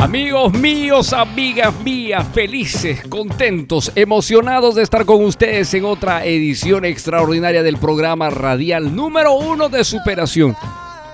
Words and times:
Amigos 0.00 0.54
míos, 0.54 1.12
amigas 1.12 1.78
mías, 1.84 2.26
felices, 2.32 3.02
contentos, 3.06 3.92
emocionados 3.94 4.74
de 4.74 4.82
estar 4.82 5.04
con 5.04 5.22
ustedes 5.22 5.74
en 5.74 5.84
otra 5.84 6.24
edición 6.24 6.86
extraordinaria 6.86 7.62
del 7.62 7.76
programa 7.76 8.30
radial 8.30 8.96
número 8.96 9.34
uno 9.34 9.68
de 9.68 9.84
superación. 9.84 10.56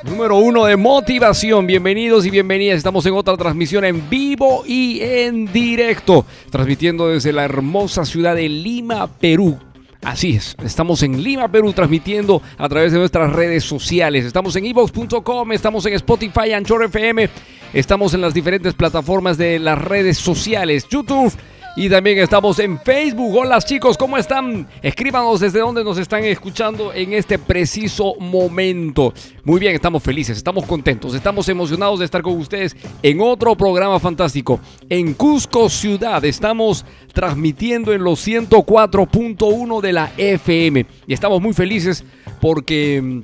Número 0.05 0.37
uno 0.37 0.67
de 0.67 0.77
motivación. 0.77 1.67
Bienvenidos 1.67 2.27
y 2.27 2.31
bienvenidas. 2.31 2.78
Estamos 2.78 3.05
en 3.06 3.15
otra 3.15 3.37
transmisión 3.37 3.84
en 3.84 4.09
vivo 4.09 4.62
y 4.65 5.00
en 5.03 5.53
directo. 5.53 6.25
Transmitiendo 6.50 7.09
desde 7.09 7.33
la 7.33 7.45
hermosa 7.45 8.05
ciudad 8.05 8.37
de 8.37 8.48
Lima, 8.48 9.09
Perú. 9.09 9.59
Así 10.07 10.37
es, 10.37 10.57
estamos 10.62 11.03
en 11.03 11.21
Lima, 11.21 11.51
Perú, 11.51 11.73
transmitiendo 11.73 12.41
a 12.59 12.69
través 12.69 12.93
de 12.93 12.99
nuestras 12.99 13.33
redes 13.33 13.65
sociales. 13.65 14.25
Estamos 14.25 14.55
en 14.55 14.65
evox.com, 14.65 15.50
estamos 15.50 15.84
en 15.84 15.94
Spotify, 15.94 16.53
Anchor 16.53 16.84
FM, 16.84 17.28
estamos 17.72 18.15
en 18.15 18.21
las 18.21 18.33
diferentes 18.33 18.75
plataformas 18.75 19.37
de 19.37 19.59
las 19.59 19.77
redes 19.77 20.17
sociales, 20.17 20.87
YouTube. 20.89 21.33
Y 21.78 21.91
también 21.91 22.19
estamos 22.19 22.59
en 22.59 22.81
Facebook. 22.81 23.37
Hola 23.37 23.60
chicos, 23.60 23.98
¿cómo 23.98 24.16
están? 24.16 24.66
Escríbanos 24.81 25.41
desde 25.41 25.59
dónde 25.59 25.84
nos 25.84 25.98
están 25.98 26.25
escuchando 26.25 26.91
en 26.94 27.12
este 27.12 27.38
preciso 27.38 28.14
momento. 28.19 29.12
Muy 29.44 29.60
bien, 29.60 29.75
estamos 29.75 30.03
felices, 30.03 30.38
estamos 30.38 30.64
contentos, 30.64 31.14
estamos 31.14 31.47
emocionados 31.50 31.98
de 31.98 32.06
estar 32.06 32.22
con 32.22 32.38
ustedes 32.38 32.75
en 33.03 33.20
otro 33.20 33.54
programa 33.56 34.00
fantástico. 34.00 34.59
En 34.88 35.12
Cusco 35.12 35.69
Ciudad 35.69 36.25
estamos 36.25 36.87
transmitiendo 37.12 37.93
en 37.93 38.03
los 38.03 38.26
104.1 38.26 39.82
de 39.82 39.93
la 39.93 40.10
FM. 40.16 40.87
Y 41.06 41.12
estamos 41.12 41.43
muy 41.43 41.53
felices 41.53 42.04
porque... 42.41 43.22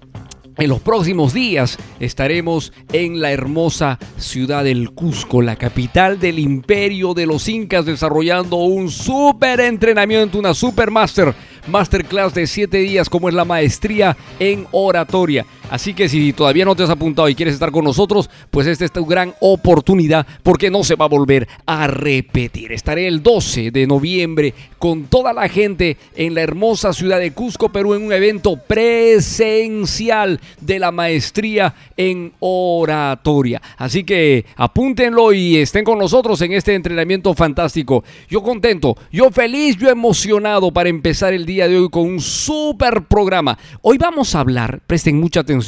en 0.58 0.68
los 0.68 0.80
próximos 0.80 1.32
días 1.32 1.78
estaremos 2.00 2.72
en 2.92 3.20
la 3.20 3.32
hermosa 3.32 3.98
ciudad 4.18 4.64
del 4.64 4.90
Cusco, 4.90 5.42
la 5.42 5.56
capital 5.56 6.20
del 6.20 6.38
imperio 6.38 7.14
de 7.14 7.26
los 7.26 7.48
incas, 7.48 7.86
desarrollando 7.86 8.56
un 8.56 8.90
súper 8.90 9.60
entrenamiento, 9.60 10.38
una 10.38 10.54
super 10.54 10.90
master, 10.90 11.34
masterclass 11.68 12.34
de 12.34 12.46
7 12.46 12.78
días 12.78 13.08
como 13.08 13.28
es 13.28 13.34
la 13.34 13.44
maestría 13.44 14.16
en 14.38 14.66
oratoria. 14.72 15.46
Así 15.72 15.94
que 15.94 16.06
si 16.06 16.34
todavía 16.34 16.66
no 16.66 16.76
te 16.76 16.82
has 16.82 16.90
apuntado 16.90 17.30
y 17.30 17.34
quieres 17.34 17.54
estar 17.54 17.72
con 17.72 17.82
nosotros, 17.82 18.28
pues 18.50 18.66
esta 18.66 18.84
es 18.84 18.92
tu 18.92 19.06
gran 19.06 19.32
oportunidad 19.40 20.26
porque 20.42 20.70
no 20.70 20.84
se 20.84 20.96
va 20.96 21.06
a 21.06 21.08
volver 21.08 21.48
a 21.64 21.86
repetir. 21.86 22.72
Estaré 22.72 23.08
el 23.08 23.22
12 23.22 23.70
de 23.70 23.86
noviembre 23.86 24.52
con 24.78 25.04
toda 25.04 25.32
la 25.32 25.48
gente 25.48 25.96
en 26.14 26.34
la 26.34 26.42
hermosa 26.42 26.92
ciudad 26.92 27.20
de 27.20 27.32
Cusco, 27.32 27.70
Perú, 27.70 27.94
en 27.94 28.02
un 28.02 28.12
evento 28.12 28.56
presencial 28.56 30.38
de 30.60 30.78
la 30.78 30.92
maestría 30.92 31.74
en 31.96 32.34
oratoria. 32.40 33.62
Así 33.78 34.04
que 34.04 34.44
apúntenlo 34.56 35.32
y 35.32 35.56
estén 35.56 35.86
con 35.86 35.98
nosotros 35.98 36.42
en 36.42 36.52
este 36.52 36.74
entrenamiento 36.74 37.32
fantástico. 37.32 38.04
Yo 38.28 38.42
contento, 38.42 38.94
yo 39.10 39.30
feliz, 39.30 39.78
yo 39.78 39.88
emocionado 39.88 40.70
para 40.70 40.90
empezar 40.90 41.32
el 41.32 41.46
día 41.46 41.66
de 41.66 41.78
hoy 41.78 41.88
con 41.88 42.02
un 42.02 42.20
super 42.20 43.04
programa. 43.04 43.56
Hoy 43.80 43.96
vamos 43.96 44.34
a 44.34 44.40
hablar, 44.40 44.82
presten 44.86 45.18
mucha 45.18 45.40
atención, 45.40 45.61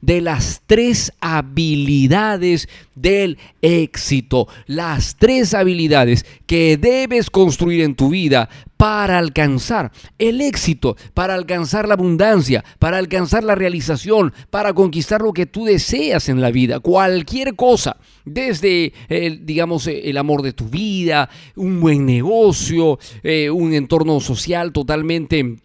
de 0.00 0.20
las 0.20 0.62
tres 0.66 1.12
habilidades 1.20 2.68
del 2.94 3.38
éxito. 3.62 4.48
Las 4.66 5.16
tres 5.16 5.54
habilidades 5.54 6.26
que 6.46 6.76
debes 6.76 7.30
construir 7.30 7.82
en 7.82 7.94
tu 7.94 8.10
vida 8.10 8.48
para 8.76 9.18
alcanzar 9.18 9.92
el 10.18 10.40
éxito, 10.40 10.96
para 11.14 11.34
alcanzar 11.34 11.86
la 11.86 11.94
abundancia, 11.94 12.64
para 12.80 12.98
alcanzar 12.98 13.44
la 13.44 13.54
realización, 13.54 14.32
para 14.50 14.72
conquistar 14.72 15.22
lo 15.22 15.32
que 15.32 15.46
tú 15.46 15.64
deseas 15.64 16.28
en 16.28 16.40
la 16.40 16.50
vida, 16.50 16.80
cualquier 16.80 17.54
cosa, 17.54 17.96
desde 18.24 18.92
el, 19.08 19.46
digamos 19.46 19.86
el 19.86 20.16
amor 20.16 20.42
de 20.42 20.52
tu 20.52 20.68
vida, 20.68 21.30
un 21.54 21.80
buen 21.80 22.04
negocio, 22.04 22.98
eh, 23.22 23.50
un 23.50 23.72
entorno 23.72 24.18
social 24.18 24.72
totalmente 24.72 25.58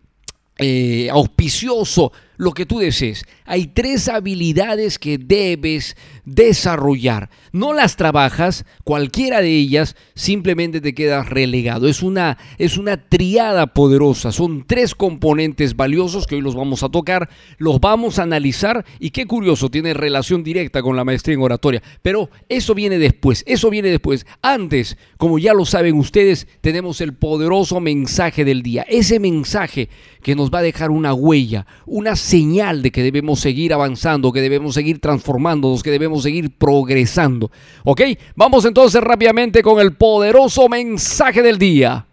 eh, 0.59 1.09
auspicioso, 1.11 2.11
lo 2.37 2.53
que 2.53 2.65
tú 2.65 2.79
desees. 2.79 3.25
Hay 3.45 3.67
tres 3.67 4.07
habilidades 4.07 4.99
que 4.99 5.17
debes 5.17 5.95
desarrollar. 6.25 7.29
No 7.51 7.73
las 7.73 7.95
trabajas, 7.95 8.65
cualquiera 8.83 9.41
de 9.41 9.49
ellas 9.49 9.95
simplemente 10.13 10.81
te 10.81 10.93
quedas 10.93 11.29
relegado. 11.29 11.87
Es 11.87 12.03
una, 12.03 12.37
es 12.57 12.77
una 12.77 12.97
triada 12.97 13.67
poderosa. 13.67 14.31
Son 14.31 14.65
tres 14.67 14.93
componentes 14.93 15.75
valiosos 15.75 16.27
que 16.27 16.35
hoy 16.35 16.41
los 16.41 16.55
vamos 16.55 16.83
a 16.83 16.89
tocar, 16.89 17.29
los 17.57 17.79
vamos 17.79 18.19
a 18.19 18.23
analizar 18.23 18.85
y 18.99 19.11
qué 19.11 19.25
curioso, 19.25 19.69
tiene 19.69 19.93
relación 19.93 20.43
directa 20.43 20.81
con 20.81 20.95
la 20.95 21.05
maestría 21.05 21.35
en 21.35 21.41
oratoria. 21.41 21.81
Pero 22.01 22.29
eso 22.49 22.75
viene 22.75 22.99
después, 22.99 23.43
eso 23.47 23.69
viene 23.69 23.89
después. 23.89 24.25
Antes, 24.41 24.97
como 25.17 25.39
ya 25.39 25.53
lo 25.53 25.65
saben 25.65 25.97
ustedes, 25.97 26.47
tenemos 26.61 27.01
el 27.01 27.13
poderoso 27.13 27.79
mensaje 27.79 28.45
del 28.45 28.61
día. 28.61 28.85
Ese 28.89 29.19
mensaje 29.19 29.89
que 30.21 30.35
nos 30.35 30.51
va 30.51 30.59
a 30.59 30.63
dejar 30.63 30.91
una 30.91 31.13
huella, 31.13 31.65
una 31.85 32.17
señal 32.27 32.81
de 32.81 32.91
que 32.91 33.03
debemos 33.03 33.39
seguir 33.39 33.73
avanzando, 33.73 34.33
que 34.33 34.41
debemos 34.41 34.73
seguir 34.73 34.99
transformándonos, 34.99 35.81
que 35.81 35.91
debemos 35.91 36.23
seguir 36.23 36.51
progresando. 36.57 37.49
¿Ok? 37.85 38.01
Vamos 38.35 38.65
entonces 38.65 39.01
rápidamente 39.01 39.63
con 39.63 39.79
el 39.79 39.93
poderoso 39.93 40.67
mensaje 40.67 41.41
del 41.41 41.57
día. 41.57 42.05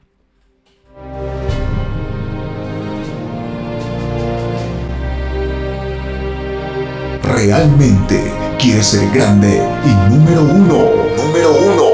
¿Realmente 7.25 8.33
quieres 8.59 8.87
ser 8.87 9.11
grande 9.11 9.61
y 9.85 10.15
número 10.15 10.43
uno? 10.43 10.91
Número 11.17 11.51
uno. 11.73 11.94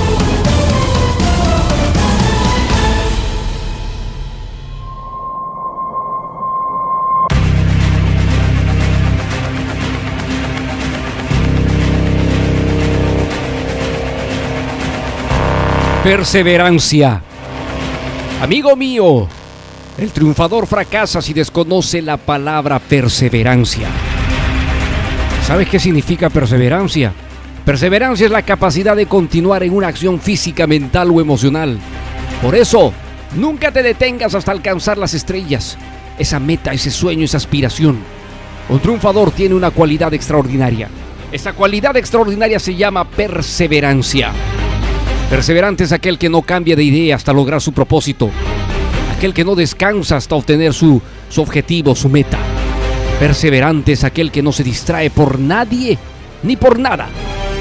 Perseverancia. 16.03 17.21
Amigo 18.41 18.75
mío, 18.75 19.27
el 19.99 20.09
triunfador 20.09 20.65
fracasa 20.65 21.21
si 21.21 21.31
desconoce 21.31 22.01
la 22.01 22.17
palabra 22.17 22.79
perseverancia. 22.79 23.87
¿Sabes 25.45 25.69
qué 25.69 25.79
significa 25.79 26.31
perseverancia? 26.31 27.13
Perseverancia 27.63 28.25
es 28.25 28.31
la 28.31 28.41
capacidad 28.41 28.95
de 28.95 29.05
continuar 29.05 29.61
en 29.61 29.75
una 29.75 29.89
acción 29.89 30.19
física, 30.19 30.65
mental 30.65 31.11
o 31.11 31.21
emocional. 31.21 31.77
Por 32.41 32.55
eso, 32.55 32.91
nunca 33.35 33.71
te 33.71 33.83
detengas 33.83 34.33
hasta 34.33 34.51
alcanzar 34.51 34.97
las 34.97 35.13
estrellas. 35.13 35.77
Esa 36.17 36.39
meta, 36.39 36.73
ese 36.73 36.89
sueño, 36.89 37.25
esa 37.25 37.37
aspiración. 37.37 37.99
Un 38.69 38.79
triunfador 38.79 39.29
tiene 39.29 39.53
una 39.53 39.69
cualidad 39.69 40.11
extraordinaria. 40.15 40.89
Esa 41.31 41.53
cualidad 41.53 41.95
extraordinaria 41.95 42.57
se 42.57 42.75
llama 42.75 43.07
perseverancia. 43.07 44.31
Perseverante 45.31 45.85
es 45.85 45.93
aquel 45.93 46.17
que 46.17 46.27
no 46.27 46.41
cambia 46.41 46.75
de 46.75 46.83
idea 46.83 47.15
hasta 47.15 47.31
lograr 47.31 47.61
su 47.61 47.71
propósito. 47.71 48.29
Aquel 49.15 49.33
que 49.33 49.45
no 49.45 49.55
descansa 49.55 50.17
hasta 50.17 50.35
obtener 50.35 50.73
su, 50.73 51.01
su 51.29 51.41
objetivo, 51.41 51.95
su 51.95 52.09
meta. 52.09 52.37
Perseverante 53.17 53.93
es 53.93 54.03
aquel 54.03 54.29
que 54.29 54.43
no 54.43 54.51
se 54.51 54.65
distrae 54.65 55.09
por 55.09 55.39
nadie 55.39 55.97
ni 56.43 56.57
por 56.57 56.77
nada. 56.77 57.07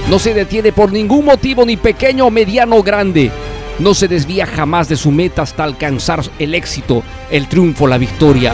No 0.08 0.18
se 0.18 0.34
detiene 0.34 0.72
por 0.72 0.90
ningún 0.90 1.24
motivo, 1.24 1.64
ni 1.64 1.76
pequeño, 1.76 2.28
mediano 2.28 2.74
o 2.74 2.82
grande. 2.82 3.30
No 3.78 3.94
se 3.94 4.08
desvía 4.08 4.46
jamás 4.46 4.88
de 4.88 4.96
su 4.96 5.12
meta 5.12 5.42
hasta 5.42 5.62
alcanzar 5.62 6.24
el 6.40 6.56
éxito, 6.56 7.04
el 7.30 7.46
triunfo, 7.46 7.86
la 7.86 7.98
victoria. 7.98 8.52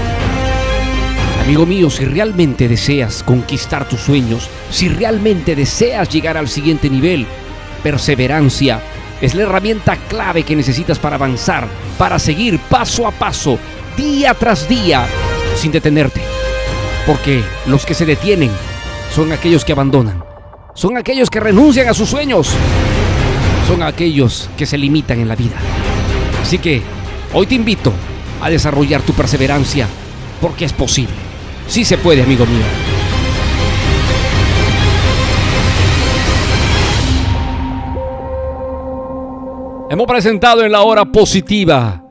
Amigo 1.43 1.65
mío, 1.65 1.89
si 1.89 2.05
realmente 2.05 2.69
deseas 2.69 3.23
conquistar 3.23 3.89
tus 3.89 4.01
sueños, 4.01 4.51
si 4.71 4.91
realmente 4.91 5.57
deseas 5.57 6.11
llegar 6.11 6.37
al 6.37 6.49
siguiente 6.49 6.91
nivel, 6.91 7.27
perseverancia 7.83 8.83
es 9.21 9.35
la 9.35 9.43
herramienta 9.43 9.97
clave 9.97 10.43
que 10.43 10.57
necesitas 10.57 10.99
para 10.99 11.17
avanzar, 11.17 11.67
para 11.99 12.19
seguir 12.19 12.59
paso 12.59 13.07
a 13.07 13.13
paso, 13.13 13.59
día 13.97 14.35
tras 14.35 14.69
día, 14.69 15.07
sin 15.57 15.73
detenerte. 15.73 16.21
Porque 17.07 17.43
los 17.67 17.87
que 17.87 17.95
se 17.95 18.05
detienen 18.05 18.51
son 19.15 19.33
aquellos 19.33 19.65
que 19.65 19.73
abandonan, 19.73 20.23
son 20.75 20.97
aquellos 20.97 21.31
que 21.31 21.41
renuncian 21.41 21.89
a 21.89 21.95
sus 21.95 22.09
sueños, 22.09 22.51
son 23.67 23.83
aquellos 23.83 24.51
que 24.57 24.67
se 24.67 24.77
limitan 24.77 25.21
en 25.21 25.29
la 25.29 25.37
vida. 25.37 25.57
Así 26.43 26.59
que 26.59 26.83
hoy 27.33 27.47
te 27.47 27.55
invito 27.55 27.93
a 28.43 28.51
desarrollar 28.51 29.03
tu 29.03 29.13
perseverancia, 29.13 29.89
porque 30.41 30.65
es 30.65 30.73
posible. 30.73 31.15
Sí 31.69 31.85
se 31.85 31.99
puede, 31.99 32.23
amigo 32.23 32.45
mío. 32.45 32.86
Hemos 39.89 40.09
presentado 40.09 40.65
en 40.65 40.73
la 40.73 40.83
hora 40.83 41.05
positiva 41.05 42.05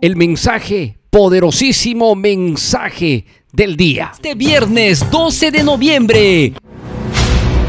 el 0.00 0.16
mensaje, 0.16 0.98
poderosísimo 1.10 2.16
mensaje 2.16 3.24
del 3.52 3.76
día. 3.76 4.10
Este 4.14 4.34
viernes 4.34 5.08
12 5.08 5.52
de 5.52 5.62
noviembre. 5.62 6.52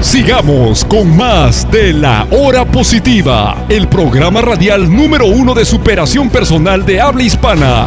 Sigamos 0.00 0.82
con 0.86 1.14
más 1.14 1.70
de 1.70 1.92
la 1.92 2.26
hora 2.30 2.64
positiva, 2.64 3.66
el 3.68 3.86
programa 3.86 4.40
radial 4.40 4.90
número 4.90 5.26
uno 5.26 5.52
de 5.52 5.66
superación 5.66 6.30
personal 6.30 6.86
de 6.86 7.02
habla 7.02 7.22
hispana. 7.22 7.86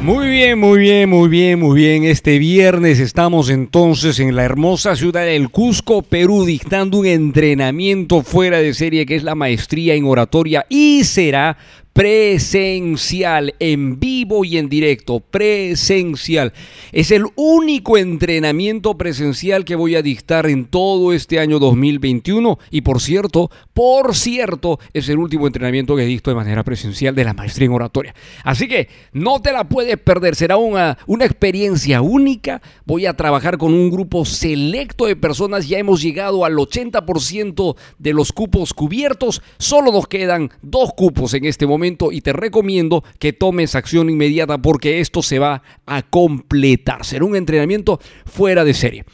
Muy 0.00 0.28
bien, 0.28 0.60
muy 0.60 0.78
bien, 0.78 1.10
muy 1.10 1.28
bien, 1.28 1.58
muy 1.58 1.76
bien. 1.76 2.04
Este 2.04 2.38
viernes 2.38 3.00
estamos 3.00 3.50
entonces 3.50 4.20
en 4.20 4.36
la 4.36 4.44
hermosa 4.44 4.94
ciudad 4.94 5.24
del 5.24 5.50
Cusco, 5.50 6.02
Perú, 6.02 6.44
dictando 6.44 6.98
un 6.98 7.06
entrenamiento 7.06 8.22
fuera 8.22 8.58
de 8.58 8.72
serie 8.72 9.04
que 9.04 9.16
es 9.16 9.24
la 9.24 9.34
maestría 9.34 9.94
en 9.94 10.04
oratoria 10.04 10.64
y 10.68 11.02
será 11.02 11.58
presencial, 11.98 13.56
en 13.58 13.98
vivo 13.98 14.44
y 14.44 14.56
en 14.56 14.68
directo, 14.68 15.18
presencial. 15.18 16.52
Es 16.92 17.10
el 17.10 17.24
único 17.34 17.98
entrenamiento 17.98 18.96
presencial 18.96 19.64
que 19.64 19.74
voy 19.74 19.96
a 19.96 20.02
dictar 20.02 20.46
en 20.46 20.66
todo 20.66 21.12
este 21.12 21.40
año 21.40 21.58
2021 21.58 22.56
y 22.70 22.82
por 22.82 23.00
cierto, 23.00 23.50
por 23.74 24.14
cierto, 24.14 24.78
es 24.92 25.08
el 25.08 25.18
último 25.18 25.48
entrenamiento 25.48 25.96
que 25.96 26.04
dicto 26.04 26.30
de 26.30 26.36
manera 26.36 26.62
presencial 26.62 27.16
de 27.16 27.24
la 27.24 27.34
maestría 27.34 27.66
en 27.66 27.72
oratoria. 27.72 28.14
Así 28.44 28.68
que 28.68 28.88
no 29.12 29.42
te 29.42 29.50
la 29.50 29.68
puedes 29.68 29.98
perder, 29.98 30.36
será 30.36 30.56
una, 30.56 30.98
una 31.08 31.24
experiencia 31.24 32.00
única. 32.00 32.62
Voy 32.86 33.06
a 33.06 33.16
trabajar 33.16 33.58
con 33.58 33.74
un 33.74 33.90
grupo 33.90 34.24
selecto 34.24 35.06
de 35.06 35.16
personas, 35.16 35.66
ya 35.66 35.78
hemos 35.78 36.00
llegado 36.00 36.44
al 36.44 36.54
80% 36.54 37.74
de 37.98 38.12
los 38.12 38.30
cupos 38.30 38.72
cubiertos, 38.72 39.42
solo 39.58 39.90
nos 39.90 40.06
quedan 40.06 40.52
dos 40.62 40.92
cupos 40.94 41.34
en 41.34 41.44
este 41.44 41.66
momento 41.66 41.87
y 42.12 42.20
te 42.20 42.32
recomiendo 42.32 43.04
que 43.18 43.32
tomes 43.32 43.74
acción 43.74 44.10
inmediata 44.10 44.58
porque 44.58 45.00
esto 45.00 45.22
se 45.22 45.38
va 45.38 45.62
a 45.86 46.02
completar. 46.02 47.04
Será 47.04 47.24
un 47.24 47.36
entrenamiento 47.36 48.00
fuera 48.26 48.64
de 48.64 48.74
serie. 48.74 49.04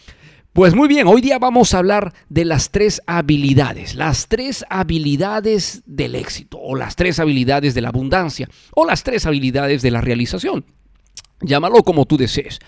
Pues 0.54 0.76
muy 0.76 0.86
bien, 0.86 1.08
hoy 1.08 1.20
día 1.20 1.40
vamos 1.40 1.74
a 1.74 1.78
hablar 1.78 2.14
de 2.28 2.44
las 2.44 2.70
tres 2.70 3.02
habilidades, 3.06 3.96
las 3.96 4.28
tres 4.28 4.64
habilidades 4.70 5.82
del 5.84 6.14
éxito, 6.14 6.58
o 6.60 6.76
las 6.76 6.94
tres 6.94 7.18
habilidades 7.18 7.74
de 7.74 7.80
la 7.80 7.88
abundancia, 7.88 8.48
o 8.72 8.86
las 8.86 9.02
tres 9.02 9.26
habilidades 9.26 9.82
de 9.82 9.90
la 9.90 10.00
realización. 10.00 10.64
Llámalo 11.40 11.82
como 11.82 12.06
tú 12.06 12.16
desees. 12.16 12.60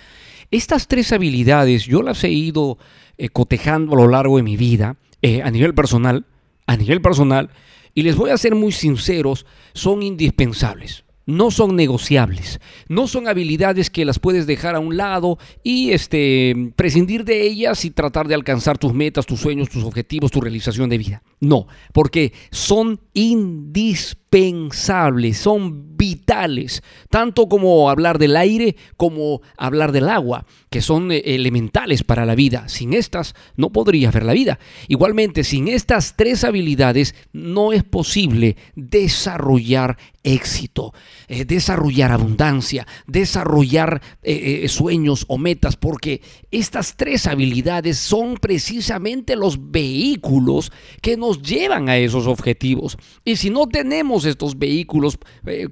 Estas 0.50 0.88
tres 0.88 1.12
habilidades 1.12 1.84
yo 1.84 2.02
las 2.02 2.24
he 2.24 2.30
ido 2.30 2.76
eh, 3.18 3.28
cotejando 3.28 3.92
a 3.92 3.96
lo 3.96 4.08
largo 4.08 4.36
de 4.38 4.42
mi 4.42 4.56
vida, 4.56 4.96
eh, 5.22 5.42
a 5.42 5.50
nivel 5.52 5.72
personal, 5.72 6.26
a 6.66 6.76
nivel 6.76 7.00
personal, 7.00 7.50
y 7.96 8.02
les 8.02 8.14
voy 8.14 8.30
a 8.30 8.36
ser 8.36 8.54
muy 8.54 8.70
sinceros, 8.70 9.46
son 9.72 10.02
indispensables. 10.02 11.02
no 11.28 11.50
son 11.50 11.74
negociables, 11.74 12.60
no 12.88 13.08
son 13.08 13.26
habilidades 13.26 13.90
que 13.90 14.04
las 14.04 14.20
puedes 14.20 14.46
dejar 14.46 14.76
a 14.76 14.78
un 14.78 14.96
lado 14.96 15.38
y 15.64 15.90
este, 15.90 16.72
prescindir 16.76 17.24
de 17.24 17.42
ellas 17.42 17.84
y 17.84 17.90
tratar 17.90 18.28
de 18.28 18.36
alcanzar 18.36 18.78
tus 18.78 18.94
metas, 18.94 19.26
tus 19.26 19.40
sueños, 19.40 19.68
tus 19.68 19.82
objetivos, 19.82 20.30
tu 20.30 20.40
realización 20.40 20.88
de 20.88 20.98
vida. 20.98 21.22
No, 21.38 21.66
porque 21.92 22.32
son 22.50 22.98
indispensables, 23.12 25.36
son 25.36 25.98
vitales, 25.98 26.82
tanto 27.10 27.48
como 27.48 27.90
hablar 27.90 28.18
del 28.18 28.36
aire 28.36 28.76
como 28.96 29.42
hablar 29.56 29.92
del 29.92 30.08
agua, 30.08 30.46
que 30.70 30.80
son 30.80 31.12
eh, 31.12 31.22
elementales 31.24 32.04
para 32.04 32.24
la 32.24 32.34
vida. 32.34 32.68
Sin 32.68 32.94
estas 32.94 33.34
no 33.56 33.70
podría 33.70 34.08
haber 34.08 34.24
la 34.24 34.32
vida. 34.32 34.58
Igualmente, 34.88 35.44
sin 35.44 35.68
estas 35.68 36.16
tres 36.16 36.44
habilidades 36.44 37.14
no 37.32 37.72
es 37.72 37.84
posible 37.84 38.56
desarrollar 38.74 39.98
éxito, 40.22 40.92
eh, 41.28 41.44
desarrollar 41.44 42.12
abundancia, 42.12 42.86
desarrollar 43.06 44.02
eh, 44.22 44.66
sueños 44.68 45.24
o 45.28 45.38
metas, 45.38 45.76
porque 45.76 46.20
estas 46.50 46.96
tres 46.96 47.26
habilidades 47.26 47.98
son 47.98 48.36
precisamente 48.36 49.36
los 49.36 49.70
vehículos 49.70 50.72
que 51.00 51.16
nos 51.16 51.25
llevan 51.32 51.88
a 51.88 51.96
esos 51.96 52.26
objetivos. 52.26 52.96
Y 53.24 53.36
si 53.36 53.50
no 53.50 53.66
tenemos 53.66 54.24
estos 54.24 54.58
vehículos 54.58 55.18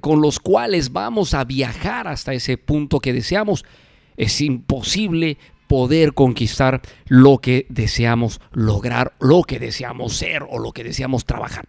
con 0.01 0.21
los 0.21 0.39
cuales 0.39 0.91
vamos 0.91 1.33
a 1.33 1.43
viajar 1.43 2.07
hasta 2.07 2.33
ese 2.33 2.57
punto 2.57 2.99
que 2.99 3.13
deseamos, 3.13 3.65
es 4.17 4.41
imposible 4.41 5.37
poder 5.67 6.13
conquistar 6.13 6.81
lo 7.07 7.39
que 7.39 7.65
deseamos 7.69 8.39
lograr, 8.51 9.13
lo 9.19 9.43
que 9.43 9.59
deseamos 9.59 10.15
ser 10.15 10.43
o 10.49 10.59
lo 10.59 10.71
que 10.71 10.83
deseamos 10.83 11.25
trabajar. 11.25 11.65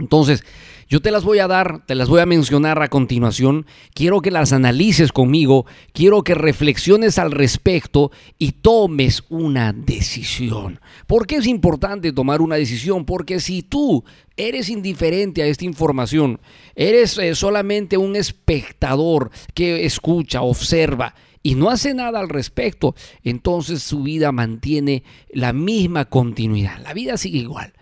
Entonces, 0.00 0.44
yo 0.90 1.00
te 1.00 1.12
las 1.12 1.22
voy 1.22 1.38
a 1.38 1.46
dar, 1.46 1.86
te 1.86 1.94
las 1.94 2.08
voy 2.08 2.20
a 2.20 2.26
mencionar 2.26 2.82
a 2.82 2.88
continuación. 2.88 3.64
Quiero 3.94 4.20
que 4.20 4.32
las 4.32 4.52
analices 4.52 5.12
conmigo, 5.12 5.64
quiero 5.92 6.24
que 6.24 6.34
reflexiones 6.34 7.16
al 7.16 7.30
respecto 7.30 8.10
y 8.38 8.52
tomes 8.52 9.22
una 9.28 9.72
decisión. 9.72 10.80
¿Por 11.06 11.28
qué 11.28 11.36
es 11.36 11.46
importante 11.46 12.12
tomar 12.12 12.40
una 12.40 12.56
decisión? 12.56 13.04
Porque 13.04 13.38
si 13.38 13.62
tú 13.62 14.02
eres 14.36 14.68
indiferente 14.68 15.42
a 15.42 15.46
esta 15.46 15.64
información, 15.64 16.40
eres 16.74 17.16
eh, 17.18 17.36
solamente 17.36 17.96
un 17.96 18.16
espectador 18.16 19.30
que 19.54 19.84
escucha, 19.84 20.42
observa, 20.42 21.14
y 21.42 21.54
no 21.54 21.70
hace 21.70 21.94
nada 21.94 22.18
al 22.18 22.28
respecto, 22.28 22.96
entonces 23.22 23.82
su 23.82 24.02
vida 24.02 24.32
mantiene 24.32 25.04
la 25.32 25.52
misma 25.52 26.06
continuidad. 26.06 26.80
La 26.82 26.92
vida 26.94 27.16
sigue 27.16 27.38
igual. 27.38 27.72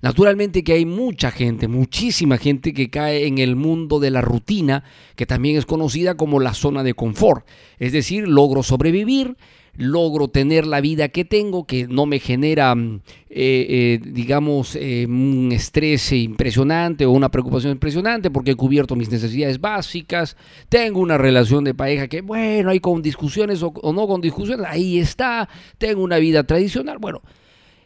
Naturalmente 0.00 0.62
que 0.62 0.74
hay 0.74 0.84
mucha 0.84 1.30
gente, 1.30 1.68
muchísima 1.68 2.38
gente 2.38 2.72
que 2.72 2.90
cae 2.90 3.26
en 3.26 3.38
el 3.38 3.56
mundo 3.56 3.98
de 3.98 4.10
la 4.10 4.20
rutina, 4.20 4.84
que 5.16 5.26
también 5.26 5.56
es 5.56 5.66
conocida 5.66 6.16
como 6.16 6.40
la 6.40 6.54
zona 6.54 6.82
de 6.82 6.94
confort. 6.94 7.46
Es 7.78 7.92
decir, 7.92 8.28
logro 8.28 8.62
sobrevivir, 8.62 9.36
logro 9.78 10.28
tener 10.28 10.66
la 10.66 10.80
vida 10.80 11.08
que 11.08 11.24
tengo, 11.24 11.64
que 11.64 11.86
no 11.86 12.04
me 12.04 12.18
genera, 12.18 12.74
mm, 12.74 13.00
eh, 13.30 13.66
eh, 13.68 14.00
digamos, 14.04 14.76
eh, 14.76 15.06
un 15.08 15.50
estrés 15.52 16.12
impresionante 16.12 17.06
o 17.06 17.12
una 17.12 17.30
preocupación 17.30 17.72
impresionante 17.72 18.30
porque 18.30 18.52
he 18.52 18.56
cubierto 18.56 18.96
mis 18.96 19.10
necesidades 19.10 19.60
básicas, 19.60 20.36
tengo 20.68 21.00
una 21.00 21.16
relación 21.16 21.64
de 21.64 21.74
pareja 21.74 22.08
que, 22.08 22.22
bueno, 22.22 22.70
hay 22.70 22.80
con 22.80 23.02
discusiones 23.02 23.62
o, 23.62 23.68
o 23.68 23.92
no 23.92 24.06
con 24.08 24.20
discusiones, 24.20 24.66
ahí 24.68 24.98
está, 24.98 25.48
tengo 25.78 26.02
una 26.02 26.18
vida 26.18 26.42
tradicional, 26.44 26.98
bueno 26.98 27.22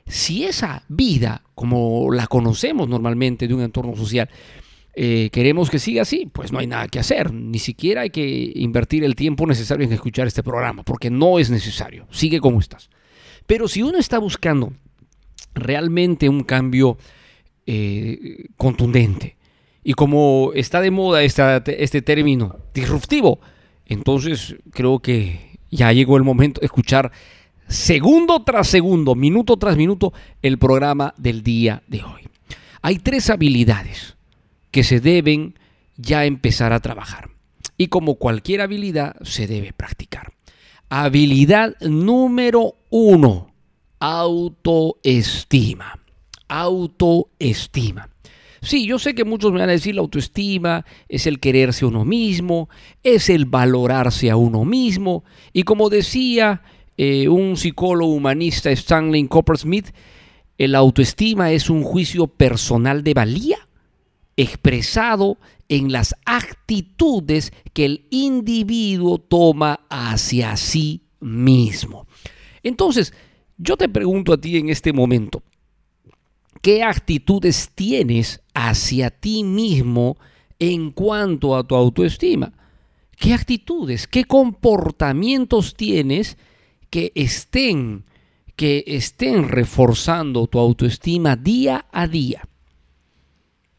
si 0.06 0.44
esa 0.44 0.84
vida, 0.88 1.42
como 1.54 2.10
la 2.12 2.26
conocemos 2.26 2.88
normalmente 2.88 3.48
de 3.48 3.54
un 3.54 3.62
entorno 3.62 3.96
social, 3.96 4.28
eh, 4.94 5.30
queremos 5.32 5.70
que 5.70 5.78
siga 5.78 6.02
así, 6.02 6.28
pues 6.30 6.52
no 6.52 6.58
hay 6.58 6.66
nada 6.66 6.88
que 6.88 6.98
hacer. 6.98 7.32
Ni 7.32 7.58
siquiera 7.58 8.02
hay 8.02 8.10
que 8.10 8.52
invertir 8.54 9.04
el 9.04 9.14
tiempo 9.14 9.46
necesario 9.46 9.86
en 9.86 9.92
escuchar 9.92 10.26
este 10.26 10.42
programa, 10.42 10.82
porque 10.82 11.10
no 11.10 11.38
es 11.38 11.50
necesario. 11.50 12.06
Sigue 12.10 12.40
como 12.40 12.60
estás. 12.60 12.90
Pero 13.46 13.68
si 13.68 13.82
uno 13.82 13.98
está 13.98 14.18
buscando 14.18 14.72
realmente 15.54 16.28
un 16.28 16.42
cambio 16.42 16.98
eh, 17.66 18.46
contundente, 18.56 19.36
y 19.84 19.94
como 19.94 20.52
está 20.54 20.80
de 20.80 20.90
moda 20.90 21.22
este 21.24 22.02
término 22.02 22.58
disruptivo, 22.72 23.40
entonces 23.84 24.56
creo 24.70 25.00
que 25.00 25.58
ya 25.70 25.92
llegó 25.92 26.16
el 26.16 26.22
momento 26.22 26.60
de 26.60 26.66
escuchar 26.66 27.10
segundo 27.72 28.44
tras 28.44 28.68
segundo, 28.68 29.14
minuto 29.14 29.56
tras 29.56 29.76
minuto, 29.76 30.12
el 30.42 30.58
programa 30.58 31.14
del 31.16 31.42
día 31.42 31.82
de 31.88 32.04
hoy. 32.04 32.28
Hay 32.82 32.98
tres 32.98 33.30
habilidades 33.30 34.16
que 34.70 34.84
se 34.84 35.00
deben 35.00 35.58
ya 35.96 36.24
empezar 36.24 36.72
a 36.72 36.80
trabajar. 36.80 37.30
Y 37.76 37.88
como 37.88 38.16
cualquier 38.16 38.60
habilidad, 38.60 39.16
se 39.22 39.46
debe 39.46 39.72
practicar. 39.72 40.32
Habilidad 40.88 41.74
número 41.80 42.76
uno, 42.90 43.52
autoestima. 43.98 45.98
Autoestima. 46.48 48.10
Sí, 48.60 48.86
yo 48.86 48.98
sé 48.98 49.14
que 49.14 49.24
muchos 49.24 49.52
me 49.52 49.58
van 49.58 49.70
a 49.70 49.72
decir 49.72 49.96
la 49.96 50.02
autoestima 50.02 50.84
es 51.08 51.26
el 51.26 51.40
quererse 51.40 51.84
a 51.84 51.88
uno 51.88 52.04
mismo, 52.04 52.68
es 53.02 53.28
el 53.28 53.46
valorarse 53.46 54.30
a 54.30 54.36
uno 54.36 54.64
mismo. 54.64 55.24
Y 55.52 55.64
como 55.64 55.88
decía 55.88 56.62
eh, 56.96 57.28
un 57.28 57.56
psicólogo 57.56 58.12
humanista, 58.12 58.70
Stanley 58.70 59.26
Coppersmith, 59.26 59.88
el 60.58 60.74
autoestima 60.74 61.50
es 61.52 61.70
un 61.70 61.82
juicio 61.82 62.26
personal 62.26 63.02
de 63.02 63.14
valía 63.14 63.68
expresado 64.36 65.38
en 65.68 65.92
las 65.92 66.14
actitudes 66.24 67.52
que 67.72 67.84
el 67.84 68.06
individuo 68.10 69.18
toma 69.18 69.80
hacia 69.88 70.56
sí 70.56 71.02
mismo. 71.20 72.06
Entonces, 72.62 73.12
yo 73.56 73.76
te 73.76 73.88
pregunto 73.88 74.32
a 74.32 74.40
ti 74.40 74.56
en 74.56 74.68
este 74.68 74.92
momento, 74.92 75.42
¿qué 76.60 76.82
actitudes 76.82 77.70
tienes 77.74 78.42
hacia 78.54 79.10
ti 79.10 79.44
mismo 79.44 80.16
en 80.58 80.90
cuanto 80.90 81.56
a 81.56 81.64
tu 81.64 81.74
autoestima? 81.74 82.52
¿Qué 83.16 83.34
actitudes, 83.34 84.06
qué 84.06 84.24
comportamientos 84.24 85.74
tienes 85.74 86.36
que 86.92 87.10
estén, 87.14 88.04
que 88.54 88.84
estén 88.86 89.48
reforzando 89.48 90.46
tu 90.46 90.58
autoestima 90.58 91.36
día 91.36 91.86
a 91.90 92.06
día. 92.06 92.46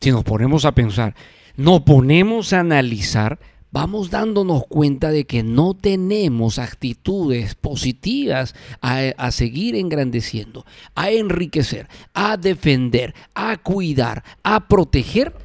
Si 0.02 0.10
nos 0.10 0.24
ponemos 0.24 0.66
a 0.66 0.74
pensar, 0.74 1.14
nos 1.56 1.82
ponemos 1.82 2.54
a 2.54 2.62
analizar, 2.62 3.40
vamos 3.70 4.10
dándonos 4.10 4.64
cuenta 4.68 5.12
de 5.12 5.26
que 5.28 5.44
no 5.44 5.76
tenemos 5.76 6.58
actitudes 6.58 7.54
positivas 7.54 8.56
a, 8.82 9.02
a, 9.16 9.30
seguir 9.30 9.76
engrandeciendo, 9.76 10.66
a 10.96 11.12
enriquecer, 11.12 11.88
a 12.16 12.36
defender, 12.36 13.14
a 13.36 13.58
cuidar, 13.58 14.24
a 14.42 14.68
proteger 14.68 15.36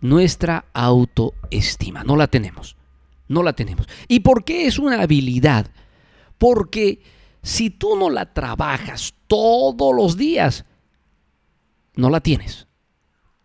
nuestra 0.00 0.64
autoestima. 0.72 2.02
No 2.02 2.16
la 2.16 2.26
tenemos, 2.26 2.74
no 3.28 3.44
la 3.44 3.52
tenemos. 3.52 3.86
¿Y 4.08 4.20
por 4.20 4.44
qué 4.44 4.66
es 4.66 4.80
una 4.80 5.02
habilidad? 5.02 5.70
Porque 6.38 7.02
si 7.42 7.70
tú 7.70 7.96
no 7.96 8.10
la 8.10 8.32
trabajas 8.32 9.14
todos 9.26 9.94
los 9.94 10.16
días, 10.16 10.64
no 11.94 12.10
la 12.10 12.20
tienes. 12.20 12.66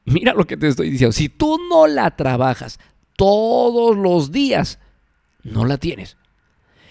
Mira 0.06 0.34
lo 0.34 0.46
que 0.46 0.58
te 0.58 0.68
estoy 0.68 0.90
diciendo. 0.90 1.12
Si 1.12 1.30
tú 1.30 1.58
no 1.70 1.88
la 1.88 2.16
trabajas 2.16 2.80
todos 3.18 3.98
los 3.98 4.32
días, 4.32 4.80
no 5.44 5.66
la 5.66 5.78
tienes. 5.78 6.18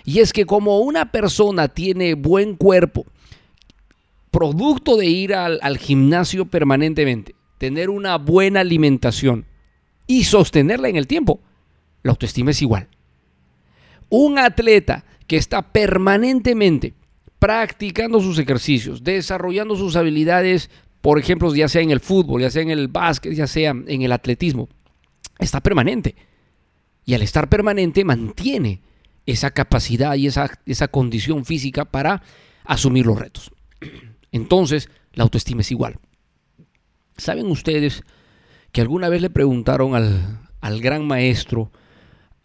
Y 0.05 0.21
es 0.21 0.33
que 0.33 0.47
como 0.47 0.81
una 0.81 1.11
persona 1.11 1.69
tiene 1.69 2.15
buen 2.15 2.57
cuerpo, 2.57 3.07
producto 4.31 4.97
de 4.97 5.07
ir 5.07 5.35
al, 5.35 5.79
gimnasio 5.79 6.47
permanentemente, 6.47 7.35
tener 7.59 7.91
una 7.91 8.17
buena 8.19 8.61
alimentación 8.61 9.47
y 10.07 10.25
sostenerla 10.25 10.89
en 10.89 10.97
el 10.97 11.07
tiempo, 11.07 11.41
la 12.03 12.13
autoestima 12.13 12.51
es 12.51 12.63
igual. 12.63 12.89
Un 14.09 14.39
atleta 14.39 15.05
que 15.27 15.37
está 15.37 15.73
permanentemente 15.73 16.95
practicando 17.39 18.21
sus 18.21 18.39
ejercicios, 18.39 19.05
desarrollando 19.05 19.77
sus 19.77 19.97
habilidades, 19.97 20.71
por 21.01 21.19
ejemplo, 21.19 21.55
ya 21.55 21.69
sea 21.69 21.83
en 21.83 21.91
el 21.91 22.01
fútbol, 22.01 22.41
ya 22.41 22.51
sea 22.51 22.63
en 22.63 22.71
el 22.71 22.89
básquet, 22.89 23.33
ya 23.35 23.47
sea 23.47 23.71
en 23.71 24.03
el 24.03 24.13
atletismo, 24.13 24.69
está 25.39 25.61
permanente. 25.61 26.17
Y 27.05 27.15
al 27.15 27.23
estar 27.23 27.49
permanente 27.49 28.05
mantiene 28.05 28.83
esa 29.27 29.51
capacidad 29.51 30.15
y 30.15 30.27
esa, 30.27 30.51
esa 30.67 30.89
condición 30.89 31.45
física 31.45 31.85
para 31.85 32.23
asumir 32.65 33.07
los 33.07 33.19
retos. 33.19 33.53
Entonces, 34.33 34.89
la 35.13 35.25
autoestima 35.25 35.61
es 35.61 35.71
igual. 35.71 35.99
¿Saben 37.17 37.47
ustedes 37.47 38.03
que 38.73 38.81
alguna 38.81 39.09
vez 39.09 39.23
le 39.23 39.31
preguntaron 39.31 39.95
al, 39.95 40.41
al 40.61 40.81
gran 40.81 41.07
maestro, 41.07 41.71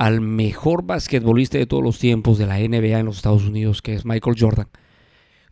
al 0.01 0.19
mejor 0.19 0.83
basquetbolista 0.83 1.59
de 1.59 1.67
todos 1.67 1.83
los 1.83 1.99
tiempos 1.99 2.39
de 2.39 2.47
la 2.47 2.57
NBA 2.57 2.97
en 2.97 3.05
los 3.05 3.17
Estados 3.17 3.43
Unidos, 3.43 3.83
que 3.83 3.93
es 3.93 4.03
Michael 4.03 4.35
Jordan, 4.35 4.67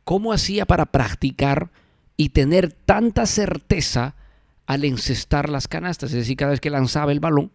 cómo 0.04 0.34
hacía 0.34 0.66
para 0.66 0.88
practicar 0.88 1.70
y 2.18 2.30
tener 2.30 2.74
tanta 2.74 3.28
certeza 3.28 4.16
al 4.66 4.86
encestar 4.86 5.50
las 5.50 5.68
canastas, 5.68 6.10
es 6.10 6.16
decir, 6.16 6.36
cada 6.36 6.50
vez 6.50 6.62
que 6.62 6.72
lanzaba 6.72 7.12
el 7.12 7.20
balón, 7.20 7.52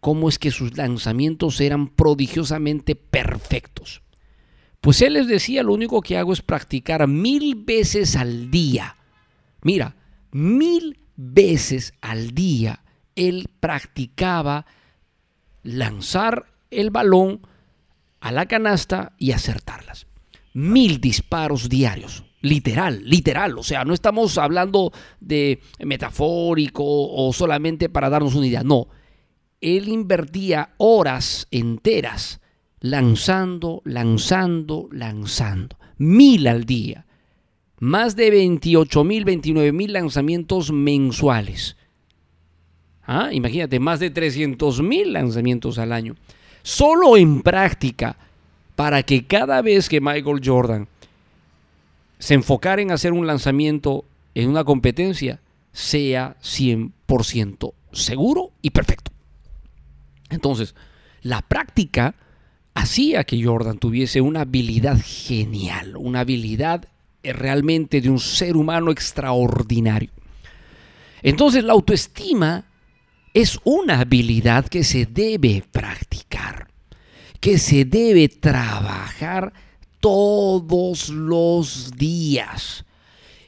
cómo 0.00 0.28
es 0.28 0.40
que 0.40 0.50
sus 0.50 0.76
lanzamientos 0.76 1.60
eran 1.60 1.86
prodigiosamente 1.86 2.96
perfectos. 2.96 4.02
Pues 4.80 5.00
él 5.00 5.12
les 5.12 5.28
decía, 5.28 5.62
lo 5.62 5.72
único 5.72 6.00
que 6.00 6.18
hago 6.18 6.32
es 6.32 6.42
practicar 6.42 7.06
mil 7.06 7.54
veces 7.54 8.16
al 8.16 8.50
día. 8.50 8.96
Mira, 9.62 9.94
mil 10.32 10.98
veces 11.14 11.94
al 12.00 12.34
día 12.34 12.82
él 13.14 13.48
practicaba 13.60 14.66
lanzar 15.62 16.46
el 16.70 16.90
balón 16.90 17.40
a 18.20 18.32
la 18.32 18.46
canasta 18.46 19.12
y 19.18 19.32
acertarlas. 19.32 20.06
Mil 20.54 21.00
disparos 21.00 21.68
diarios. 21.68 22.24
Literal, 22.40 23.02
literal. 23.04 23.56
O 23.58 23.62
sea, 23.62 23.84
no 23.84 23.94
estamos 23.94 24.36
hablando 24.38 24.92
de 25.20 25.60
metafórico 25.78 26.84
o 26.84 27.32
solamente 27.32 27.88
para 27.88 28.10
darnos 28.10 28.34
una 28.34 28.46
idea. 28.46 28.62
No. 28.62 28.88
Él 29.60 29.88
invertía 29.88 30.74
horas 30.78 31.46
enteras 31.50 32.40
lanzando, 32.80 33.80
lanzando, 33.84 34.88
lanzando. 34.90 35.78
Mil 35.98 36.48
al 36.48 36.64
día. 36.64 37.06
Más 37.78 38.16
de 38.16 38.30
28 38.30 39.04
mil, 39.04 39.24
29 39.24 39.72
mil 39.72 39.92
lanzamientos 39.92 40.72
mensuales. 40.72 41.76
¿Ah? 43.06 43.30
Imagínate, 43.32 43.80
más 43.80 44.00
de 44.00 44.10
300 44.10 44.80
mil 44.82 45.12
lanzamientos 45.12 45.78
al 45.78 45.92
año. 45.92 46.14
Solo 46.62 47.16
en 47.16 47.42
práctica, 47.42 48.16
para 48.76 49.02
que 49.02 49.26
cada 49.26 49.60
vez 49.62 49.88
que 49.88 50.00
Michael 50.00 50.40
Jordan 50.44 50.88
se 52.18 52.34
enfocara 52.34 52.80
en 52.80 52.92
hacer 52.92 53.12
un 53.12 53.26
lanzamiento 53.26 54.04
en 54.34 54.48
una 54.48 54.64
competencia, 54.64 55.40
sea 55.72 56.36
100% 56.42 57.72
seguro 57.92 58.52
y 58.62 58.70
perfecto. 58.70 59.10
Entonces, 60.30 60.74
la 61.22 61.42
práctica 61.42 62.14
hacía 62.74 63.24
que 63.24 63.42
Jordan 63.42 63.78
tuviese 63.78 64.20
una 64.20 64.42
habilidad 64.42 64.98
genial, 65.04 65.96
una 65.96 66.20
habilidad 66.20 66.86
eh, 67.22 67.32
realmente 67.32 68.00
de 68.00 68.10
un 68.10 68.18
ser 68.18 68.56
humano 68.56 68.90
extraordinario. 68.90 70.10
Entonces 71.22 71.62
la 71.62 71.72
autoestima 71.72 72.64
es 73.34 73.58
una 73.64 74.00
habilidad 74.00 74.66
que 74.66 74.84
se 74.84 75.06
debe 75.06 75.64
practicar, 75.70 76.68
que 77.40 77.58
se 77.58 77.84
debe 77.84 78.28
trabajar 78.28 79.52
todos 80.00 81.08
los 81.08 81.92
días. 81.96 82.84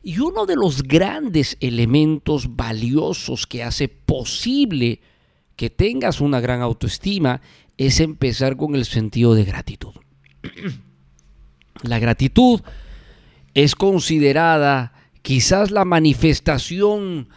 Y 0.03 0.19
uno 0.19 0.47
de 0.47 0.57
los 0.57 0.83
grandes 0.83 1.57
elementos 1.61 2.57
valiosos 2.57 3.47
que 3.47 3.62
hace 3.62 3.88
posible 3.88 5.00
que 5.57 5.71
tengas 5.71 6.21
una 6.21 6.41
gran 6.41 6.62
autoestima 6.62 7.41
es 7.76 8.00
empezar 8.00 8.57
con 8.57 8.75
el 8.75 8.85
sentido 8.85 9.35
de 9.35 9.45
gratitud. 9.45 9.95
La 11.83 11.99
gratitud 11.99 12.61
es 13.55 13.75
considerada 13.75 14.93
quizás 15.23 15.71
la 15.71 15.85
manifestación 15.85 17.29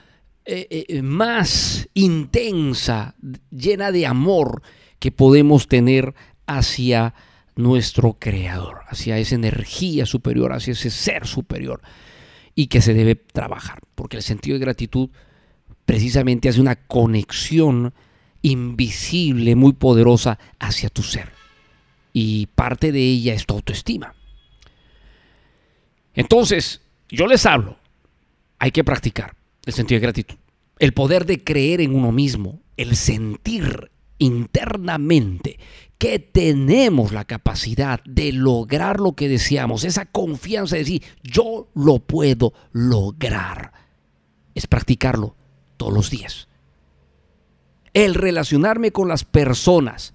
eh, 0.49 0.85
eh, 0.87 1.01
más 1.01 1.89
intensa, 1.93 3.15
llena 3.51 3.91
de 3.91 4.05
amor 4.05 4.61
que 4.97 5.11
podemos 5.11 5.67
tener 5.67 6.13
hacia 6.45 7.13
nuestro 7.57 8.13
creador, 8.13 8.79
hacia 8.87 9.17
esa 9.17 9.35
energía 9.35 10.05
superior, 10.05 10.53
hacia 10.53 10.71
ese 10.71 10.89
ser 10.89 11.27
superior 11.27 11.81
y 12.55 12.67
que 12.67 12.81
se 12.81 12.93
debe 12.93 13.15
trabajar, 13.15 13.81
porque 13.93 14.17
el 14.17 14.23
sentido 14.23 14.55
de 14.55 14.63
gratitud 14.63 15.09
precisamente 15.85 16.47
hace 16.47 16.61
una 16.61 16.75
conexión 16.75 17.93
invisible, 18.41 19.55
muy 19.55 19.73
poderosa 19.73 20.39
hacia 20.59 20.89
tu 20.89 21.03
ser. 21.03 21.31
Y 22.13 22.47
parte 22.47 22.91
de 22.91 23.01
ella 23.01 23.33
es 23.33 23.45
tu 23.45 23.53
autoestima. 23.53 24.15
Entonces, 26.13 26.81
yo 27.09 27.27
les 27.27 27.45
hablo, 27.45 27.77
hay 28.59 28.71
que 28.71 28.83
practicar 28.83 29.35
el 29.67 29.73
sentido 29.73 29.99
de 29.99 30.03
gratitud, 30.03 30.37
el 30.79 30.93
poder 30.93 31.25
de 31.25 31.43
creer 31.43 31.81
en 31.81 31.95
uno 31.95 32.11
mismo, 32.11 32.61
el 32.77 32.95
sentir 32.95 33.91
internamente 34.19 35.59
que 35.97 36.19
tenemos 36.19 37.11
la 37.11 37.25
capacidad 37.25 38.01
de 38.03 38.31
lograr 38.31 38.99
lo 38.99 39.13
que 39.13 39.27
deseamos, 39.27 39.83
esa 39.83 40.05
confianza 40.05 40.75
de 40.75 40.83
decir, 40.83 41.03
yo 41.23 41.69
lo 41.73 41.99
puedo 41.99 42.53
lograr, 42.71 43.73
es 44.53 44.67
practicarlo 44.67 45.35
todos 45.77 45.93
los 45.93 46.09
días 46.09 46.47
el 47.97 48.13
relacionarme 48.13 48.91
con 48.91 49.07
las 49.07 49.23
personas, 49.23 50.13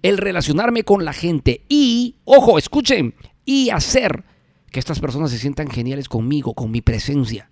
el 0.00 0.16
relacionarme 0.16 0.82
con 0.84 1.04
la 1.04 1.12
gente 1.12 1.62
y, 1.68 2.16
ojo, 2.24 2.56
escuchen, 2.56 3.14
y 3.44 3.68
hacer 3.68 4.24
que 4.70 4.80
estas 4.80 4.98
personas 4.98 5.30
se 5.30 5.38
sientan 5.38 5.68
geniales 5.68 6.08
conmigo, 6.08 6.54
con 6.54 6.70
mi 6.70 6.80
presencia. 6.80 7.50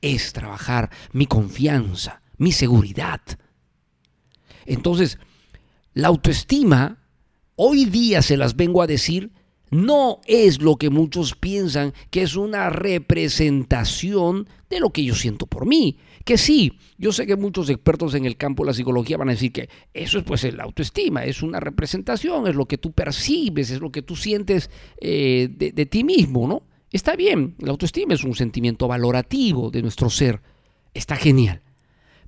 Es 0.00 0.32
trabajar 0.32 0.90
mi 1.12 1.26
confianza, 1.26 2.22
mi 2.38 2.52
seguridad. 2.52 3.20
Entonces, 4.66 5.18
la 5.94 6.08
autoestima, 6.08 6.98
hoy 7.56 7.84
día 7.84 8.22
se 8.22 8.36
las 8.36 8.56
vengo 8.56 8.82
a 8.82 8.86
decir, 8.86 9.32
no 9.70 10.20
es 10.26 10.60
lo 10.60 10.76
que 10.76 10.90
muchos 10.90 11.34
piensan 11.34 11.92
que 12.10 12.22
es 12.22 12.36
una 12.36 12.70
representación 12.70 14.48
de 14.68 14.80
lo 14.80 14.90
que 14.90 15.04
yo 15.04 15.14
siento 15.14 15.46
por 15.46 15.66
mí. 15.66 15.98
Que 16.24 16.36
sí, 16.36 16.78
yo 16.98 17.12
sé 17.12 17.26
que 17.26 17.36
muchos 17.36 17.70
expertos 17.70 18.14
en 18.14 18.24
el 18.24 18.36
campo 18.36 18.62
de 18.62 18.68
la 18.68 18.74
psicología 18.74 19.16
van 19.16 19.28
a 19.28 19.32
decir 19.32 19.52
que 19.52 19.68
eso 19.94 20.18
es 20.18 20.24
pues 20.24 20.42
la 20.54 20.64
autoestima, 20.64 21.24
es 21.24 21.42
una 21.42 21.60
representación, 21.60 22.46
es 22.46 22.54
lo 22.54 22.66
que 22.66 22.78
tú 22.78 22.92
percibes, 22.92 23.70
es 23.70 23.80
lo 23.80 23.90
que 23.90 24.02
tú 24.02 24.16
sientes 24.16 24.70
eh, 25.00 25.48
de, 25.50 25.72
de 25.72 25.86
ti 25.86 26.04
mismo, 26.04 26.46
¿no? 26.46 26.62
Está 26.92 27.14
bien, 27.16 27.54
la 27.58 27.70
autoestima 27.70 28.14
es 28.14 28.24
un 28.24 28.34
sentimiento 28.34 28.88
valorativo 28.88 29.70
de 29.70 29.82
nuestro 29.82 30.10
ser, 30.10 30.40
está 30.92 31.16
genial. 31.16 31.62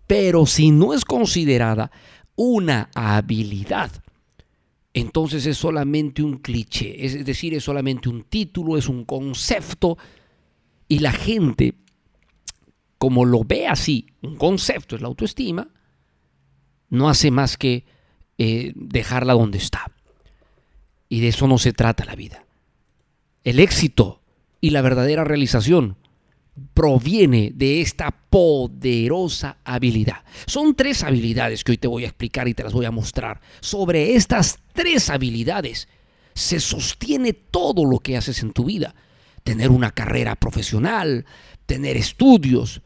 Pero 0.06 0.46
si 0.46 0.70
no 0.70 0.94
es 0.94 1.04
considerada 1.04 1.90
una 2.36 2.90
habilidad, 2.94 3.90
entonces 4.94 5.46
es 5.46 5.56
solamente 5.56 6.22
un 6.22 6.38
cliché, 6.38 7.04
es 7.04 7.24
decir, 7.24 7.54
es 7.54 7.64
solamente 7.64 8.08
un 8.08 8.24
título, 8.24 8.76
es 8.76 8.88
un 8.88 9.04
concepto, 9.04 9.98
y 10.86 10.98
la 10.98 11.12
gente 11.12 11.74
como 13.02 13.24
lo 13.24 13.42
ve 13.42 13.66
así, 13.66 14.06
un 14.22 14.36
concepto 14.36 14.94
es 14.94 15.02
la 15.02 15.08
autoestima, 15.08 15.66
no 16.88 17.08
hace 17.08 17.32
más 17.32 17.56
que 17.56 17.84
eh, 18.38 18.72
dejarla 18.76 19.32
donde 19.32 19.58
está. 19.58 19.90
Y 21.08 21.20
de 21.20 21.26
eso 21.26 21.48
no 21.48 21.58
se 21.58 21.72
trata 21.72 22.04
la 22.04 22.14
vida. 22.14 22.46
El 23.42 23.58
éxito 23.58 24.21
y 24.62 24.70
la 24.70 24.80
verdadera 24.80 25.24
realización 25.24 25.96
proviene 26.72 27.52
de 27.54 27.80
esta 27.80 28.10
poderosa 28.10 29.58
habilidad. 29.64 30.24
Son 30.46 30.74
tres 30.74 31.02
habilidades 31.02 31.64
que 31.64 31.72
hoy 31.72 31.78
te 31.78 31.88
voy 31.88 32.04
a 32.04 32.08
explicar 32.08 32.46
y 32.48 32.54
te 32.54 32.62
las 32.62 32.72
voy 32.72 32.86
a 32.86 32.90
mostrar. 32.90 33.40
Sobre 33.60 34.14
estas 34.14 34.60
tres 34.72 35.10
habilidades 35.10 35.88
se 36.34 36.60
sostiene 36.60 37.32
todo 37.32 37.84
lo 37.84 37.98
que 37.98 38.16
haces 38.16 38.42
en 38.42 38.52
tu 38.52 38.64
vida. 38.64 38.94
Tener 39.42 39.70
una 39.70 39.90
carrera 39.90 40.36
profesional, 40.36 41.26
tener 41.66 41.96
estudios, 41.96 42.82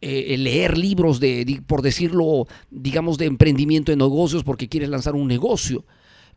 eh, 0.00 0.36
leer 0.38 0.78
libros 0.78 1.18
de, 1.18 1.62
por 1.66 1.82
decirlo, 1.82 2.46
digamos, 2.70 3.18
de 3.18 3.24
emprendimiento 3.24 3.90
de 3.90 3.96
negocios 3.96 4.44
porque 4.44 4.68
quieres 4.68 4.90
lanzar 4.90 5.14
un 5.16 5.26
negocio, 5.26 5.84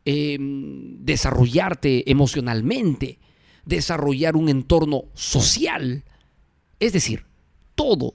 em, 0.05 0.97
desarrollarte 1.05 2.09
emocionalmente, 2.09 3.19
desarrollar 3.69 4.35
un 4.35 4.49
entorno 4.49 5.03
social. 5.13 6.03
Es 6.79 6.91
decir, 6.91 7.25
todo, 7.75 8.13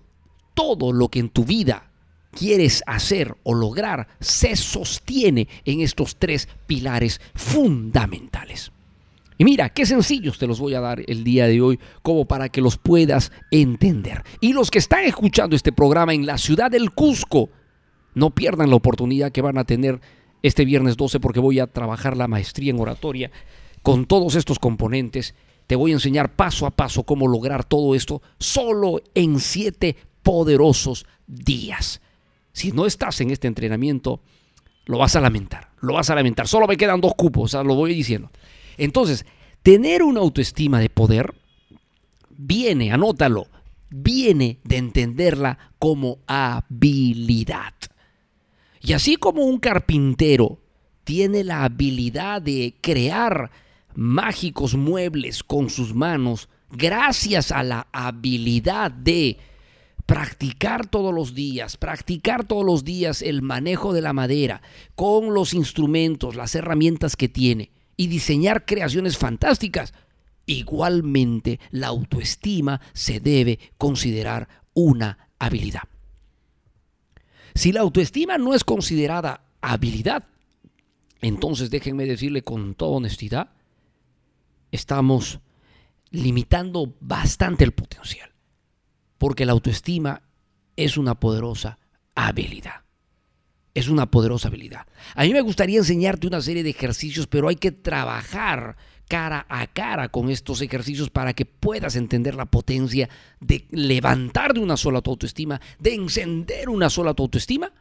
todo 0.55 0.93
lo 0.93 1.09
que 1.09 1.21
en 1.21 1.31
tu 1.31 1.45
vida 1.45 1.91
quieres 2.33 2.83
hacer 2.87 3.37
o 3.45 3.55
lograr 3.55 4.09
se 4.21 4.57
sostiene 4.57 5.49
en 5.65 5.81
estos 5.81 6.17
tres 6.17 6.49
pilares 6.67 7.21
fundamentales. 7.35 8.73
Y 9.37 9.45
mira, 9.45 9.69
qué 9.69 9.85
sencillos 9.85 10.39
te 10.39 10.47
los 10.47 10.61
voy 10.61 10.75
a 10.75 10.81
dar 10.81 11.03
el 11.07 11.25
día 11.25 11.47
de 11.47 11.61
hoy 11.61 11.81
como 12.03 12.25
para 12.25 12.49
que 12.49 12.61
los 12.61 12.77
puedas 12.77 13.33
entender. 13.51 14.23
Y 14.41 14.53
los 14.53 14.71
que 14.71 14.79
están 14.79 15.05
escuchando 15.05 15.57
este 15.57 15.73
programa 15.73 16.15
en 16.15 16.27
la 16.27 16.39
ciudad 16.39 16.71
del 16.71 16.91
Cusco, 16.93 17.49
no 18.15 18.31
pierdan 18.31 18.71
la 18.71 18.77
oportunidad 18.77 19.33
que 19.33 19.43
van 19.43 19.59
a 19.59 19.65
tener 19.65 20.01
este 20.43 20.65
viernes 20.65 20.97
12 20.97 21.19
porque 21.19 21.41
voy 21.41 21.59
a 21.59 21.67
trabajar 21.67 22.17
la 22.17 22.29
maestría 22.29 22.71
en 22.71 22.79
oratoria 22.79 23.31
con 23.85 24.07
todos 24.07 24.35
estos 24.35 24.59
componentes. 24.59 25.35
Te 25.69 25.77
voy 25.77 25.93
a 25.93 25.95
enseñar 25.95 26.35
paso 26.35 26.67
a 26.67 26.71
paso 26.71 27.05
cómo 27.05 27.29
lograr 27.29 27.65
todo 27.65 27.95
esto 27.95 28.23
solo 28.39 29.01
en 29.15 29.39
siete 29.39 29.95
poderosos 30.23 31.07
días. 31.27 32.01
Si 32.53 32.73
no 32.73 32.87
estás 32.87 33.21
en 33.21 33.31
este 33.31 33.47
entrenamiento, 33.47 34.23
lo 34.87 34.99
vas 34.99 35.17
a 35.17 35.21
lamentar, 35.21 35.69
lo 35.81 35.93
vas 35.93 36.09
a 36.09 36.15
lamentar. 36.15 36.49
Solo 36.49 36.67
me 36.67 36.79
quedan 36.79 37.03
dos 37.03 37.15
cupos, 37.15 37.45
o 37.45 37.49
sea, 37.49 37.63
lo 37.63 37.75
voy 37.75 37.95
diciendo. 37.95 38.31
Entonces, 38.79 39.27
tener 39.63 40.03
una 40.03 40.21
autoestima 40.21 40.81
de 40.81 40.89
poder 40.89 41.35
viene, 42.31 42.91
anótalo, 42.91 43.49
viene 43.91 44.61
de 44.65 44.79
entenderla 44.79 45.59
como 45.79 46.21
habilidad. 46.27 47.75
Y 48.81 48.95
así 48.95 49.17
como 49.17 49.43
un 49.43 49.59
carpintero 49.59 50.59
tiene 51.05 51.45
la 51.45 51.65
habilidad 51.65 52.41
de 52.41 52.77
crear 52.81 53.51
mágicos 53.95 54.75
muebles 54.75 55.43
con 55.43 55.71
sus 55.71 55.95
manos, 55.95 56.49
gracias 56.71 57.53
a 57.53 57.63
la 57.63 57.89
habilidad 57.93 58.91
de 58.91 59.39
practicar 60.07 60.87
todos 60.87 61.15
los 61.15 61.35
días, 61.35 61.77
practicar 61.77 62.45
todos 62.45 62.65
los 62.65 62.85
días 62.85 63.23
el 63.23 63.43
manejo 63.43 63.93
de 63.93 64.03
la 64.03 64.13
madera 64.13 64.61
con 64.95 65.35
los 65.35 65.55
instrumentos, 65.55 66.37
las 66.37 66.55
herramientas 66.55 67.17
que 67.17 67.29
tiene 67.29 67.71
y 67.97 68.09
diseñar 68.09 68.67
creaciones 68.67 69.17
fantásticas. 69.17 69.95
Igualmente, 70.47 71.59
la 71.71 71.87
autoestima 71.87 72.81
se 72.93 73.21
debe 73.21 73.59
considerar 73.79 74.49
una 74.75 75.31
habilidad. 75.39 75.85
Si 77.55 77.73
la 77.73 77.81
autoestima 77.81 78.37
no 78.37 78.53
es 78.53 78.65
considerada 78.65 79.45
habilidad, 79.63 80.25
entonces 81.23 81.71
déjenme 81.71 82.05
decirle 82.05 82.43
con 82.43 82.75
toda 82.75 82.97
honestidad, 82.97 83.51
estamos 84.75 85.41
limitando 86.11 86.95
bastante 87.01 87.65
el 87.65 87.73
potencial, 87.73 88.31
porque 89.19 89.47
la 89.47 89.53
autoestima 89.53 90.23
es 90.77 90.97
una 90.97 91.21
poderosa 91.21 91.79
habilidad. 92.17 92.83
Es 93.73 93.89
una 93.89 94.11
poderosa 94.11 94.49
habilidad. 94.49 94.89
A 95.15 95.23
mí 95.23 95.33
me 95.33 95.43
gustaría 95.43 95.79
enseñarte 95.79 96.27
una 96.27 96.41
serie 96.41 96.65
de 96.65 96.71
ejercicios, 96.71 97.29
pero 97.29 97.49
hay 97.49 97.57
que 97.57 97.73
trabajar 97.73 98.77
cara 99.09 99.47
a 99.49 99.67
cara 99.69 100.09
con 100.09 100.29
estos 100.31 100.61
ejercicios 100.61 101.11
para 101.11 101.35
que 101.35 101.47
puedas 101.47 101.95
entender 101.95 102.35
la 102.35 102.47
potencia 102.47 103.09
de 103.41 103.69
levantar 103.71 104.55
de 104.55 104.61
una 104.61 104.77
sola 104.77 105.03
tu 105.03 105.11
autoestima, 105.11 105.61
de 105.79 105.95
encender 105.95 106.69
una 106.69 106.91
sola 106.91 107.15
tu 107.15 107.23
autoestima 107.25 107.73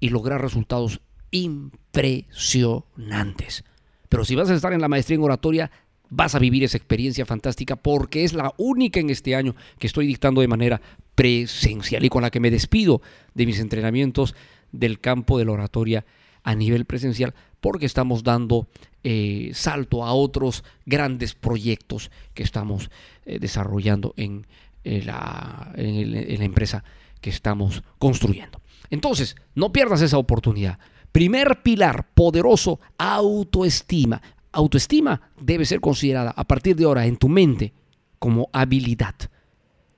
y 0.00 0.10
lograr 0.10 0.42
resultados 0.42 1.00
impresionantes. 1.30 3.64
Pero 4.08 4.24
si 4.24 4.34
vas 4.34 4.50
a 4.50 4.54
estar 4.54 4.72
en 4.72 4.80
la 4.80 4.88
maestría 4.88 5.16
en 5.16 5.24
oratoria, 5.24 5.70
vas 6.16 6.34
a 6.34 6.38
vivir 6.38 6.62
esa 6.62 6.76
experiencia 6.76 7.26
fantástica 7.26 7.76
porque 7.76 8.24
es 8.24 8.32
la 8.32 8.54
única 8.56 9.00
en 9.00 9.10
este 9.10 9.34
año 9.34 9.54
que 9.78 9.86
estoy 9.86 10.06
dictando 10.06 10.40
de 10.40 10.48
manera 10.48 10.80
presencial 11.14 12.04
y 12.04 12.08
con 12.08 12.22
la 12.22 12.30
que 12.30 12.40
me 12.40 12.50
despido 12.50 13.02
de 13.34 13.46
mis 13.46 13.58
entrenamientos 13.58 14.34
del 14.70 15.00
campo 15.00 15.38
de 15.38 15.44
la 15.44 15.52
oratoria 15.52 16.04
a 16.44 16.54
nivel 16.54 16.84
presencial 16.84 17.34
porque 17.60 17.86
estamos 17.86 18.22
dando 18.22 18.68
eh, 19.02 19.50
salto 19.54 20.04
a 20.04 20.12
otros 20.12 20.62
grandes 20.86 21.34
proyectos 21.34 22.10
que 22.34 22.42
estamos 22.42 22.90
eh, 23.26 23.38
desarrollando 23.38 24.14
en, 24.16 24.46
la, 24.84 25.72
en 25.76 26.38
la 26.38 26.44
empresa 26.44 26.84
que 27.20 27.30
estamos 27.30 27.82
construyendo. 27.98 28.60
Entonces, 28.90 29.34
no 29.54 29.72
pierdas 29.72 30.02
esa 30.02 30.18
oportunidad. 30.18 30.78
Primer 31.14 31.62
pilar 31.62 32.08
poderoso, 32.12 32.80
autoestima. 32.98 34.20
Autoestima 34.54 35.20
debe 35.40 35.64
ser 35.64 35.80
considerada 35.80 36.30
a 36.30 36.44
partir 36.44 36.76
de 36.76 36.84
ahora 36.84 37.06
en 37.06 37.16
tu 37.16 37.28
mente 37.28 37.72
como 38.20 38.48
habilidad. 38.52 39.14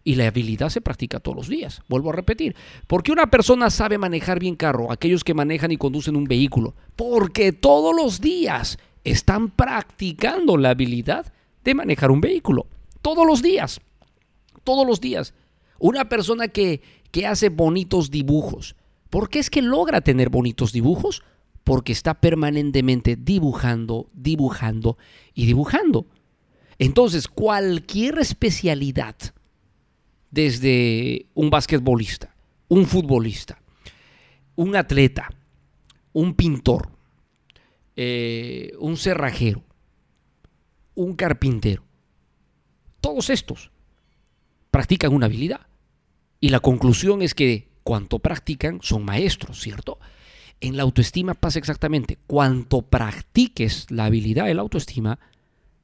Y 0.02 0.14
la 0.14 0.28
habilidad 0.28 0.70
se 0.70 0.80
practica 0.80 1.20
todos 1.20 1.36
los 1.36 1.48
días. 1.48 1.82
Vuelvo 1.88 2.10
a 2.10 2.14
repetir. 2.14 2.56
¿Por 2.86 3.02
qué 3.02 3.12
una 3.12 3.30
persona 3.30 3.70
sabe 3.70 3.98
manejar 3.98 4.38
bien 4.38 4.56
carro? 4.56 4.90
Aquellos 4.90 5.24
que 5.24 5.34
manejan 5.34 5.72
y 5.72 5.76
conducen 5.76 6.16
un 6.16 6.24
vehículo. 6.24 6.74
Porque 6.94 7.52
todos 7.52 7.94
los 7.94 8.20
días 8.20 8.78
están 9.04 9.50
practicando 9.50 10.56
la 10.56 10.70
habilidad 10.70 11.32
de 11.64 11.74
manejar 11.74 12.10
un 12.10 12.20
vehículo. 12.20 12.66
Todos 13.02 13.26
los 13.26 13.42
días. 13.42 13.80
Todos 14.64 14.86
los 14.86 15.00
días. 15.00 15.34
Una 15.78 16.08
persona 16.08 16.48
que, 16.48 16.80
que 17.10 17.26
hace 17.26 17.50
bonitos 17.50 18.10
dibujos. 18.10 18.74
¿Por 19.10 19.28
qué 19.28 19.38
es 19.38 19.50
que 19.50 19.60
logra 19.60 20.00
tener 20.00 20.30
bonitos 20.30 20.72
dibujos? 20.72 21.22
Porque 21.66 21.90
está 21.90 22.14
permanentemente 22.14 23.16
dibujando, 23.16 24.08
dibujando 24.12 24.98
y 25.34 25.46
dibujando. 25.46 26.06
Entonces, 26.78 27.26
cualquier 27.26 28.20
especialidad 28.20 29.16
desde 30.30 31.26
un 31.34 31.50
basquetbolista, 31.50 32.36
un 32.68 32.86
futbolista, 32.86 33.60
un 34.54 34.76
atleta, 34.76 35.28
un 36.12 36.34
pintor, 36.34 36.88
eh, 37.96 38.72
un 38.78 38.96
cerrajero, 38.96 39.64
un 40.94 41.16
carpintero. 41.16 41.82
Todos 43.00 43.28
estos 43.28 43.72
practican 44.70 45.12
una 45.12 45.26
habilidad. 45.26 45.66
Y 46.38 46.50
la 46.50 46.60
conclusión 46.60 47.22
es 47.22 47.34
que 47.34 47.68
cuanto 47.82 48.18
practican 48.18 48.78
son 48.82 49.04
maestros, 49.04 49.60
¿cierto? 49.60 49.98
En 50.60 50.76
la 50.76 50.82
autoestima 50.82 51.34
pasa 51.34 51.58
exactamente. 51.58 52.18
Cuanto 52.26 52.82
practiques 52.82 53.86
la 53.90 54.06
habilidad 54.06 54.46
de 54.46 54.54
la 54.54 54.62
autoestima, 54.62 55.18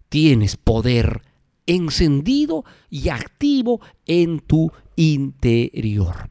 tienes 0.08 0.56
poder 0.56 1.22
encendido 1.66 2.64
y 2.90 3.08
activo 3.08 3.80
en 4.06 4.40
tu 4.40 4.72
interior. 4.96 6.30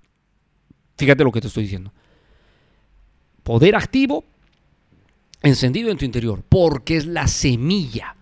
Fíjate 0.97 1.23
lo 1.23 1.32
que 1.32 1.41
te 1.41 1.47
estoy 1.47 1.63
diciendo. 1.63 1.93
Poder 3.43 3.75
activo, 3.75 4.23
encendido 5.41 5.89
en 5.89 5.97
tu 5.97 6.06
interior, 6.06 6.43
porque 6.47 6.97
es 6.97 7.06
la 7.06 7.27
semilla 7.27 8.15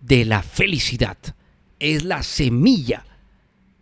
de 0.00 0.24
la 0.24 0.42
felicidad, 0.42 1.18
es 1.78 2.04
la 2.04 2.22
semilla 2.22 3.04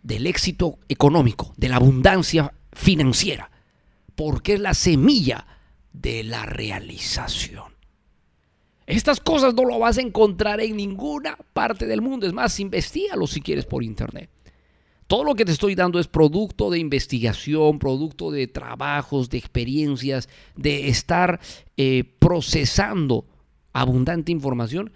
del 0.01 0.27
éxito 0.27 0.79
económico, 0.87 1.53
de 1.57 1.69
la 1.69 1.75
abundancia 1.75 2.53
financiera, 2.71 3.51
porque 4.19 4.55
es 4.55 4.59
la 4.59 4.73
semilla 4.73 5.47
de 5.93 6.25
la 6.25 6.45
realización. 6.45 7.71
Estas 8.85 9.21
cosas 9.21 9.53
no 9.53 9.63
lo 9.63 9.79
vas 9.79 9.97
a 9.97 10.01
encontrar 10.01 10.59
en 10.59 10.75
ninguna 10.75 11.37
parte 11.53 11.85
del 11.87 12.01
mundo. 12.01 12.27
Es 12.27 12.33
más, 12.33 12.59
investigalo 12.59 13.27
si 13.27 13.39
quieres 13.39 13.65
por 13.65 13.81
internet. 13.81 14.29
Todo 15.07 15.23
lo 15.23 15.35
que 15.35 15.45
te 15.45 15.53
estoy 15.53 15.73
dando 15.73 16.01
es 16.01 16.09
producto 16.09 16.69
de 16.69 16.79
investigación, 16.79 17.79
producto 17.79 18.29
de 18.29 18.47
trabajos, 18.47 19.29
de 19.29 19.37
experiencias, 19.37 20.27
de 20.57 20.89
estar 20.89 21.39
eh, 21.77 22.03
procesando 22.19 23.25
abundante 23.71 24.33
información 24.33 24.91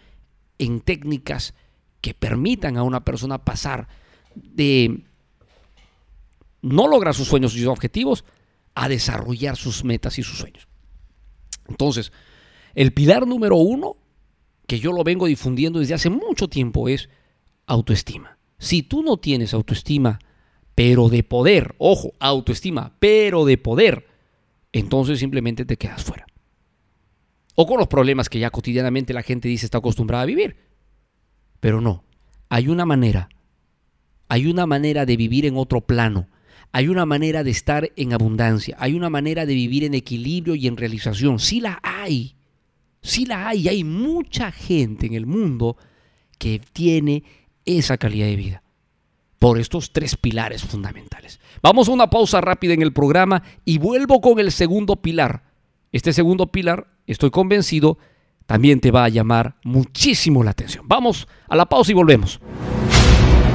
en 0.57 0.81
técnicas 0.81 1.53
que 2.01 2.13
permitan 2.13 2.75
a 2.75 2.83
una 2.83 3.05
persona 3.05 3.45
pasar 3.45 3.87
de 4.35 5.05
no 6.61 6.89
lograr 6.89 7.13
sus 7.13 7.29
sueños 7.29 7.55
y 7.55 7.59
sus 7.59 7.69
objetivos 7.69 8.25
a 8.75 8.89
desarrollar 8.89 9.55
sus 9.55 9.83
metas 9.83 10.17
y 10.19 10.23
sus 10.23 10.37
sueños. 10.37 10.67
Entonces, 11.67 12.11
el 12.75 12.93
pilar 12.93 13.27
número 13.27 13.55
uno, 13.55 13.97
que 14.67 14.79
yo 14.79 14.91
lo 14.91 15.03
vengo 15.03 15.27
difundiendo 15.27 15.79
desde 15.79 15.93
hace 15.93 16.09
mucho 16.09 16.47
tiempo, 16.47 16.87
es 16.89 17.09
autoestima. 17.65 18.37
Si 18.57 18.83
tú 18.83 19.03
no 19.03 19.17
tienes 19.17 19.53
autoestima, 19.53 20.19
pero 20.75 21.09
de 21.09 21.23
poder, 21.23 21.75
ojo, 21.77 22.13
autoestima, 22.19 22.95
pero 22.99 23.45
de 23.45 23.57
poder, 23.57 24.07
entonces 24.71 25.19
simplemente 25.19 25.65
te 25.65 25.77
quedas 25.77 26.03
fuera. 26.03 26.25
O 27.55 27.67
con 27.67 27.77
los 27.77 27.87
problemas 27.87 28.29
que 28.29 28.39
ya 28.39 28.49
cotidianamente 28.49 29.13
la 29.13 29.21
gente 29.21 29.47
dice 29.47 29.65
está 29.65 29.77
acostumbrada 29.77 30.23
a 30.23 30.27
vivir. 30.27 30.57
Pero 31.59 31.81
no, 31.81 32.03
hay 32.49 32.67
una 32.67 32.85
manera, 32.85 33.29
hay 34.27 34.47
una 34.47 34.65
manera 34.65 35.05
de 35.05 35.15
vivir 35.15 35.45
en 35.45 35.57
otro 35.57 35.81
plano, 35.81 36.27
hay 36.73 36.87
una 36.87 37.05
manera 37.05 37.43
de 37.43 37.51
estar 37.51 37.91
en 37.95 38.13
abundancia, 38.13 38.75
hay 38.79 38.93
una 38.93 39.09
manera 39.09 39.45
de 39.45 39.53
vivir 39.53 39.83
en 39.83 39.93
equilibrio 39.93 40.55
y 40.55 40.67
en 40.67 40.75
realización. 40.75 41.39
Sí 41.39 41.61
la 41.61 41.79
hay. 41.83 42.35
Sí 43.01 43.25
la 43.25 43.47
hay, 43.47 43.67
hay 43.67 43.83
mucha 43.83 44.51
gente 44.51 45.05
en 45.05 45.13
el 45.13 45.27
mundo 45.27 45.77
que 46.39 46.59
tiene 46.73 47.23
esa 47.63 47.97
calidad 47.97 48.25
de 48.25 48.35
vida 48.35 48.63
por 49.37 49.59
estos 49.59 49.91
tres 49.91 50.15
pilares 50.15 50.63
fundamentales. 50.63 51.39
Vamos 51.61 51.89
a 51.89 51.91
una 51.91 52.09
pausa 52.09 52.41
rápida 52.41 52.73
en 52.73 52.81
el 52.81 52.91
programa 52.91 53.43
y 53.65 53.77
vuelvo 53.77 54.19
con 54.19 54.39
el 54.39 54.51
segundo 54.51 54.95
pilar. 54.95 55.43
Este 55.91 56.11
segundo 56.11 56.51
pilar, 56.51 56.87
estoy 57.05 57.29
convencido, 57.29 57.99
también 58.47 58.79
te 58.79 58.89
va 58.89 59.03
a 59.03 59.09
llamar 59.09 59.57
muchísimo 59.63 60.43
la 60.43 60.51
atención. 60.51 60.87
Vamos 60.87 61.27
a 61.47 61.55
la 61.55 61.67
pausa 61.67 61.91
y 61.91 61.95
volvemos. 61.95 62.39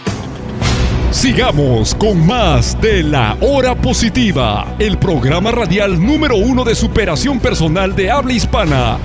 Sigamos 1.10 1.94
con 1.94 2.26
más 2.26 2.78
de 2.82 3.02
la 3.02 3.34
hora 3.40 3.74
positiva, 3.74 4.76
el 4.78 4.98
programa 4.98 5.50
radial 5.50 5.98
número 6.04 6.36
uno 6.36 6.64
de 6.64 6.74
superación 6.74 7.40
personal 7.40 7.96
de 7.96 8.10
habla 8.10 8.34
hispana. 8.34 8.98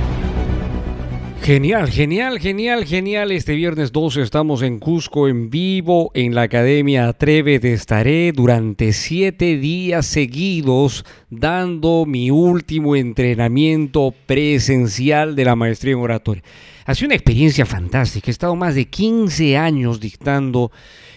Genial, 1.42 1.90
genial, 1.90 2.40
genial, 2.40 2.86
genial. 2.86 3.32
Este 3.32 3.56
viernes 3.56 3.94
12 3.94 4.22
estamos 4.22 4.62
en 4.64 4.80
Cusco 4.80 5.30
en 5.30 5.50
vivo 5.50 6.12
en 6.14 6.36
la 6.36 6.44
Academia 6.44 7.08
Atrévete. 7.08 7.72
Estaré 7.72 8.34
durante 8.34 8.92
siete 8.92 9.58
días 9.58 10.06
seguidos 10.06 11.06
dando 11.30 12.06
mi 12.06 12.32
último 12.32 12.98
entrenamiento 12.98 14.14
presencial 14.26 15.38
de 15.38 15.46
la 15.46 15.56
maestría 15.56 15.94
en 15.94 16.00
oratoria. 16.00 16.44
Ha 16.86 16.96
sido 16.96 17.08
una 17.08 17.16
experiencia 17.16 17.66
fantástica. 17.66 18.28
He 18.28 18.32
estado 18.32 18.58
más 18.58 18.76
de 18.76 18.86
15 18.86 19.58
años 19.58 20.02
dictando 20.02 20.70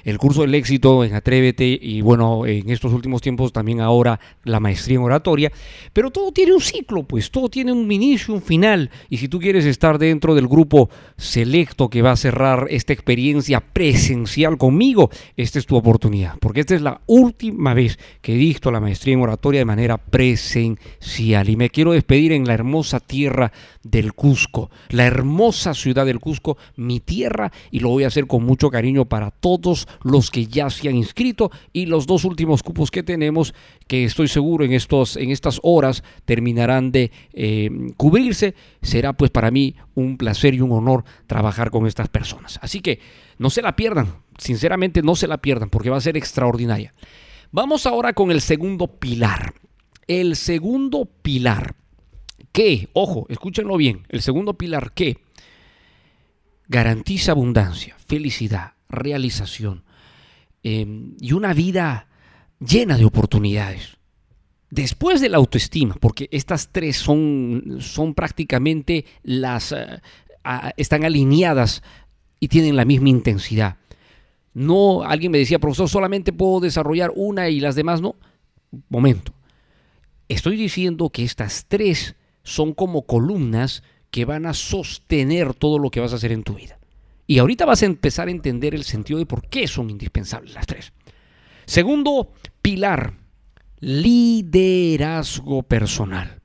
el 0.06 0.18
curso 0.18 0.42
del 0.42 0.54
éxito 0.54 1.02
en 1.02 1.14
Atrévete 1.14 1.78
y 1.82 2.00
bueno, 2.00 2.46
en 2.46 2.70
estos 2.70 2.92
últimos 2.92 3.20
tiempos 3.20 3.52
también 3.52 3.80
ahora 3.80 4.20
la 4.44 4.60
maestría 4.60 4.98
en 4.98 5.02
oratoria, 5.02 5.50
pero 5.92 6.12
todo 6.12 6.30
tiene 6.30 6.54
un 6.54 6.60
ciclo, 6.60 7.02
pues 7.02 7.32
todo 7.32 7.48
tiene 7.48 7.72
un 7.72 7.90
inicio, 7.90 8.32
un 8.32 8.40
final. 8.40 8.88
Y 9.10 9.16
si 9.16 9.26
tú 9.26 9.40
quieres 9.40 9.64
estar 9.64 9.98
dentro 9.98 10.36
del 10.36 10.46
grupo 10.46 10.90
selecto 11.16 11.90
que 11.90 12.02
va 12.02 12.12
a 12.12 12.16
cerrar 12.16 12.68
esta 12.70 12.92
experiencia 12.92 13.60
presencial 13.60 14.56
conmigo, 14.58 15.10
esta 15.36 15.58
es 15.58 15.66
tu 15.66 15.74
oportunidad, 15.74 16.38
porque 16.38 16.60
esta 16.60 16.76
es 16.76 16.82
la 16.82 17.00
última 17.06 17.74
vez 17.74 17.98
que 18.22 18.34
dicto 18.34 18.70
la 18.70 18.78
maestría 18.78 19.14
en 19.14 19.22
oratoria 19.22 19.58
de 19.58 19.64
manera 19.64 19.98
presencial. 19.98 21.48
Y 21.48 21.56
me 21.56 21.70
quiero 21.70 21.90
despedir 21.90 22.30
en 22.30 22.46
la 22.46 22.54
hermosa 22.54 23.00
tierra 23.00 23.50
del 23.82 24.12
Cusco, 24.12 24.70
la 24.90 25.04
hermosa 25.04 25.74
ciudad 25.74 26.06
del 26.06 26.20
Cusco, 26.20 26.58
mi 26.76 27.00
tierra 27.00 27.50
y 27.72 27.80
lo 27.80 27.88
voy 27.88 28.04
a 28.04 28.08
hacer 28.08 28.28
con 28.28 28.44
mucho 28.44 28.70
cariño 28.70 29.06
para 29.06 29.32
todos 29.32 29.88
los 30.02 30.30
que 30.30 30.46
ya 30.46 30.70
se 30.70 30.88
han 30.88 30.96
inscrito 30.96 31.50
y 31.72 31.86
los 31.86 32.06
dos 32.06 32.24
últimos 32.24 32.62
cupos 32.62 32.90
que 32.90 33.02
tenemos, 33.02 33.54
que 33.86 34.04
estoy 34.04 34.28
seguro 34.28 34.64
en, 34.64 34.72
estos, 34.72 35.16
en 35.16 35.30
estas 35.30 35.60
horas 35.62 36.02
terminarán 36.24 36.92
de 36.92 37.10
eh, 37.32 37.70
cubrirse, 37.96 38.54
será 38.82 39.12
pues 39.12 39.30
para 39.30 39.50
mí 39.50 39.74
un 39.94 40.16
placer 40.16 40.54
y 40.54 40.60
un 40.60 40.72
honor 40.72 41.04
trabajar 41.26 41.70
con 41.70 41.86
estas 41.86 42.08
personas. 42.08 42.58
Así 42.62 42.80
que 42.80 43.00
no 43.38 43.50
se 43.50 43.62
la 43.62 43.76
pierdan, 43.76 44.16
sinceramente 44.38 45.02
no 45.02 45.14
se 45.16 45.28
la 45.28 45.38
pierdan 45.38 45.70
porque 45.70 45.90
va 45.90 45.96
a 45.96 46.00
ser 46.00 46.16
extraordinaria. 46.16 46.94
Vamos 47.52 47.86
ahora 47.86 48.12
con 48.12 48.30
el 48.30 48.40
segundo 48.40 48.86
pilar. 48.86 49.54
El 50.06 50.36
segundo 50.36 51.06
pilar, 51.06 51.74
que, 52.52 52.88
ojo, 52.92 53.26
escúchenlo 53.28 53.76
bien, 53.76 54.06
el 54.08 54.22
segundo 54.22 54.54
pilar 54.54 54.92
que 54.92 55.18
garantiza 56.68 57.32
abundancia, 57.32 57.96
felicidad, 58.06 58.74
realización, 58.88 59.84
Em, 60.68 61.14
y 61.20 61.32
una 61.32 61.54
vida 61.54 62.08
llena 62.58 62.98
de 62.98 63.04
oportunidades. 63.04 63.98
Después 64.68 65.20
de 65.20 65.28
la 65.28 65.36
autoestima, 65.36 65.94
porque 65.94 66.28
estas 66.32 66.72
tres 66.72 66.96
son, 66.96 67.76
son 67.78 68.14
prácticamente 68.14 69.04
las, 69.22 69.70
eh, 69.70 70.00
están 70.76 71.04
alineadas 71.04 71.84
y 72.40 72.48
tienen 72.48 72.74
la 72.74 72.84
misma 72.84 73.10
intensidad. 73.10 73.76
No, 74.54 75.04
alguien 75.04 75.30
me 75.30 75.38
decía, 75.38 75.60
profesor, 75.60 75.88
solamente 75.88 76.32
puedo 76.32 76.58
desarrollar 76.58 77.12
una 77.14 77.48
y 77.48 77.60
las 77.60 77.76
demás 77.76 78.00
no. 78.00 78.16
Momento. 78.88 79.32
Estoy 80.28 80.56
diciendo 80.56 81.10
que 81.10 81.22
estas 81.22 81.66
tres 81.68 82.16
son 82.42 82.72
como 82.72 83.02
columnas 83.02 83.84
que 84.10 84.24
van 84.24 84.46
a 84.46 84.52
sostener 84.52 85.54
todo 85.54 85.78
lo 85.78 85.92
que 85.92 86.00
vas 86.00 86.12
a 86.12 86.16
hacer 86.16 86.32
en 86.32 86.42
tu 86.42 86.54
vida. 86.54 86.75
Y 87.26 87.38
ahorita 87.38 87.64
vas 87.64 87.82
a 87.82 87.86
empezar 87.86 88.28
a 88.28 88.30
entender 88.30 88.74
el 88.74 88.84
sentido 88.84 89.18
de 89.18 89.26
por 89.26 89.48
qué 89.48 89.66
son 89.66 89.90
indispensables 89.90 90.54
las 90.54 90.66
tres. 90.66 90.92
Segundo 91.64 92.32
pilar, 92.62 93.14
liderazgo 93.80 95.64
personal. 95.64 96.40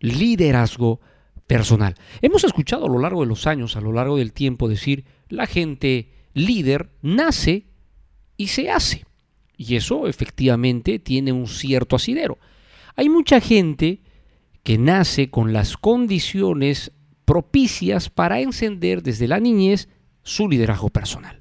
Liderazgo 0.00 1.00
personal. 1.46 1.94
Hemos 2.20 2.44
escuchado 2.44 2.86
a 2.86 2.88
lo 2.88 2.98
largo 2.98 3.22
de 3.22 3.28
los 3.28 3.46
años, 3.46 3.76
a 3.76 3.80
lo 3.80 3.92
largo 3.92 4.18
del 4.18 4.32
tiempo, 4.32 4.68
decir, 4.68 5.04
la 5.28 5.46
gente 5.46 6.10
líder 6.34 6.90
nace 7.00 7.66
y 8.36 8.48
se 8.48 8.70
hace. 8.70 9.04
Y 9.56 9.76
eso 9.76 10.06
efectivamente 10.06 10.98
tiene 10.98 11.32
un 11.32 11.46
cierto 11.46 11.96
asidero. 11.96 12.38
Hay 12.96 13.08
mucha 13.08 13.40
gente 13.40 14.02
que 14.62 14.78
nace 14.78 15.30
con 15.30 15.52
las 15.52 15.76
condiciones 15.76 16.92
propicias 17.24 18.10
para 18.10 18.40
encender 18.40 19.02
desde 19.02 19.28
la 19.28 19.40
niñez 19.40 19.88
su 20.24 20.48
liderazgo 20.48 20.90
personal. 20.90 21.40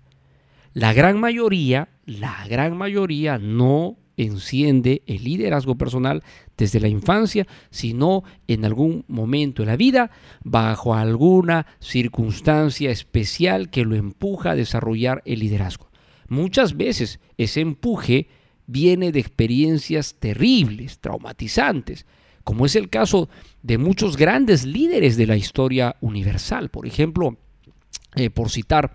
La 0.73 0.93
gran 0.93 1.19
mayoría, 1.19 1.89
la 2.05 2.45
gran 2.47 2.77
mayoría 2.77 3.39
no 3.39 3.97
enciende 4.17 5.01
el 5.07 5.23
liderazgo 5.23 5.75
personal 5.75 6.23
desde 6.57 6.79
la 6.79 6.87
infancia, 6.87 7.47
sino 7.71 8.23
en 8.47 8.65
algún 8.65 9.05
momento 9.07 9.63
de 9.63 9.67
la 9.67 9.75
vida, 9.75 10.11
bajo 10.43 10.93
alguna 10.93 11.65
circunstancia 11.79 12.91
especial 12.91 13.69
que 13.69 13.85
lo 13.85 13.95
empuja 13.95 14.51
a 14.51 14.55
desarrollar 14.55 15.21
el 15.25 15.39
liderazgo. 15.39 15.89
Muchas 16.27 16.77
veces 16.77 17.19
ese 17.37 17.61
empuje 17.61 18.27
viene 18.65 19.11
de 19.11 19.19
experiencias 19.19 20.15
terribles, 20.19 20.99
traumatizantes, 20.99 22.05
como 22.43 22.65
es 22.65 22.75
el 22.75 22.89
caso 22.89 23.29
de 23.61 23.77
muchos 23.77 24.17
grandes 24.17 24.65
líderes 24.65 25.17
de 25.17 25.27
la 25.27 25.37
historia 25.37 25.95
universal. 26.01 26.69
Por 26.69 26.85
ejemplo, 26.85 27.37
eh, 28.15 28.29
por 28.29 28.49
citar 28.49 28.93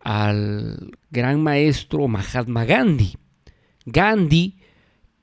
al 0.00 0.98
gran 1.10 1.42
maestro 1.42 2.08
Mahatma 2.08 2.64
Gandhi. 2.64 3.14
Gandhi 3.86 4.58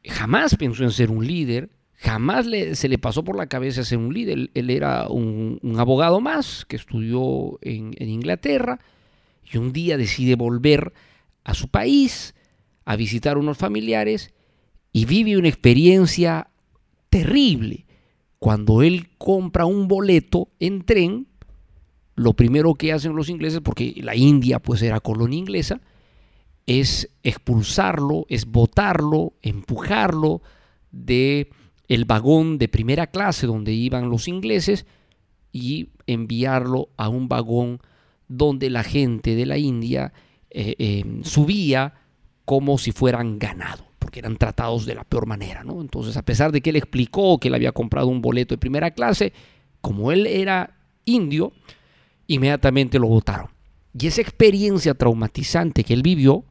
jamás 0.04 0.56
pensó 0.56 0.84
en 0.84 0.92
ser 0.92 1.12
un 1.12 1.26
líder, 1.26 1.70
jamás 1.96 2.48
se 2.74 2.90
le 2.90 2.98
pasó 2.98 3.24
por 3.24 3.36
la 3.36 3.48
cabeza 3.48 3.84
ser 3.84 4.00
un 4.00 4.14
líder. 4.14 4.50
Él, 4.54 4.70
era 4.70 5.08
un, 5.08 5.60
abogado 5.78 6.20
más 6.20 6.66
que 6.66 6.76
estudió 6.76 7.60
en, 7.62 7.94
en 7.98 8.10
Inglaterra 8.10 8.80
y 9.52 9.58
un 9.58 9.72
día 9.72 9.98
decide 9.98 10.36
volver 10.36 10.94
a 11.44 11.54
su 11.54 11.68
país 11.68 12.34
a 12.86 12.96
visitar 12.96 13.38
unos 13.38 13.58
familiares 13.58 14.34
y 14.92 15.06
vive 15.06 15.38
una 15.38 15.48
experiencia 15.48 16.50
terrible 17.10 17.86
cuando 18.40 18.82
él 18.82 19.10
compra 19.18 19.66
un 19.66 19.88
boleto 19.88 20.50
en 20.60 20.84
tren 20.84 21.28
lo 22.16 22.34
primero 22.34 22.76
que 22.76 22.94
hacen 22.94 23.16
los 23.16 23.30
ingleses, 23.30 23.62
porque 23.62 23.94
la 23.98 24.16
India 24.16 24.60
pues 24.60 24.82
era 24.82 25.00
colonia 25.00 25.40
inglesa, 25.40 25.82
es 26.66 27.10
expulsarlo, 27.24 28.26
es 28.30 28.46
botarlo, 28.46 29.34
empujarlo 29.42 30.42
de 30.92 31.50
el 31.88 32.06
vagón 32.06 32.58
de 32.58 32.70
primera 32.70 33.08
clase 33.08 33.48
donde 33.48 33.74
iban 33.74 34.10
los 34.10 34.28
ingleses 34.28 34.86
y 35.52 35.90
enviarlo 36.08 36.90
a 36.98 37.10
un 37.10 37.28
vagón 37.28 37.80
donde 38.28 38.70
la 38.70 38.84
gente 38.84 39.36
de 39.36 39.46
la 39.46 39.58
India 39.58 40.14
eh, 40.50 40.76
eh, 40.80 41.04
subía 41.24 41.96
como 42.46 42.78
si 42.78 42.92
fueran 42.92 43.40
ganado, 43.40 43.86
porque 44.00 44.20
eran 44.20 44.38
tratados 44.38 44.86
de 44.86 44.96
la 44.96 45.04
peor 45.04 45.26
manera, 45.26 45.64
¿no? 45.64 45.82
Entonces, 45.82 46.16
a 46.16 46.24
pesar 46.24 46.52
de 46.52 46.62
que 46.62 46.70
él 46.70 46.76
explicó 46.78 47.40
que 47.40 47.50
él 47.50 47.56
había 47.56 47.72
comprado 47.72 48.08
un 48.08 48.22
boleto 48.22 48.54
de 48.54 48.60
primera 48.60 48.92
clase, 48.92 49.34
como 49.82 50.12
él 50.12 50.28
era 50.28 50.78
indio, 51.06 51.52
inmediatamente 52.34 53.00
lo 53.00 53.08
votaron. 53.08 53.50
Y 53.98 54.08
esa 54.08 54.22
experiencia 54.22 54.94
traumatizante 54.94 55.84
que 55.84 55.94
él 55.94 56.02
vivió, 56.02 56.46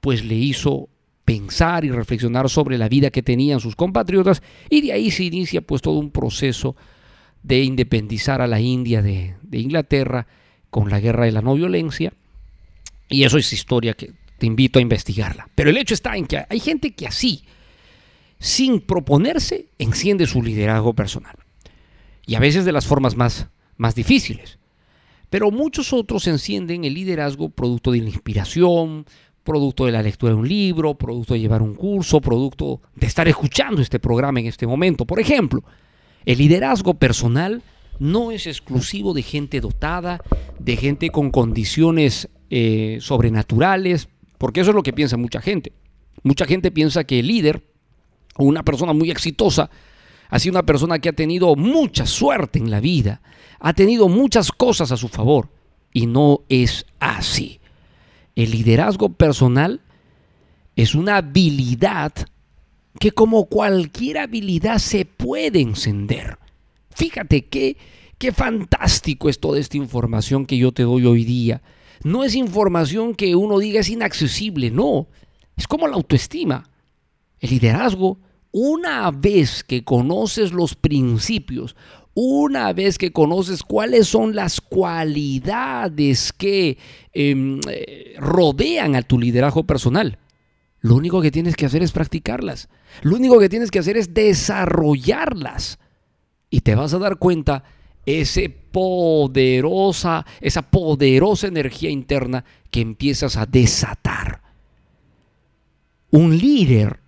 pues 0.00 0.24
le 0.24 0.34
hizo 0.34 0.88
pensar 1.24 1.84
y 1.84 1.90
reflexionar 1.90 2.48
sobre 2.50 2.76
la 2.76 2.88
vida 2.88 3.10
que 3.10 3.22
tenían 3.22 3.60
sus 3.60 3.76
compatriotas 3.76 4.42
y 4.68 4.82
de 4.82 4.92
ahí 4.92 5.10
se 5.10 5.24
inicia 5.24 5.62
pues 5.62 5.80
todo 5.80 5.98
un 5.98 6.10
proceso 6.10 6.76
de 7.42 7.62
independizar 7.62 8.40
a 8.40 8.46
la 8.46 8.60
India 8.60 9.00
de, 9.00 9.36
Inglaterra 9.52 10.26
con 10.70 10.90
la 10.90 11.00
guerra 11.00 11.24
de 11.24 11.32
la 11.32 11.40
no 11.40 11.54
violencia 11.54 12.12
y 13.08 13.24
eso 13.24 13.38
es 13.38 13.52
historia 13.52 13.94
que 13.94 14.12
te 14.38 14.46
invito 14.46 14.78
a 14.78 14.82
investigarla. 14.82 15.48
Pero 15.54 15.70
el 15.70 15.76
hecho 15.76 15.94
está 15.94 16.16
en 16.16 16.26
que 16.26 16.44
hay 16.48 16.58
gente 16.58 16.94
que 16.94 17.06
así, 17.06 17.44
sin 18.38 18.80
proponerse, 18.80 19.68
enciende 19.78 20.26
su 20.26 20.42
liderazgo 20.42 20.94
personal. 20.94 21.36
Y 22.26 22.34
a 22.34 22.40
veces 22.40 22.64
de 22.64 22.72
las 22.72 22.86
formas 22.86 23.16
más, 23.16 23.46
más 23.76 23.94
difíciles. 23.94 24.58
Pero 25.34 25.50
muchos 25.50 25.92
otros 25.92 26.28
encienden 26.28 26.84
el 26.84 26.94
liderazgo 26.94 27.48
producto 27.48 27.90
de 27.90 27.98
la 27.98 28.08
inspiración, 28.08 29.04
producto 29.42 29.84
de 29.84 29.90
la 29.90 30.00
lectura 30.00 30.32
de 30.32 30.38
un 30.38 30.46
libro, 30.46 30.94
producto 30.94 31.34
de 31.34 31.40
llevar 31.40 31.60
un 31.60 31.74
curso, 31.74 32.20
producto 32.20 32.80
de 32.94 33.08
estar 33.08 33.26
escuchando 33.26 33.82
este 33.82 33.98
programa 33.98 34.38
en 34.38 34.46
este 34.46 34.64
momento. 34.64 35.04
Por 35.04 35.18
ejemplo, 35.18 35.64
el 36.24 36.38
liderazgo 36.38 36.94
personal 36.94 37.64
no 37.98 38.30
es 38.30 38.46
exclusivo 38.46 39.12
de 39.12 39.22
gente 39.22 39.60
dotada, 39.60 40.20
de 40.60 40.76
gente 40.76 41.10
con 41.10 41.32
condiciones 41.32 42.28
eh, 42.50 42.98
sobrenaturales, 43.00 44.08
porque 44.38 44.60
eso 44.60 44.70
es 44.70 44.76
lo 44.76 44.84
que 44.84 44.92
piensa 44.92 45.16
mucha 45.16 45.40
gente. 45.40 45.72
Mucha 46.22 46.46
gente 46.46 46.70
piensa 46.70 47.02
que 47.02 47.18
el 47.18 47.26
líder 47.26 47.64
o 48.36 48.44
una 48.44 48.62
persona 48.62 48.92
muy 48.92 49.10
exitosa 49.10 49.68
ha 50.28 50.38
sido 50.38 50.52
una 50.52 50.64
persona 50.64 51.00
que 51.00 51.08
ha 51.08 51.12
tenido 51.12 51.56
mucha 51.56 52.06
suerte 52.06 52.60
en 52.60 52.70
la 52.70 52.78
vida, 52.78 53.20
ha 53.66 53.72
tenido 53.72 54.10
muchas 54.10 54.52
cosas 54.52 54.92
a 54.92 54.98
su 54.98 55.08
favor 55.08 55.48
y 55.90 56.06
no 56.06 56.42
es 56.50 56.84
así. 57.00 57.60
El 58.36 58.50
liderazgo 58.50 59.08
personal 59.08 59.80
es 60.76 60.94
una 60.94 61.16
habilidad 61.16 62.12
que 63.00 63.12
como 63.12 63.46
cualquier 63.46 64.18
habilidad 64.18 64.76
se 64.76 65.06
puede 65.06 65.62
encender. 65.62 66.36
Fíjate 66.90 67.46
qué, 67.46 67.78
qué 68.18 68.32
fantástico 68.32 69.30
es 69.30 69.40
toda 69.40 69.58
esta 69.58 69.78
información 69.78 70.44
que 70.44 70.58
yo 70.58 70.72
te 70.72 70.82
doy 70.82 71.06
hoy 71.06 71.24
día. 71.24 71.62
No 72.02 72.22
es 72.22 72.34
información 72.34 73.14
que 73.14 73.34
uno 73.34 73.58
diga 73.58 73.80
es 73.80 73.88
inaccesible, 73.88 74.70
no. 74.70 75.08
Es 75.56 75.66
como 75.66 75.88
la 75.88 75.96
autoestima. 75.96 76.68
El 77.40 77.48
liderazgo, 77.48 78.18
una 78.52 79.10
vez 79.10 79.64
que 79.64 79.84
conoces 79.84 80.52
los 80.52 80.74
principios, 80.74 81.74
una 82.14 82.72
vez 82.72 82.96
que 82.96 83.12
conoces 83.12 83.62
cuáles 83.62 84.06
son 84.06 84.34
las 84.34 84.60
cualidades 84.60 86.32
que 86.32 86.78
em, 87.12 87.60
eh, 87.68 88.14
rodean 88.18 88.94
a 88.94 89.02
tu 89.02 89.18
liderazgo 89.18 89.64
personal, 89.64 90.18
lo 90.80 90.96
único 90.96 91.20
que 91.20 91.30
tienes 91.30 91.56
que 91.56 91.66
hacer 91.66 91.82
es 91.82 91.92
practicarlas. 91.92 92.68
Lo 93.02 93.16
único 93.16 93.38
que 93.38 93.48
tienes 93.48 93.70
que 93.70 93.78
hacer 93.78 93.96
es 93.96 94.12
desarrollarlas. 94.12 95.78
Y 96.50 96.60
te 96.60 96.74
vas 96.74 96.92
a 96.92 96.98
dar 96.98 97.16
cuenta 97.16 97.64
ese 98.04 98.50
poderosa, 98.50 100.26
esa 100.42 100.62
poderosa 100.62 101.46
energía 101.46 101.88
interna 101.88 102.44
que 102.70 102.82
empiezas 102.82 103.36
a 103.36 103.46
desatar. 103.46 104.42
Un 106.10 106.36
líder, 106.36 107.00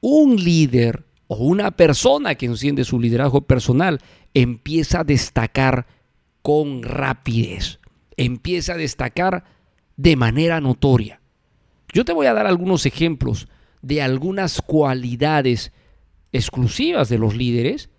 un 0.00 0.36
líder 0.36 1.04
o 1.26 1.36
una 1.36 1.70
persona 1.70 2.34
que 2.34 2.46
enciende 2.46 2.84
su 2.84 2.98
liderazgo 2.98 3.42
personal 3.42 4.00
empieza 4.34 5.00
a 5.00 5.04
destacar 5.04 5.86
con 6.42 6.82
rapidez, 6.82 7.80
empieza 8.16 8.74
a 8.74 8.78
destacar 8.78 9.44
de 9.96 10.16
manera 10.16 10.60
notoria. 10.60 11.20
Yo 11.92 12.04
te 12.04 12.12
voy 12.12 12.26
a 12.26 12.34
dar 12.34 12.46
algunos 12.46 12.86
ejemplos 12.86 13.48
de 13.82 14.02
algunas 14.02 14.60
cualidades 14.60 15.72
exclusivas 16.32 17.08
de 17.08 17.18
los 17.18 17.34
líderes 17.36 17.90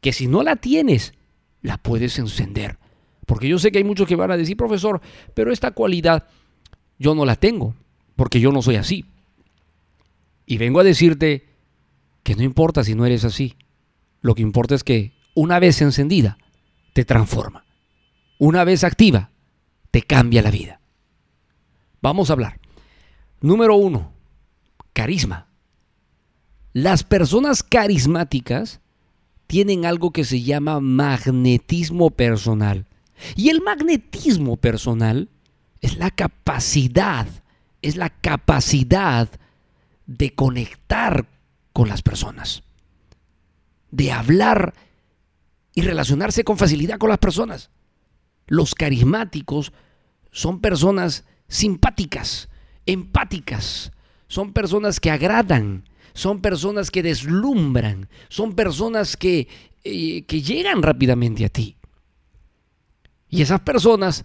que 0.00 0.12
si 0.12 0.26
no 0.26 0.42
la 0.42 0.56
tienes, 0.56 1.14
la 1.62 1.78
puedes 1.78 2.18
encender. 2.18 2.78
Porque 3.26 3.48
yo 3.48 3.58
sé 3.58 3.72
que 3.72 3.78
hay 3.78 3.84
muchos 3.84 4.06
que 4.06 4.16
van 4.16 4.30
a 4.30 4.36
decir, 4.36 4.56
profesor, 4.56 5.00
pero 5.34 5.52
esta 5.52 5.72
cualidad 5.72 6.28
yo 6.98 7.14
no 7.14 7.24
la 7.24 7.36
tengo, 7.36 7.74
porque 8.14 8.40
yo 8.40 8.52
no 8.52 8.62
soy 8.62 8.76
así. 8.76 9.04
Y 10.46 10.58
vengo 10.58 10.80
a 10.80 10.84
decirte 10.84 11.48
que 12.22 12.36
no 12.36 12.42
importa 12.42 12.84
si 12.84 12.94
no 12.94 13.04
eres 13.04 13.24
así. 13.24 13.56
Lo 14.20 14.34
que 14.34 14.42
importa 14.42 14.74
es 14.74 14.84
que 14.84 15.15
una 15.36 15.60
vez 15.60 15.80
encendida, 15.82 16.38
te 16.94 17.04
transforma. 17.04 17.64
Una 18.38 18.64
vez 18.64 18.82
activa, 18.84 19.30
te 19.90 20.02
cambia 20.02 20.42
la 20.42 20.50
vida. 20.50 20.80
Vamos 22.00 22.30
a 22.30 22.32
hablar. 22.32 22.58
Número 23.40 23.76
uno, 23.76 24.12
carisma. 24.94 25.46
Las 26.72 27.04
personas 27.04 27.62
carismáticas 27.62 28.80
tienen 29.46 29.84
algo 29.84 30.10
que 30.10 30.24
se 30.24 30.42
llama 30.42 30.80
magnetismo 30.80 32.10
personal. 32.10 32.86
Y 33.34 33.50
el 33.50 33.60
magnetismo 33.60 34.56
personal 34.56 35.28
es 35.82 35.98
la 35.98 36.10
capacidad, 36.10 37.26
es 37.82 37.96
la 37.96 38.08
capacidad 38.08 39.28
de 40.06 40.34
conectar 40.34 41.26
con 41.74 41.88
las 41.88 42.00
personas, 42.00 42.62
de 43.90 44.12
hablar 44.12 44.72
y 45.76 45.82
relacionarse 45.82 46.42
con 46.42 46.56
facilidad 46.56 46.98
con 46.98 47.10
las 47.10 47.18
personas. 47.18 47.70
Los 48.46 48.74
carismáticos 48.74 49.72
son 50.32 50.60
personas 50.60 51.24
simpáticas, 51.48 52.48
empáticas, 52.86 53.92
son 54.26 54.54
personas 54.54 54.98
que 54.98 55.10
agradan, 55.10 55.84
son 56.14 56.40
personas 56.40 56.90
que 56.90 57.02
deslumbran, 57.02 58.08
son 58.30 58.54
personas 58.54 59.18
que, 59.18 59.48
eh, 59.84 60.24
que 60.24 60.40
llegan 60.40 60.82
rápidamente 60.82 61.44
a 61.44 61.50
ti. 61.50 61.76
Y 63.28 63.42
esas 63.42 63.60
personas 63.60 64.24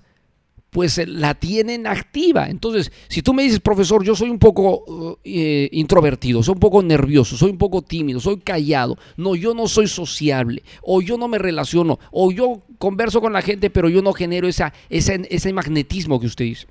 pues 0.72 0.98
eh, 0.98 1.06
la 1.06 1.36
tienen 1.36 1.86
activa. 1.86 2.50
Entonces, 2.50 2.92
si 3.10 3.22
tú 3.22 3.34
me 3.34 3.44
dices, 3.44 3.60
profesor, 3.60 4.04
yo 4.04 4.16
soy 4.16 4.30
un 4.30 4.40
poco 4.40 5.20
eh, 5.24 5.70
introvertido, 5.74 6.42
soy 6.42 6.54
un 6.54 6.60
poco 6.60 6.82
nervioso, 6.82 7.38
soy 7.38 7.52
un 7.52 7.58
poco 7.58 7.82
tímido, 7.84 8.20
soy 8.20 8.40
callado, 8.40 8.98
no, 9.18 9.36
yo 9.36 9.54
no 9.54 9.68
soy 9.68 9.88
sociable, 9.88 10.64
o 10.82 11.02
yo 11.02 11.18
no 11.18 11.28
me 11.28 11.38
relaciono, 11.38 12.00
o 12.10 12.32
yo 12.32 12.62
converso 12.80 13.22
con 13.22 13.34
la 13.34 13.42
gente, 13.42 13.70
pero 13.70 13.90
yo 13.90 14.02
no 14.02 14.14
genero 14.14 14.48
ese 14.48 15.54
magnetismo 15.54 16.20
que 16.20 16.28
usted 16.28 16.46
dice. 16.46 16.68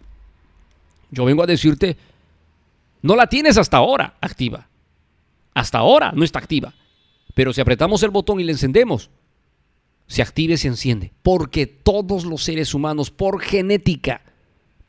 Yo 1.10 1.24
vengo 1.24 1.42
a 1.42 1.46
decirte, 1.46 1.96
no 3.02 3.16
la 3.16 3.26
tienes 3.26 3.58
hasta 3.58 3.76
ahora 3.76 4.16
activa. 4.20 4.68
Hasta 5.52 5.78
ahora 5.78 6.12
no 6.14 6.24
está 6.24 6.38
activa. 6.38 6.72
Pero 7.34 7.52
si 7.52 7.60
apretamos 7.60 8.02
el 8.02 8.10
botón 8.10 8.40
y 8.40 8.44
le 8.44 8.52
encendemos, 8.52 9.10
se 10.10 10.22
activa 10.22 10.54
y 10.54 10.56
se 10.56 10.66
enciende. 10.66 11.12
Porque 11.22 11.66
todos 11.66 12.24
los 12.24 12.42
seres 12.42 12.74
humanos, 12.74 13.12
por 13.12 13.40
genética, 13.40 14.22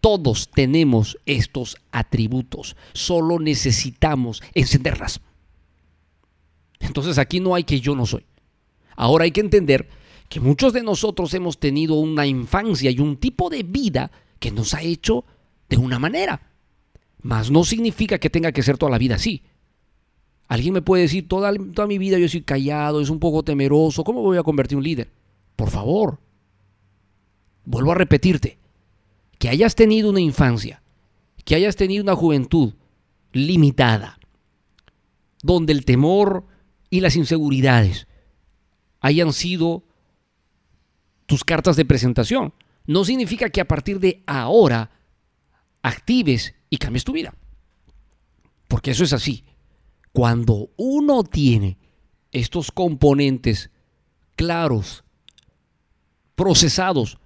todos 0.02 0.50
tenemos 0.50 1.20
estos 1.28 1.78
atributos. 1.92 2.76
Solo 2.94 3.38
necesitamos 3.38 4.42
encenderlas. 4.56 5.22
Entonces 6.80 7.20
aquí 7.20 7.40
no 7.40 7.54
hay 7.54 7.64
que 7.66 7.80
yo 7.80 7.96
no 7.96 8.08
soy. 8.08 8.26
Ahora 8.96 9.26
hay 9.26 9.32
que 9.32 9.42
entender 9.42 9.88
que 10.28 10.40
muchos 10.40 10.74
de 10.74 10.82
nosotros 10.82 11.32
hemos 11.36 11.60
tenido 11.60 11.94
una 11.96 12.26
infancia 12.26 12.90
y 12.90 13.00
un 13.00 13.16
tipo 13.18 13.52
de 13.52 13.62
vida 13.62 14.12
que 14.40 14.50
nos 14.50 14.74
ha 14.74 14.82
hecho 14.82 15.24
de 15.70 15.78
una 15.78 16.00
manera. 16.00 16.50
Mas 17.22 17.52
no 17.52 17.64
significa 17.64 18.18
que 18.18 18.32
tenga 18.32 18.52
que 18.52 18.64
ser 18.64 18.80
toda 18.80 18.92
la 18.92 18.98
vida 18.98 19.16
así. 19.16 19.44
Alguien 20.52 20.74
me 20.74 20.82
puede 20.82 21.04
decir, 21.04 21.30
toda, 21.30 21.54
toda 21.74 21.88
mi 21.88 21.98
vida 21.98 22.20
yo 22.20 22.28
soy 22.28 22.42
callado, 22.42 23.00
es 23.00 23.10
un 23.10 23.22
poco 23.22 23.42
temeroso, 23.42 24.04
¿cómo 24.04 24.22
voy 24.22 24.38
a 24.38 24.44
convertir 24.44 24.78
un 24.78 24.84
líder? 24.84 25.10
Por 25.56 25.70
favor, 25.70 26.20
vuelvo 27.64 27.94
a 27.94 27.96
repetirte, 27.96 28.58
que 29.40 29.48
hayas 29.48 29.76
tenido 29.76 30.10
una 30.10 30.20
infancia, 30.20 30.84
que 31.46 31.56
hayas 31.56 31.78
tenido 31.78 32.04
una 32.04 32.18
juventud 32.18 32.74
limitada, 33.32 34.20
donde 35.42 35.72
el 35.72 35.86
temor 35.86 36.44
y 36.90 37.00
las 37.00 37.16
inseguridades 37.16 38.10
hayan 39.00 39.32
sido 39.32 39.86
tus 41.28 41.46
cartas 41.46 41.78
de 41.78 41.86
presentación, 41.86 42.54
no 42.86 43.06
significa 43.06 43.50
que 43.52 43.62
a 43.62 43.70
partir 43.70 44.02
de 44.02 44.22
ahora 44.28 44.92
actives 45.82 46.56
y 46.70 46.76
cambies 46.76 47.06
tu 47.06 47.14
vida. 47.14 47.34
Porque 48.68 48.92
eso 48.92 49.06
es 49.06 49.14
así. 49.14 49.46
Cuando 50.14 50.70
uno 50.78 51.24
tiene 51.24 51.78
estos 52.32 52.72
componentes 52.72 53.70
claros, 54.36 55.04
procesados, 56.36 57.18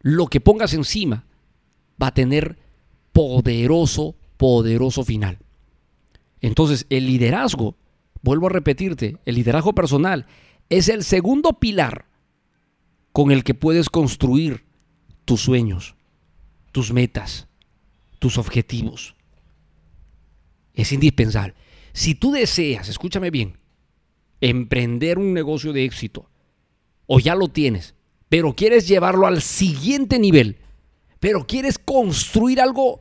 lo 0.00 0.26
que 0.26 0.40
pongas 0.40 0.74
encima 0.74 1.26
va 2.00 2.08
a 2.08 2.14
tener 2.14 2.58
poderoso, 3.12 4.16
poderoso 4.36 5.04
final. 5.04 5.38
Entonces, 6.40 6.86
el 6.90 7.06
liderazgo, 7.06 7.76
vuelvo 8.22 8.46
a 8.46 8.50
repetirte, 8.50 9.16
el 9.24 9.34
liderazgo 9.34 9.74
personal 9.74 10.26
es 10.68 10.88
el 10.88 11.02
segundo 11.02 11.58
pilar 11.58 12.06
con 13.12 13.30
el 13.30 13.42
que 13.42 13.54
puedes 13.54 13.88
construir 13.88 14.64
tus 15.24 15.40
sueños, 15.40 15.96
tus 16.72 16.92
metas, 16.92 17.48
tus 18.18 18.38
objetivos. 18.38 19.16
Es 20.74 20.92
indispensable. 20.92 21.54
Si 21.98 22.14
tú 22.14 22.30
deseas, 22.30 22.88
escúchame 22.88 23.32
bien, 23.32 23.58
emprender 24.40 25.18
un 25.18 25.34
negocio 25.34 25.72
de 25.72 25.84
éxito, 25.84 26.30
o 27.08 27.18
ya 27.18 27.34
lo 27.34 27.48
tienes, 27.48 27.96
pero 28.28 28.54
quieres 28.54 28.86
llevarlo 28.86 29.26
al 29.26 29.42
siguiente 29.42 30.20
nivel, 30.20 30.58
pero 31.18 31.44
quieres 31.44 31.76
construir 31.76 32.60
algo 32.60 33.00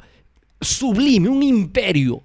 sublime, 0.60 1.30
un 1.30 1.44
imperio, 1.44 2.24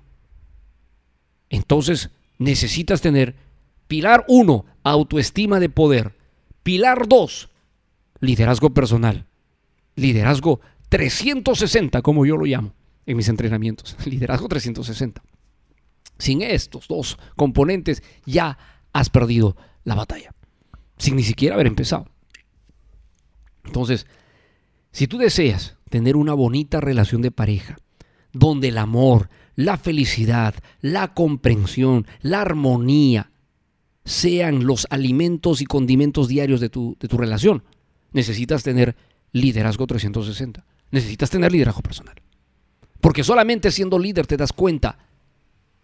entonces 1.51 2.09
necesitas 2.39 3.03
tener 3.03 3.37
pilar 3.87 4.25
1, 4.29 4.65
autoestima 4.83 5.61
de 5.61 5.69
poder. 5.69 6.17
Pilar 6.63 7.07
2, 7.07 7.51
liderazgo 8.21 8.71
personal. 8.71 9.27
Liderazgo 9.95 10.63
360, 10.89 12.01
como 12.01 12.25
yo 12.25 12.39
lo 12.39 12.47
llamo 12.47 12.73
en 13.05 13.19
mis 13.19 13.29
entrenamientos. 13.29 13.95
Liderazgo 14.07 14.49
360. 14.49 15.23
Sin 16.23 16.41
estos 16.41 16.87
dos 16.87 17.19
componentes 17.35 18.01
ya 18.27 18.57
has 18.93 19.11
perdido 19.11 19.57
la 19.83 19.97
batalla. 19.97 20.33
Sin 20.97 21.17
ni 21.17 21.25
siquiera 21.25 21.57
haber 21.57 21.67
empezado. 21.67 22.07
Entonces, 23.65 24.07
si 24.93 25.09
tú 25.09 25.19
deseas 25.19 25.79
tener 25.91 26.15
una 26.15 26.33
bonita 26.33 26.81
relación 26.81 27.23
de 27.23 27.33
pareja, 27.33 27.77
donde 28.33 28.69
el 28.69 28.79
amor, 28.79 29.31
la 29.57 29.77
felicidad, 29.79 30.55
la 30.81 31.13
comprensión, 31.13 32.07
la 32.21 32.43
armonía 32.43 33.33
sean 34.05 34.65
los 34.65 34.87
alimentos 34.91 35.61
y 35.61 35.65
condimentos 35.67 36.29
diarios 36.29 36.61
de 36.61 36.69
tu, 36.69 36.97
de 37.01 37.09
tu 37.09 37.19
relación. 37.19 37.65
Necesitas 38.13 38.63
tener 38.63 38.95
liderazgo 39.33 39.89
360. 39.89 40.65
Necesitas 40.93 41.31
tener 41.31 41.51
liderazgo 41.51 41.83
personal. 41.83 42.15
Porque 43.01 43.25
solamente 43.25 43.73
siendo 43.73 43.99
líder 43.99 44.29
te 44.29 44.37
das 44.37 44.53
cuenta, 44.53 44.99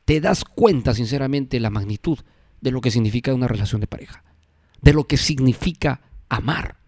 te 0.09 0.23
das 0.23 0.43
cuenta 0.43 0.95
sinceramente 0.95 1.61
la 1.61 1.69
magnitud 1.69 2.19
de 2.63 2.71
lo 2.71 2.81
que 2.81 2.91
significa 2.91 3.35
una 3.35 3.47
relación 3.47 3.83
de 3.83 3.87
pareja, 3.87 4.25
de 4.81 4.95
lo 4.95 5.07
que 5.07 5.19
significa 5.19 6.01
amar 6.31 6.79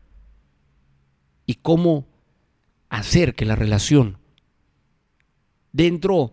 y 1.45 1.57
cómo 1.57 2.07
hacer 2.89 3.35
que 3.35 3.45
la 3.45 3.57
relación 3.57 4.17
dentro 5.71 6.33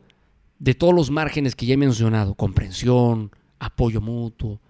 de 0.59 0.75
todos 0.75 0.95
los 0.95 1.11
márgenes 1.11 1.57
que 1.57 1.65
ya 1.65 1.73
he 1.73 1.77
mencionado, 1.77 2.35
comprensión, 2.35 3.31
apoyo 3.59 3.99
mutuo, 3.99 4.61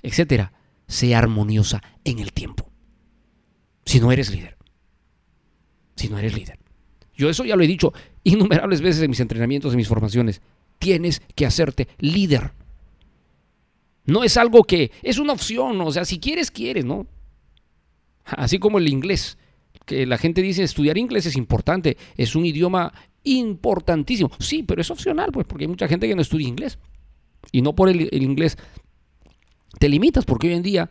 etcétera, 0.00 0.54
sea 0.86 1.18
armoniosa 1.18 1.82
en 2.04 2.20
el 2.20 2.32
tiempo. 2.32 2.70
Si 3.84 4.00
no 4.00 4.12
eres 4.12 4.30
líder. 4.30 4.56
Si 5.94 6.08
no 6.08 6.18
eres 6.18 6.34
líder. 6.34 6.58
Yo 7.14 7.28
eso 7.28 7.44
ya 7.44 7.54
lo 7.54 7.62
he 7.62 7.66
dicho 7.66 7.92
innumerables 8.24 8.80
veces 8.80 9.02
en 9.02 9.10
mis 9.10 9.20
entrenamientos, 9.20 9.74
en 9.74 9.76
mis 9.76 9.88
formaciones. 9.88 10.40
Tienes 10.80 11.22
que 11.36 11.46
hacerte 11.46 11.86
líder. 11.98 12.52
No 14.06 14.24
es 14.24 14.36
algo 14.36 14.64
que 14.64 14.90
es 15.02 15.18
una 15.18 15.34
opción, 15.34 15.80
o 15.80 15.92
sea, 15.92 16.04
si 16.04 16.18
quieres, 16.18 16.50
quieres, 16.50 16.84
¿no? 16.84 17.06
Así 18.24 18.58
como 18.58 18.78
el 18.78 18.88
inglés, 18.88 19.38
que 19.84 20.06
la 20.06 20.18
gente 20.18 20.42
dice 20.42 20.62
estudiar 20.62 20.98
inglés 20.98 21.26
es 21.26 21.36
importante, 21.36 21.96
es 22.16 22.34
un 22.34 22.46
idioma 22.46 22.92
importantísimo. 23.24 24.30
Sí, 24.38 24.62
pero 24.62 24.80
es 24.80 24.90
opcional, 24.90 25.30
pues, 25.32 25.46
porque 25.46 25.64
hay 25.64 25.68
mucha 25.68 25.86
gente 25.86 26.08
que 26.08 26.14
no 26.14 26.22
estudia 26.22 26.48
inglés. 26.48 26.78
Y 27.52 27.62
no 27.62 27.74
por 27.74 27.88
el, 27.88 28.08
inglés 28.12 28.56
te 29.78 29.88
limitas, 29.88 30.24
porque 30.24 30.48
hoy 30.48 30.54
en 30.54 30.62
día 30.62 30.90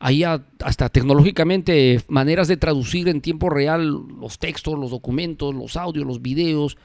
hay 0.00 0.24
hasta 0.24 0.88
tecnológicamente 0.88 2.00
maneras 2.08 2.48
de 2.48 2.56
traducir 2.56 3.08
en 3.08 3.20
tiempo 3.20 3.48
real 3.48 3.88
los 4.20 4.38
textos, 4.38 4.78
los 4.78 4.90
documentos, 4.90 5.54
los 5.54 5.76
audios, 5.76 6.06
los 6.06 6.20
videos 6.20 6.76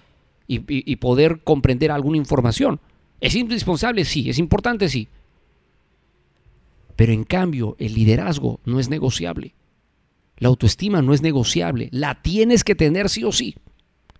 y, 0.47 0.95
poder 0.97 1.41
comprender 1.43 1.91
alguna 1.91 2.17
información. 2.17 2.79
¿Es 3.21 3.35
indispensable? 3.35 4.05
Sí. 4.05 4.29
¿Es 4.29 4.39
importante? 4.39 4.89
Sí. 4.89 5.07
Pero 6.95 7.11
en 7.13 7.23
cambio, 7.23 7.75
el 7.79 7.93
liderazgo 7.93 8.59
no 8.65 8.79
es 8.79 8.89
negociable. 8.89 9.55
La 10.37 10.49
autoestima 10.49 11.01
no 11.01 11.13
es 11.13 11.21
negociable. 11.21 11.89
La 11.91 12.21
tienes 12.21 12.63
que 12.63 12.75
tener 12.75 13.09
sí 13.09 13.23
o 13.23 13.31
sí 13.31 13.55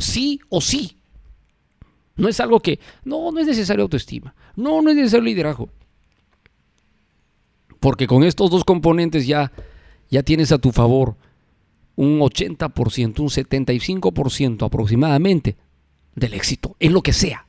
sí 0.04 0.40
o 0.50 0.62
sí. 0.62 0.98
No 2.16 2.28
es 2.28 2.40
algo 2.40 2.60
que, 2.60 2.80
no, 3.04 3.32
no 3.32 3.40
es 3.40 3.48
necesario 3.48 3.84
autoestima, 3.84 4.36
no, 4.56 4.82
no 4.82 4.92
es 4.92 4.96
necesario 4.96 5.26
liderazgo. 5.26 5.70
Porque 7.80 8.06
con 8.06 8.24
estos 8.24 8.52
dos 8.52 8.64
componentes 8.64 9.26
ya, 9.26 9.52
ya 10.10 10.22
tienes 10.24 10.52
a 10.52 10.60
tu 10.60 10.72
favor 10.72 11.18
un 11.96 12.20
80%, 12.20 13.20
un 13.20 13.30
75% 13.30 14.66
aproximadamente 14.66 15.58
del 16.16 16.34
éxito, 16.34 16.76
en 16.80 16.94
lo 16.94 17.02
que 17.02 17.14
sea. 17.14 17.48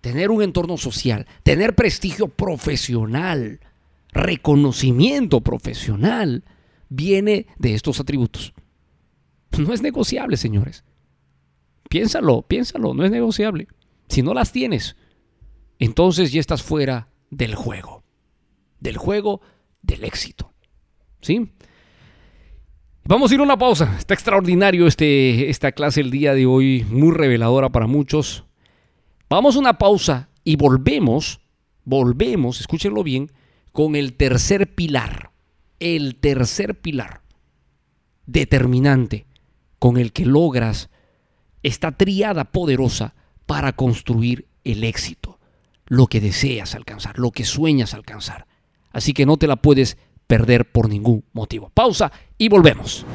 Tener 0.00 0.30
un 0.30 0.42
entorno 0.42 0.76
social, 0.76 1.26
tener 1.42 1.74
prestigio 1.74 2.28
profesional, 2.28 3.60
reconocimiento 4.12 5.40
profesional, 5.40 6.44
viene 6.88 7.46
de 7.58 7.74
estos 7.74 8.00
atributos. 8.00 8.52
No 9.58 9.72
es 9.72 9.82
negociable, 9.82 10.36
señores. 10.36 10.84
Piénsalo, 11.88 12.42
piénsalo, 12.42 12.92
no 12.94 13.04
es 13.04 13.10
negociable. 13.10 13.68
Si 14.08 14.22
no 14.22 14.34
las 14.34 14.52
tienes, 14.52 14.96
entonces 15.78 16.32
ya 16.32 16.40
estás 16.40 16.62
fuera 16.62 17.08
del 17.30 17.54
juego. 17.54 18.02
Del 18.80 18.96
juego 18.96 19.40
del 19.82 20.04
éxito. 20.04 20.52
¿Sí? 21.20 21.50
Vamos 23.06 23.30
a 23.30 23.34
ir 23.34 23.40
a 23.40 23.44
una 23.44 23.58
pausa. 23.58 23.96
Está 23.98 24.14
extraordinario 24.14 24.86
este, 24.86 25.50
esta 25.50 25.72
clase 25.72 26.00
el 26.00 26.10
día 26.10 26.32
de 26.32 26.46
hoy, 26.46 26.86
muy 26.88 27.12
reveladora 27.12 27.68
para 27.68 27.86
muchos. 27.86 28.44
Vamos 29.28 29.56
a 29.56 29.58
una 29.58 29.76
pausa 29.76 30.30
y 30.42 30.56
volvemos, 30.56 31.40
volvemos, 31.84 32.60
escúchenlo 32.60 33.02
bien, 33.02 33.30
con 33.72 33.94
el 33.94 34.14
tercer 34.14 34.74
pilar. 34.74 35.32
El 35.80 36.16
tercer 36.16 36.80
pilar 36.80 37.20
determinante 38.24 39.26
con 39.78 39.98
el 39.98 40.14
que 40.14 40.24
logras 40.24 40.88
esta 41.62 41.92
triada 41.92 42.44
poderosa 42.44 43.14
para 43.44 43.72
construir 43.74 44.48
el 44.64 44.82
éxito, 44.82 45.38
lo 45.84 46.06
que 46.06 46.22
deseas 46.22 46.74
alcanzar, 46.74 47.18
lo 47.18 47.32
que 47.32 47.44
sueñas 47.44 47.92
alcanzar. 47.92 48.46
Así 48.92 49.12
que 49.12 49.26
no 49.26 49.36
te 49.36 49.46
la 49.46 49.56
puedes 49.56 49.98
perder 50.26 50.70
por 50.70 50.88
ningún 50.88 51.24
motivo. 51.32 51.70
Pausa 51.74 52.12
y 52.38 52.48
volvemos. 52.48 53.06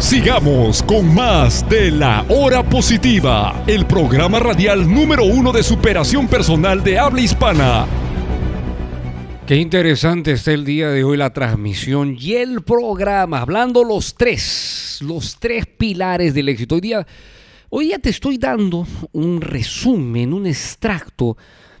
Sigamos 0.00 0.82
con 0.82 1.14
más 1.14 1.68
de 1.68 1.90
La 1.90 2.24
Hora 2.30 2.62
Positiva, 2.62 3.62
el 3.66 3.84
programa 3.86 4.40
radial 4.40 4.90
número 4.90 5.24
uno 5.24 5.52
de 5.52 5.62
superación 5.62 6.26
personal 6.26 6.82
de 6.82 6.98
habla 6.98 7.20
hispana 7.20 7.86
Qué 9.46 9.56
interesante 9.56 10.32
está 10.32 10.52
el 10.52 10.64
día 10.64 10.88
de 10.88 11.04
hoy 11.04 11.18
la 11.18 11.34
transmisión 11.34 12.16
y 12.18 12.32
el 12.32 12.62
programa, 12.62 13.42
hablando 13.42 13.84
los 13.84 14.14
tres, 14.14 15.00
los 15.02 15.36
tres 15.38 15.66
pilares 15.66 16.32
del 16.32 16.48
éxito. 16.48 16.76
Hoy 16.76 16.80
día, 16.80 17.06
hoy 17.68 17.84
día 17.88 17.98
te 17.98 18.08
estoy 18.08 18.38
dando 18.38 18.86
un 19.12 19.42
resumen, 19.42 20.32
un 20.32 20.46
extracto 20.46 21.36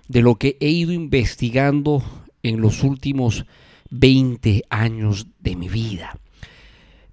de 0.08 0.20
lo 0.20 0.34
que 0.34 0.58
he 0.60 0.68
ido 0.68 0.92
investigando 0.92 2.02
en 2.42 2.60
los 2.60 2.82
últimos 2.82 3.46
20 3.88 4.64
años 4.68 5.26
de 5.38 5.56
mi 5.56 5.70
vida. 5.70 6.18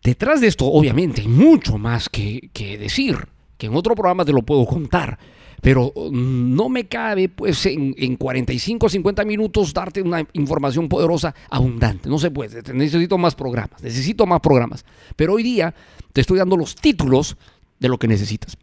Detrás 0.08 0.40
de 0.40 0.48
esto, 0.48 0.64
obviamente, 0.68 1.20
hay 1.20 1.28
mucho 1.28 1.78
más 1.78 2.08
que, 2.08 2.50
decir, 2.80 3.28
que 3.58 3.66
en 3.66 3.76
otro 3.76 3.94
programa 3.94 4.24
te 4.24 4.32
lo 4.32 4.42
puedo 4.42 4.66
contar 4.66 5.20
pero 5.60 5.92
mm, 5.94 6.56
no 6.56 6.70
me 6.70 6.86
cabe 6.86 7.28
pues 7.28 7.66
en, 7.66 7.94
en 7.98 8.16
45 8.16 8.86
o 8.86 8.90
50 8.90 9.26
minutos 9.26 9.74
darte 9.74 10.02
una 10.02 10.26
información 10.34 10.88
poderosa 10.88 11.34
abundante. 11.50 12.08
No 12.08 12.20
se 12.20 12.30
puede, 12.32 12.62
necesito 12.74 13.18
más 13.18 13.36
programas, 13.36 13.82
necesito 13.84 14.26
más 14.28 14.40
programas. 14.40 14.86
Pero 15.16 15.34
hoy 15.34 15.44
día 15.44 15.74
te 16.14 16.22
estoy 16.22 16.38
dando 16.38 16.56
los 16.56 16.76
títulos 16.76 17.36
de 17.80 17.90
lo 17.90 17.98
que 17.98 18.08
necesitas. 18.08 18.56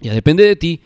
Ya 0.00 0.12
depende 0.12 0.44
de 0.44 0.56
ti 0.56 0.82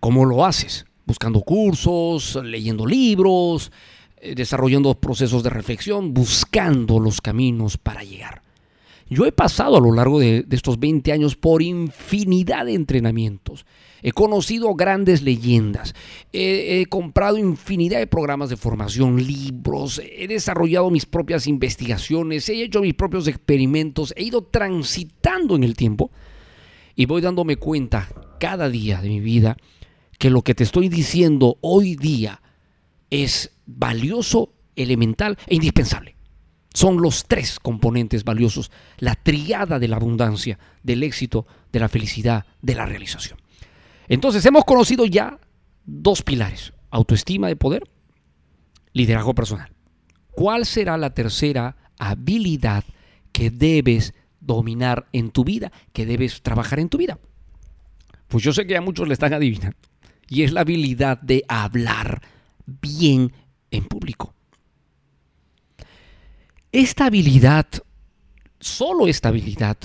cómo 0.00 0.26
lo 0.26 0.44
haces, 0.44 0.84
buscando 1.06 1.40
cursos, 1.40 2.38
leyendo 2.42 2.84
libros, 2.84 3.70
eh, 4.16 4.34
desarrollando 4.34 4.94
procesos 4.96 5.42
de 5.42 5.50
reflexión, 5.50 6.12
buscando 6.12 6.98
los 6.98 7.22
caminos 7.22 7.78
para 7.78 8.02
llegar. 8.02 8.43
Yo 9.14 9.26
he 9.26 9.32
pasado 9.32 9.76
a 9.76 9.80
lo 9.80 9.92
largo 9.92 10.18
de, 10.18 10.44
estos 10.50 10.80
20 10.80 11.12
años 11.12 11.36
por 11.36 11.62
infinidad 11.62 12.66
de 12.66 12.74
entrenamientos 12.74 13.64
He 14.02 14.10
conocido 14.10 14.74
grandes 14.74 15.22
leyendas, 15.22 15.94
he, 16.32 16.84
comprado 16.90 17.38
infinidad 17.38 18.00
de 18.00 18.06
programas 18.06 18.50
de 18.50 18.56
formación, 18.58 19.24
libros, 19.24 20.02
he 20.04 20.28
desarrollado 20.28 20.90
mis 20.90 21.06
propias 21.06 21.46
investigaciones, 21.46 22.46
he 22.50 22.62
hecho 22.62 22.82
mis 22.82 22.92
propios 22.92 23.28
experimentos, 23.28 24.12
he 24.16 24.24
ido 24.24 24.42
transitando 24.42 25.56
en 25.56 25.64
el 25.64 25.74
tiempo 25.74 26.10
y 26.94 27.06
voy 27.06 27.22
dándome 27.22 27.56
cuenta 27.56 28.10
cada 28.38 28.68
día 28.68 29.00
de 29.00 29.08
mi 29.08 29.20
vida 29.20 29.56
que 30.18 30.28
lo 30.28 30.42
que 30.42 30.54
te 30.54 30.64
estoy 30.64 30.90
diciendo 30.90 31.56
hoy 31.62 31.94
día 31.94 32.42
es 33.08 33.52
valioso, 33.64 34.52
elemental 34.76 35.38
e 35.46 35.54
indispensable. 35.54 36.13
Son 36.74 37.00
los 37.00 37.24
tres 37.26 37.60
componentes 37.60 38.24
valiosos, 38.24 38.70
la 38.98 39.14
triada 39.14 39.78
de 39.78 39.88
la 39.88 39.96
abundancia, 39.96 40.58
del 40.82 41.04
éxito, 41.04 41.46
de 41.72 41.80
la 41.80 41.88
felicidad, 41.88 42.44
de 42.60 42.74
la 42.74 42.84
realización. 42.84 43.38
Entonces 44.08 44.44
hemos 44.44 44.64
conocido 44.64 45.06
ya 45.06 45.38
dos 45.86 46.22
pilares, 46.22 46.72
autoestima 46.90 47.46
de 47.48 47.56
poder, 47.56 47.84
liderazgo 48.92 49.34
personal. 49.34 49.70
¿Cuál 50.32 50.66
será 50.66 50.98
la 50.98 51.14
tercera 51.14 51.76
habilidad 51.98 52.84
que 53.30 53.50
debes 53.50 54.12
dominar 54.40 55.06
en 55.12 55.30
tu 55.30 55.44
vida, 55.44 55.70
que 55.92 56.06
debes 56.06 56.42
trabajar 56.42 56.80
en 56.80 56.88
tu 56.88 56.98
vida? 56.98 57.20
Pues 58.26 58.42
yo 58.42 58.52
sé 58.52 58.66
que 58.66 58.76
a 58.76 58.80
muchos 58.80 59.06
le 59.06 59.14
están 59.14 59.32
adivinando. 59.32 59.76
Y 60.28 60.42
es 60.42 60.52
la 60.52 60.62
habilidad 60.62 61.20
de 61.20 61.44
hablar 61.46 62.20
bien 62.66 63.32
en 63.70 63.84
público. 63.84 64.33
Esta 66.74 67.06
habilidad, 67.06 67.68
solo 68.58 69.06
esta 69.06 69.28
habilidad, 69.28 69.76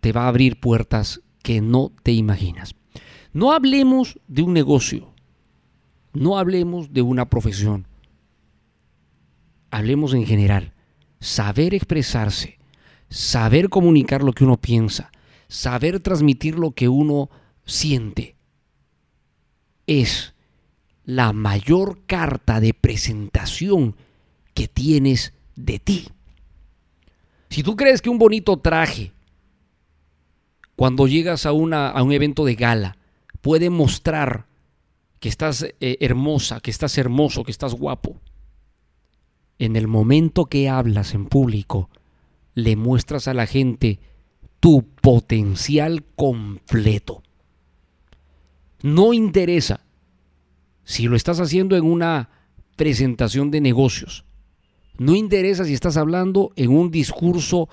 te 0.00 0.12
va 0.12 0.24
a 0.24 0.28
abrir 0.28 0.58
puertas 0.60 1.20
que 1.42 1.60
no 1.60 1.92
te 2.02 2.12
imaginas. 2.12 2.74
No 3.34 3.52
hablemos 3.52 4.18
de 4.28 4.40
un 4.40 4.54
negocio, 4.54 5.12
no 6.14 6.38
hablemos 6.38 6.94
de 6.94 7.02
una 7.02 7.28
profesión, 7.28 7.86
hablemos 9.70 10.14
en 10.14 10.24
general. 10.24 10.72
Saber 11.20 11.74
expresarse, 11.74 12.58
saber 13.10 13.68
comunicar 13.68 14.22
lo 14.22 14.32
que 14.32 14.44
uno 14.44 14.56
piensa, 14.56 15.12
saber 15.48 16.00
transmitir 16.00 16.58
lo 16.58 16.70
que 16.70 16.88
uno 16.88 17.28
siente, 17.66 18.36
es 19.86 20.34
la 21.04 21.34
mayor 21.34 22.06
carta 22.06 22.58
de 22.58 22.72
presentación 22.72 23.96
que 24.54 24.66
tienes 24.66 25.34
de 25.58 25.78
ti. 25.78 26.08
Si 27.50 27.62
tú 27.62 27.76
crees 27.76 28.00
que 28.00 28.10
un 28.10 28.18
bonito 28.18 28.58
traje, 28.58 29.12
cuando 30.76 31.08
llegas 31.08 31.46
a, 31.46 31.52
una, 31.52 31.88
a 31.88 32.02
un 32.02 32.12
evento 32.12 32.44
de 32.44 32.54
gala, 32.54 32.96
puede 33.40 33.68
mostrar 33.68 34.46
que 35.18 35.28
estás 35.28 35.62
eh, 35.80 35.96
hermosa, 36.00 36.60
que 36.60 36.70
estás 36.70 36.96
hermoso, 36.96 37.42
que 37.42 37.50
estás 37.50 37.74
guapo. 37.74 38.20
En 39.58 39.74
el 39.74 39.88
momento 39.88 40.46
que 40.46 40.68
hablas 40.68 41.14
en 41.14 41.26
público, 41.26 41.90
le 42.54 42.76
muestras 42.76 43.26
a 43.26 43.34
la 43.34 43.46
gente 43.46 43.98
tu 44.60 44.84
potencial 44.84 46.04
completo. 46.14 47.22
No 48.82 49.12
interesa 49.12 49.80
si 50.84 51.08
lo 51.08 51.16
estás 51.16 51.40
haciendo 51.40 51.76
en 51.76 51.84
una 51.84 52.30
presentación 52.76 53.50
de 53.50 53.60
negocios. 53.60 54.24
No 54.98 55.14
interesa 55.14 55.64
si 55.64 55.74
estás 55.74 55.96
hablando 55.96 56.52
en 56.56 56.70
un 56.70 56.90
discurso, 56.90 57.68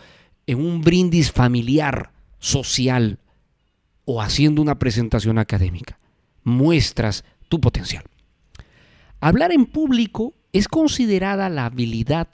en 0.45 0.59
un 0.59 0.81
brindis 0.81 1.31
familiar, 1.31 2.11
social, 2.39 3.19
o 4.05 4.21
haciendo 4.21 4.61
una 4.61 4.77
presentación 4.77 5.39
académica. 5.39 5.99
Muestras 6.43 7.25
tu 7.49 7.59
potencial. 7.59 8.03
Hablar 9.19 9.51
en 9.51 9.65
público 9.65 10.35
es 10.53 10.67
considerada 10.67 11.49
la 11.49 11.65
habilidad 11.65 12.27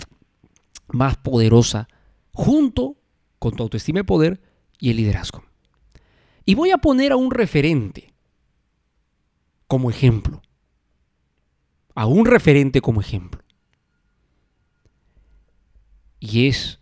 más 0.90 1.16
poderosa 1.16 1.88
junto 2.34 2.98
con 3.40 3.56
tu 3.56 3.64
autoestima 3.64 4.02
y 4.02 4.04
poder 4.04 4.42
y 4.78 4.90
el 4.90 4.98
liderazgo. 4.98 5.44
Y 6.46 6.56
voy 6.56 6.72
a 6.72 6.78
poner 6.80 7.14
a 7.14 7.16
un 7.16 7.32
referente 7.32 8.14
como 9.68 9.90
ejemplo. 9.90 10.42
A 11.96 12.06
un 12.08 12.26
referente 12.26 12.82
como 12.82 13.00
ejemplo. 13.00 13.42
Y 16.22 16.48
es 16.48 16.80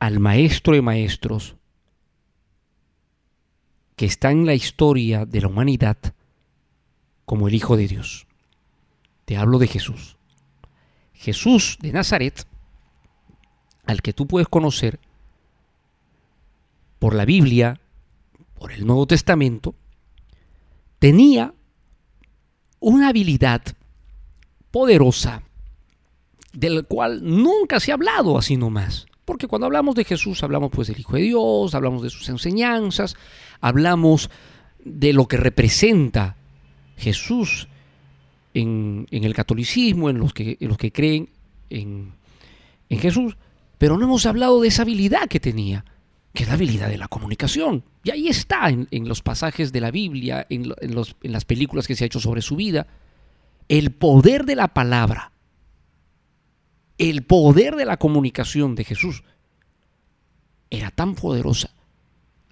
al 0.00 0.20
maestro 0.20 0.74
de 0.74 0.82
maestros, 0.82 1.54
que 3.94 4.04
está 4.04 4.30
en 4.30 4.44
la 4.44 4.52
historia 4.52 5.24
de 5.24 5.40
la 5.40 5.48
humanidad 5.48 5.96
como 7.24 7.48
el 7.48 7.54
Hijo 7.54 7.76
de 7.76 7.88
Dios. 7.88 8.26
Te 9.24 9.36
hablo 9.36 9.58
de 9.58 9.68
Jesús. 9.68 10.16
Jesús 11.14 11.78
de 11.80 11.92
Nazaret, 11.92 12.46
al 13.86 14.02
que 14.02 14.12
tú 14.12 14.26
puedes 14.26 14.48
conocer 14.48 14.98
por 16.98 17.14
la 17.14 17.24
Biblia, 17.24 17.80
por 18.58 18.72
el 18.72 18.86
Nuevo 18.86 19.06
Testamento, 19.06 19.74
tenía 20.98 21.54
una 22.80 23.08
habilidad 23.08 23.62
poderosa 24.72 25.45
del 26.56 26.86
cual 26.86 27.20
nunca 27.22 27.78
se 27.80 27.90
ha 27.90 27.94
hablado 27.94 28.38
así 28.38 28.56
nomás. 28.56 29.06
Porque 29.24 29.46
cuando 29.46 29.66
hablamos 29.66 29.94
de 29.94 30.04
Jesús 30.04 30.42
hablamos 30.42 30.70
pues 30.70 30.88
del 30.88 30.98
Hijo 30.98 31.16
de 31.16 31.22
Dios, 31.22 31.74
hablamos 31.74 32.02
de 32.02 32.10
sus 32.10 32.28
enseñanzas, 32.28 33.16
hablamos 33.60 34.30
de 34.84 35.12
lo 35.12 35.28
que 35.28 35.36
representa 35.36 36.36
Jesús 36.96 37.68
en, 38.54 39.06
el 39.10 39.34
catolicismo, 39.34 40.08
en 40.08 40.18
los 40.18 40.32
que, 40.32 40.56
los 40.60 40.78
que 40.78 40.92
creen 40.92 41.28
en, 41.68 42.14
Jesús, 42.88 43.36
pero 43.76 43.98
no 43.98 44.04
hemos 44.04 44.24
hablado 44.24 44.62
de 44.62 44.68
esa 44.68 44.82
habilidad 44.82 45.28
que 45.28 45.40
tenía, 45.40 45.84
que 46.32 46.44
es 46.44 46.48
la 46.48 46.54
habilidad 46.54 46.88
de 46.88 46.96
la 46.96 47.08
comunicación. 47.08 47.84
Y 48.04 48.10
ahí 48.10 48.28
está 48.28 48.70
en, 48.70 49.08
los 49.08 49.20
pasajes 49.20 49.72
de 49.72 49.80
la 49.80 49.90
Biblia, 49.90 50.46
en, 50.48 50.72
en 50.80 51.32
las 51.32 51.44
películas 51.44 51.86
que 51.86 51.96
se 51.96 52.04
ha 52.04 52.06
hecho 52.06 52.20
sobre 52.20 52.40
su 52.40 52.56
vida, 52.56 52.86
el 53.68 53.90
poder 53.90 54.46
de 54.46 54.54
la 54.54 54.68
palabra 54.68 55.32
el 56.98 57.22
poder 57.22 57.76
de 57.76 57.84
la 57.84 57.98
comunicación 57.98 58.74
de 58.74 58.84
Jesús 58.84 59.22
era 60.70 60.90
tan 60.90 61.14
poderosa 61.14 61.70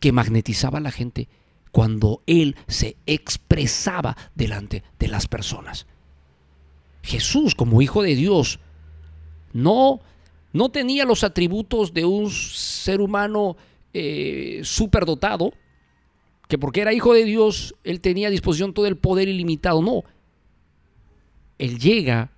que 0.01 0.13
magnetizaba 0.13 0.79
a 0.79 0.83
la 0.83 0.91
gente 0.91 1.29
cuando 1.73 2.23
Él 2.27 2.57
se 2.69 2.97
expresaba 3.07 4.17
delante 4.35 4.83
de 4.99 5.09
las 5.09 5.27
personas. 5.27 5.87
Jesús, 7.03 7.55
como 7.55 7.83
hijo 7.83 8.03
de 8.03 8.15
Dios, 8.15 8.61
no, 9.53 10.01
no 10.53 10.69
tenía 10.71 11.05
los 11.05 11.25
atributos 11.25 11.93
de 11.93 12.05
un 12.05 12.31
ser 12.31 13.01
humano 13.01 13.57
eh, 13.93 14.61
superdotado, 14.63 15.53
que 16.49 16.59
porque 16.59 16.83
era 16.83 16.93
hijo 16.93 17.15
de 17.15 17.25
Dios, 17.25 17.75
Él 17.83 18.01
tenía 18.01 18.29
a 18.29 18.31
disposición 18.31 18.75
todo 18.75 18.87
el 18.87 18.97
poder 18.97 19.29
ilimitado. 19.29 19.83
No. 19.83 20.05
Él 21.59 21.79
llega 21.79 22.31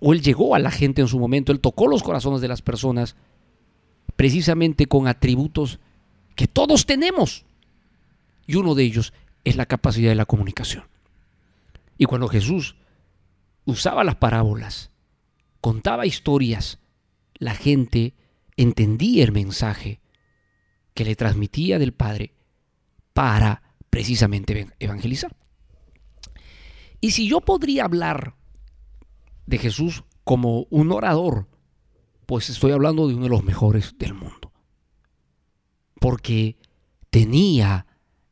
o 0.00 0.12
él 0.12 0.20
llegó 0.20 0.54
a 0.54 0.58
la 0.58 0.70
gente 0.70 1.00
en 1.00 1.08
su 1.08 1.18
momento, 1.18 1.52
él 1.52 1.60
tocó 1.60 1.86
los 1.86 2.02
corazones 2.02 2.40
de 2.40 2.48
las 2.48 2.62
personas 2.62 3.16
precisamente 4.16 4.86
con 4.86 5.08
atributos 5.08 5.80
que 6.36 6.46
todos 6.46 6.86
tenemos. 6.86 7.44
Y 8.46 8.56
uno 8.56 8.74
de 8.74 8.84
ellos 8.84 9.12
es 9.44 9.56
la 9.56 9.66
capacidad 9.66 10.10
de 10.10 10.16
la 10.16 10.26
comunicación. 10.26 10.84
Y 11.96 12.04
cuando 12.04 12.28
Jesús 12.28 12.76
usaba 13.64 14.04
las 14.04 14.16
parábolas, 14.16 14.90
contaba 15.60 16.06
historias, 16.06 16.78
la 17.34 17.54
gente 17.54 18.14
entendía 18.56 19.24
el 19.24 19.32
mensaje 19.32 20.00
que 20.92 21.04
le 21.04 21.16
transmitía 21.16 21.78
del 21.78 21.92
Padre 21.92 22.34
para 23.12 23.62
precisamente 23.90 24.68
evangelizar. 24.78 25.36
Y 27.00 27.12
si 27.12 27.28
yo 27.28 27.40
podría 27.40 27.84
hablar 27.84 28.34
de 29.46 29.58
Jesús 29.58 30.04
como 30.24 30.66
un 30.70 30.92
orador, 30.92 31.48
pues 32.26 32.48
estoy 32.48 32.72
hablando 32.72 33.06
de 33.06 33.14
uno 33.14 33.24
de 33.24 33.30
los 33.30 33.44
mejores 33.44 33.94
del 33.98 34.14
mundo. 34.14 34.52
Porque 36.00 36.56
tenía 37.10 37.86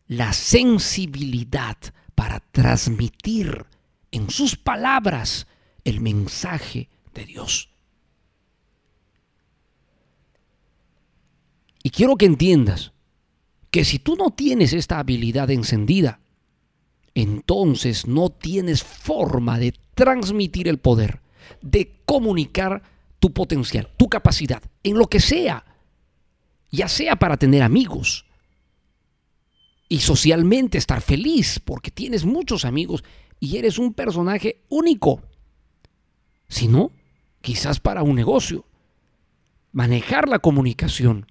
la 0.06 0.32
sensibilidad 0.32 1.76
para 2.14 2.40
transmitir 2.40 3.66
en 4.10 4.30
sus 4.30 4.56
palabras 4.56 5.46
el 5.84 6.00
mensaje 6.00 6.88
de 7.14 7.24
Dios. 7.24 7.70
Y 11.82 11.90
quiero 11.90 12.16
que 12.16 12.26
entiendas 12.26 12.92
que 13.70 13.84
si 13.84 13.98
tú 13.98 14.16
no 14.16 14.30
tienes 14.30 14.72
esta 14.72 14.98
habilidad 14.98 15.50
encendida, 15.50 16.20
entonces 17.14 18.06
no 18.06 18.30
tienes 18.30 18.82
forma 18.82 19.58
de 19.58 19.74
transmitir 19.94 20.68
el 20.68 20.78
poder, 20.78 21.20
de 21.60 22.00
comunicar 22.04 22.82
tu 23.18 23.32
potencial, 23.32 23.88
tu 23.96 24.08
capacidad, 24.08 24.62
en 24.82 24.98
lo 24.98 25.06
que 25.06 25.20
sea, 25.20 25.64
ya 26.70 26.88
sea 26.88 27.16
para 27.16 27.36
tener 27.36 27.62
amigos 27.62 28.24
y 29.88 30.00
socialmente 30.00 30.78
estar 30.78 31.02
feliz 31.02 31.60
porque 31.62 31.90
tienes 31.90 32.24
muchos 32.24 32.64
amigos 32.64 33.04
y 33.38 33.58
eres 33.58 33.78
un 33.78 33.92
personaje 33.92 34.62
único, 34.70 35.20
sino 36.48 36.92
quizás 37.42 37.80
para 37.80 38.02
un 38.02 38.14
negocio, 38.14 38.64
manejar 39.72 40.28
la 40.28 40.38
comunicación 40.38 41.26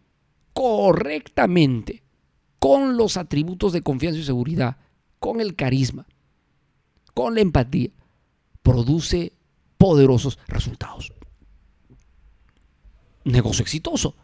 correctamente, 0.53 2.03
con 2.59 2.97
los 2.97 3.17
atributos 3.17 3.73
de 3.73 3.81
confianza 3.81 4.19
y 4.19 4.23
seguridad, 4.23 4.77
con 5.21 5.39
el 5.39 5.55
carisma, 5.55 6.07
con 7.13 7.35
la 7.35 7.41
empatía, 7.41 7.91
produce 8.63 9.33
poderosos 9.77 10.39
resultados. 10.47 11.13
Negocio 13.23 13.61
exitoso, 13.61 14.15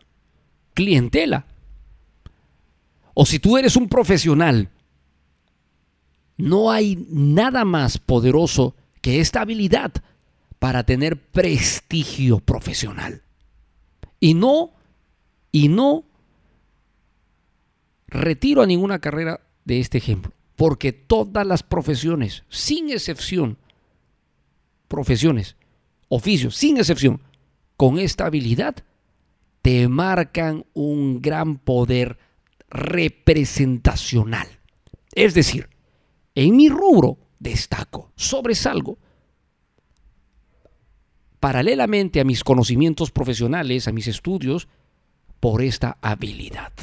clientela. 0.73 1.45
O 3.13 3.27
si 3.27 3.37
tú 3.37 3.59
eres 3.59 3.75
un 3.75 3.87
profesional, 3.87 4.71
no 6.35 6.71
hay 6.71 7.05
nada 7.09 7.63
más 7.63 7.99
poderoso 7.99 8.75
que 9.01 9.19
esta 9.19 9.41
habilidad 9.41 9.93
para 10.57 10.83
tener 10.83 11.21
prestigio 11.21 12.39
profesional. 12.39 13.21
Y 14.19 14.33
no, 14.33 14.71
y 15.51 15.67
no 15.67 16.05
retiro 18.07 18.63
a 18.63 18.65
ninguna 18.65 18.97
carrera 18.97 19.41
de 19.63 19.79
este 19.79 19.99
ejemplo, 19.99 20.31
porque 20.57 20.91
todas 20.91 21.45
las 21.45 21.63
profesiones, 21.63 22.43
sin 22.49 22.89
excepción, 22.89 23.57
profesiones, 24.87 25.55
oficios, 26.09 26.55
sin 26.55 26.77
excepción, 26.77 27.21
con 27.77 27.99
esta 27.99 28.25
habilidad, 28.25 28.75
te 29.61 29.87
marcan 29.87 30.65
un 30.73 31.21
gran 31.21 31.57
poder 31.57 32.17
representacional. 32.69 34.47
Es 35.13 35.35
decir, 35.35 35.69
en 36.33 36.55
mi 36.55 36.69
rubro 36.69 37.19
destaco, 37.37 38.11
sobresalgo, 38.15 38.97
paralelamente 41.39 42.19
a 42.19 42.23
mis 42.23 42.43
conocimientos 42.43 43.11
profesionales, 43.11 43.87
a 43.87 43.91
mis 43.91 44.07
estudios, 44.07 44.67
por 45.39 45.61
esta 45.61 45.99
habilidad. 46.01 46.73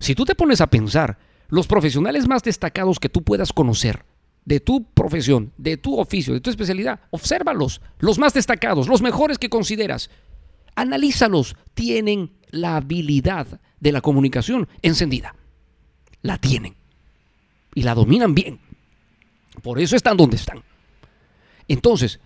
Si 0.00 0.16
tú 0.16 0.24
te 0.24 0.34
pones 0.34 0.60
a 0.60 0.66
pensar, 0.66 1.29
los 1.50 1.66
profesionales 1.66 2.26
más 2.26 2.42
destacados 2.42 2.98
que 2.98 3.08
tú 3.08 3.22
puedas 3.22 3.52
conocer, 3.52 4.04
de 4.44 4.60
tu 4.60 4.84
profesión, 4.84 5.52
de 5.58 5.76
tu 5.76 5.98
oficio, 5.98 6.32
de 6.32 6.40
tu 6.40 6.50
especialidad, 6.50 7.00
obsérvalos, 7.10 7.80
los 7.98 8.18
más 8.18 8.32
destacados, 8.32 8.88
los 8.88 9.02
mejores 9.02 9.38
que 9.38 9.50
consideras, 9.50 10.10
analízalos, 10.74 11.56
tienen 11.74 12.32
la 12.50 12.76
habilidad 12.76 13.60
de 13.80 13.92
la 13.92 14.00
comunicación 14.00 14.68
encendida. 14.82 15.34
La 16.22 16.38
tienen. 16.38 16.74
Y 17.74 17.82
la 17.82 17.94
dominan 17.94 18.34
bien. 18.34 18.58
Por 19.62 19.78
eso 19.78 19.96
están 19.96 20.16
donde 20.16 20.36
están. 20.36 20.62
Entonces, 21.68 22.20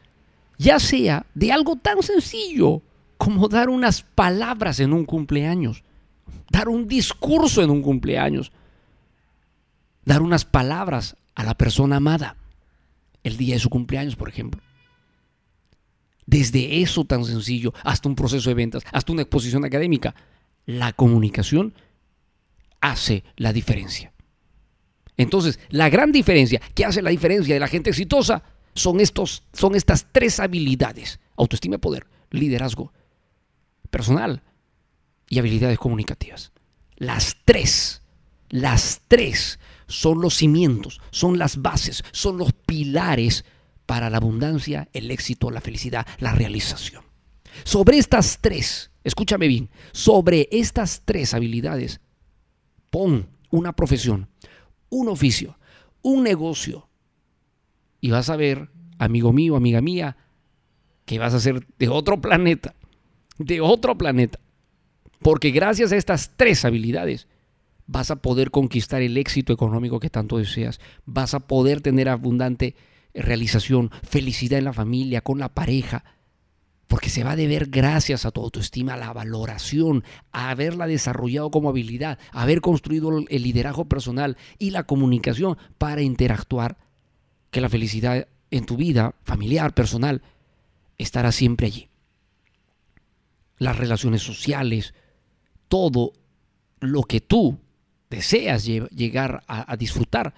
ya 0.59 0.79
sea 0.79 1.27
de 1.35 1.53
algo 1.53 1.77
tan 1.77 2.03
sencillo 2.03 2.83
como 3.19 3.49
dar 3.49 3.69
unas 3.69 4.03
palabras 4.03 4.81
en 4.81 4.93
un 4.93 5.05
cumpleaños, 5.05 5.83
dar 6.51 6.69
un 6.69 6.87
discurso 6.87 7.63
en 7.63 7.71
un 7.71 7.83
cumpleaños, 7.83 8.53
dar 10.05 10.23
unas 10.23 10.45
palabras 10.45 11.17
a 11.35 11.45
la 11.45 11.55
persona 11.55 11.97
amada 11.97 12.37
el 13.23 13.37
día 13.37 13.55
de 13.55 13.61
su 13.61 13.71
cumpleaños, 13.71 14.17
por 14.17 14.29
ejemplo. 14.29 14.61
Desde 16.27 16.81
eso 16.81 17.05
tan 17.05 17.25
sencillo 17.25 17.73
hasta 17.83 18.09
un 18.09 18.15
proceso 18.15 18.49
de 18.49 18.55
ventas, 18.55 18.83
hasta 18.93 19.13
una 19.13 19.23
exposición 19.23 19.65
académica, 19.65 20.15
la 20.67 20.93
comunicación 20.93 21.75
hace 22.81 23.25
la 23.37 23.53
diferencia. 23.53 24.13
Entonces, 25.17 25.59
la 25.71 25.89
gran 25.91 26.13
diferencia 26.13 26.61
que 26.75 26.85
hace 26.85 27.03
la 27.03 27.11
diferencia 27.11 27.55
de 27.55 27.61
la 27.61 27.69
gente 27.69 27.91
exitosa 27.91 28.43
son, 28.75 29.01
estos, 29.01 29.45
son 29.53 29.75
estas 29.75 30.07
tres 30.11 30.41
habilidades. 30.41 31.21
Autoestima, 31.37 31.79
poder, 31.79 32.07
liderazgo 32.31 32.93
personal 33.91 34.43
y 35.29 35.39
habilidades 35.39 35.79
comunicativas. 35.79 36.53
Las 36.97 37.37
tres, 37.45 38.03
las 38.49 39.03
tres 39.09 39.59
son 39.87 40.21
los 40.21 40.35
cimientos, 40.35 41.01
son 41.11 41.39
las 41.39 41.61
bases, 41.63 42.05
son 42.13 42.39
los 42.39 42.53
pilares 42.53 43.45
para 43.87 44.11
la 44.11 44.17
abundancia, 44.17 44.89
el 44.93 45.11
éxito, 45.11 45.51
la 45.51 45.61
felicidad, 45.61 46.07
la 46.19 46.33
realización. 46.33 47.05
Sobre 47.65 47.99
estas 47.99 48.39
tres, 48.41 48.91
escúchame 49.05 49.49
bien, 49.49 49.71
sobre 49.93 50.49
estas 50.51 51.03
tres 51.05 51.35
habilidades, 51.35 52.01
pon 52.91 53.29
una 53.51 53.73
profesión, 53.73 54.29
un 54.89 55.09
oficio, 55.09 55.59
un 56.03 56.23
negocio, 56.25 56.89
y 58.01 58.11
vas 58.11 58.29
a 58.29 58.37
ver, 58.37 58.69
amigo 58.99 59.33
mío, 59.33 59.57
amiga 59.57 59.81
mía, 59.81 60.17
que 61.05 61.19
vas 61.19 61.35
a 61.35 61.41
ser 61.41 61.67
de 61.79 61.89
otro 61.89 62.21
planeta, 62.21 62.75
de 63.39 63.61
otro 63.61 63.97
planeta. 63.97 64.41
Porque 65.21 65.51
gracias 65.51 65.93
a 65.93 65.97
estas 65.97 66.33
tres 66.37 66.65
habilidades 66.65 67.29
vas 67.87 68.11
a 68.11 68.17
poder 68.17 68.51
conquistar 68.51 69.03
el 69.03 69.17
éxito 69.17 69.53
económico 69.53 70.01
que 70.01 70.11
tanto 70.11 70.39
deseas, 70.39 70.81
vas 71.05 71.35
a 71.35 71.41
poder 71.41 71.81
tener 71.81 72.09
abundante 72.09 72.77
realización, 73.15 73.91
felicidad 74.03 74.59
en 74.59 74.65
la 74.65 74.73
familia, 74.73 75.21
con 75.21 75.39
la 75.39 75.55
pareja, 75.55 76.05
porque 76.87 77.09
se 77.09 77.25
va 77.25 77.33
a 77.33 77.37
deber 77.37 77.67
gracias 77.71 78.27
a 78.27 78.31
tu 78.31 78.43
autoestima, 78.43 78.95
a 78.95 78.99
la 78.99 79.13
valoración, 79.13 80.05
a 80.33 80.51
haberla 80.51 80.87
desarrollado 80.87 81.51
como 81.51 81.69
habilidad, 81.69 82.19
a 82.33 82.43
haber 82.43 82.61
construido 82.61 83.11
el 83.29 83.43
liderazgo 83.43 83.87
personal 83.87 84.37
y 84.59 84.71
la 84.71 84.85
comunicación 84.85 85.57
para 85.79 86.03
interactuar, 86.03 86.77
que 87.51 87.61
la 87.61 87.69
felicidad 87.69 88.29
en 88.51 88.67
tu 88.67 88.77
vida 88.77 89.15
familiar, 89.25 89.75
personal, 89.75 90.23
estará 90.99 91.33
siempre 91.33 91.67
allí. 91.67 91.89
Las 93.59 93.77
relaciones 93.77 94.23
sociales, 94.23 94.95
todo 95.69 96.13
lo 96.81 97.03
que 97.03 97.21
tú 97.21 97.59
deseas 98.15 98.65
llegar 98.65 99.43
a, 99.47 99.77
disfrutar 99.77 100.35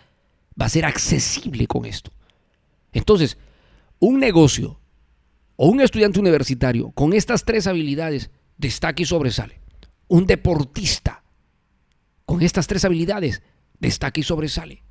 va 0.61 0.67
a 0.67 0.71
ser 0.71 0.85
accesible 0.85 1.67
con 1.67 1.85
esto. 1.85 2.11
Entonces, 2.93 3.37
un 3.99 4.19
negocio 4.19 4.81
o 5.57 5.69
un 5.69 5.81
estudiante 5.81 6.21
universitario 6.21 6.91
con 6.91 7.13
estas 7.13 7.45
tres 7.45 7.67
habilidades 7.67 8.31
destaca 8.57 9.03
y 9.03 9.07
sobresale. 9.07 9.61
Un 10.09 10.27
deportista 10.27 11.23
con 12.25 12.43
estas 12.43 12.67
tres 12.67 12.85
habilidades 12.85 13.43
destaca 13.79 14.21
y 14.21 14.23
sobresale. 14.23 14.83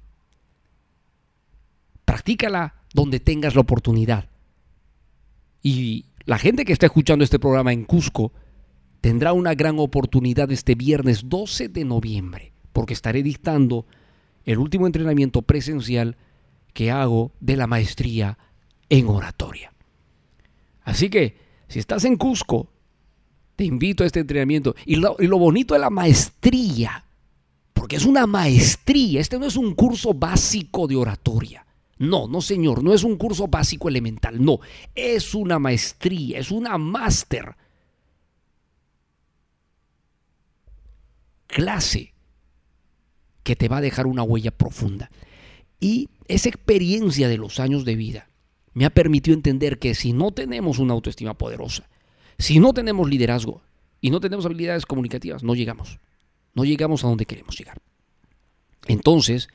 Practícala 2.05 2.75
donde 2.93 3.19
tengas 3.19 3.55
la 3.55 3.61
oportunidad. 3.61 4.29
Y 5.61 6.05
la 6.25 6.37
gente 6.37 6.65
que 6.65 6.73
está 6.73 6.85
escuchando 6.85 7.23
este 7.23 7.39
programa 7.39 7.73
en 7.73 7.85
Cusco 7.85 8.31
tendrá 9.01 9.33
una 9.33 9.53
gran 9.53 9.77
oportunidad 9.79 10.51
este 10.51 10.73
viernes 10.73 11.29
12 11.29 11.69
de 11.69 11.85
noviembre, 11.85 12.53
porque 12.75 12.93
estaré 12.93 13.23
dictando 13.23 13.85
el 14.43 14.57
último 14.57 14.85
entrenamiento 14.85 15.43
presencial 15.43 16.17
que 16.73 16.91
hago 16.91 17.31
de 17.39 17.55
la 17.55 17.67
maestría 17.67 18.37
en 18.89 19.07
oratoria. 19.07 19.71
Así 20.83 21.09
que, 21.09 21.37
si 21.69 21.79
estás 21.79 22.03
en 22.03 22.17
Cusco, 22.17 22.67
te 23.55 23.63
invito 23.63 24.03
a 24.03 24.07
este 24.07 24.19
entrenamiento. 24.19 24.75
Y 24.85 24.97
lo, 24.97 25.15
bonito 25.39 25.73
de 25.73 25.79
la 25.79 25.89
maestría, 25.89 27.05
porque 27.73 27.95
es 27.95 28.03
una 28.03 28.27
maestría, 28.27 29.21
este 29.21 29.39
no 29.39 29.45
es 29.45 29.55
un 29.55 29.73
curso 29.73 30.13
básico 30.13 30.85
de 30.85 30.97
oratoria. 30.97 31.65
No, 31.97 32.27
no 32.27 32.41
señor, 32.41 32.83
no 32.83 32.93
es 32.93 33.05
un 33.05 33.15
curso 33.15 33.47
básico 33.47 33.87
elemental, 33.87 34.43
no, 34.43 34.59
es 34.93 35.33
una 35.33 35.59
maestría, 35.59 36.39
es 36.39 36.51
una 36.51 36.77
máster. 36.77 37.55
Clase 41.47 42.14
que 43.45 43.55
te 43.55 43.69
va 43.69 43.77
a 43.77 43.81
dejar 43.81 44.07
una 44.07 44.23
huella 44.23 44.49
profunda. 44.49 45.11
Y 45.79 46.09
esa 46.27 46.49
experiencia 46.49 47.29
de 47.29 47.37
los 47.37 47.59
años 47.59 47.85
de 47.85 47.95
vida 47.95 48.27
me 48.73 48.85
ha 48.85 48.89
permitido 48.89 49.35
entender 49.35 49.77
que 49.77 49.93
si 49.93 50.13
no 50.13 50.31
tenemos 50.31 50.79
una 50.79 50.93
autoestima 50.93 51.37
poderosa, 51.37 51.87
si 52.39 52.59
no 52.59 52.73
tenemos 52.73 53.07
liderazgo 53.07 53.61
y 54.01 54.09
no 54.09 54.19
tenemos 54.19 54.47
habilidades 54.47 54.87
comunicativas, 54.87 55.43
no 55.43 55.53
llegamos. 55.53 55.99
No 56.55 56.65
llegamos 56.65 57.03
a 57.03 57.07
donde 57.07 57.27
queremos 57.27 57.55
llegar. 57.55 57.77
Entonces, 58.87 59.47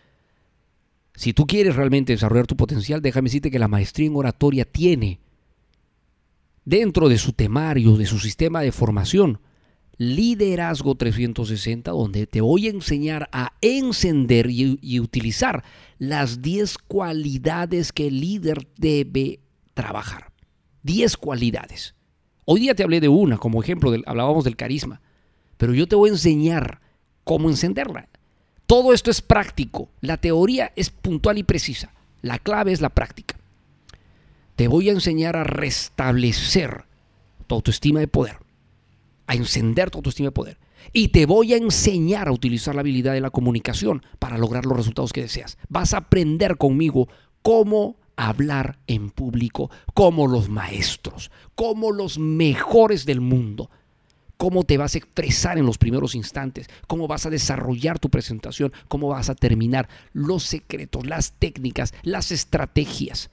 si 1.17 1.33
tú 1.33 1.49
quieres 1.49 1.75
realmente 1.75 2.13
desarrollar 2.13 2.47
tu 2.47 2.57
potencial, 2.57 3.03
déjame 3.03 3.27
decirte 3.27 3.51
que 3.51 3.59
la 3.59 3.69
maestría 3.69 4.07
en 4.07 4.15
oratoria 4.15 4.65
tiene 4.65 5.19
dentro 6.65 7.09
de 7.09 7.19
su 7.19 7.33
temario, 7.33 7.97
de 7.97 8.07
su 8.07 8.21
sistema 8.21 8.61
de 8.61 8.71
formación, 8.71 9.41
Liderazgo 10.01 10.95
360, 10.95 11.91
donde 11.91 12.27
te 12.27 12.41
voy 12.41 12.69
a 12.69 12.71
enseñar 12.71 13.29
a 13.33 13.53
encender 13.61 14.49
y, 14.49 14.99
utilizar 14.99 15.63
las 15.99 16.41
10 16.41 16.79
cualidades 16.79 17.93
que 17.93 18.07
el 18.07 18.19
líder 18.19 18.67
debe 18.79 19.41
trabajar. 19.75 20.33
10 20.85 21.19
cualidades. 21.19 21.95
Hoy 22.47 22.61
día 22.61 22.75
te 22.75 22.83
hablé 22.83 23.01
de 23.01 23.09
una, 23.09 23.37
como 23.37 23.63
ejemplo, 23.63 23.95
hablábamos 24.07 24.45
del 24.45 24.57
carisma, 24.57 25.03
pero 25.59 25.75
yo 25.75 25.87
te 25.87 25.97
voy 25.97 26.09
a 26.09 26.15
enseñar 26.15 26.81
cómo 27.23 27.51
encenderla. 27.51 28.09
Todo 28.65 28.95
esto 28.95 29.11
es 29.11 29.21
práctico. 29.21 29.91
La 30.01 30.17
teoría 30.17 30.73
es 30.77 30.89
puntual 30.89 31.37
y 31.37 31.43
precisa. 31.43 31.93
La 32.23 32.39
clave 32.39 32.73
es 32.73 32.81
la 32.81 32.89
práctica. 32.89 33.37
Te 34.57 34.67
voy 34.67 34.89
a 34.89 34.93
enseñar 34.93 35.37
a 35.37 35.45
restablecer 35.45 36.87
tu 37.47 37.55
autoestima 37.55 38.01
de 38.01 38.09
poder 38.09 38.40
a 39.31 39.35
encender 39.37 39.91
tu 39.91 39.99
autoestima 39.99 40.27
de 40.27 40.33
poder. 40.33 40.59
Y 40.93 41.09
te 41.09 41.25
voy 41.25 41.53
a 41.53 41.57
enseñar 41.57 42.27
a 42.27 42.33
utilizar 42.33 42.75
la 42.75 42.81
habilidad 42.81 43.13
de 43.13 43.21
la 43.21 43.31
comunicación 43.31 44.03
para 44.19 44.37
lograr 44.39 44.67
los 44.67 44.77
resultados 44.77 45.13
que 45.13 45.23
deseas. 45.23 45.57
Vas 45.69 45.95
a 45.95 45.99
aprender 45.99 46.57
conmigo 46.57 47.09
cómo 47.43 47.97
hablar 48.17 48.81
en 48.89 49.11
público 49.11 49.71
como 49.95 50.27
los 50.27 50.49
maestros, 50.49 51.31
como 51.55 51.93
los 51.93 52.19
mejores 52.19 53.07
del 53.07 53.21
mundo. 53.21 53.71
Cómo 54.37 54.65
te 54.65 54.79
vas 54.79 54.97
a 54.97 54.99
expresar 54.99 55.59
en 55.59 55.67
los 55.67 55.79
primeros 55.79 56.17
instantes, 56.17 56.67
cómo 56.89 57.07
vas 57.07 57.25
a 57.25 57.31
desarrollar 57.31 58.01
tu 58.01 58.11
presentación, 58.11 58.73
cómo 58.89 59.09
vas 59.09 59.31
a 59.31 59.37
terminar, 59.37 59.89
los 60.13 60.43
secretos, 60.43 61.07
las 61.07 61.35
técnicas, 61.35 61.95
las 62.03 62.33
estrategias. 62.33 63.31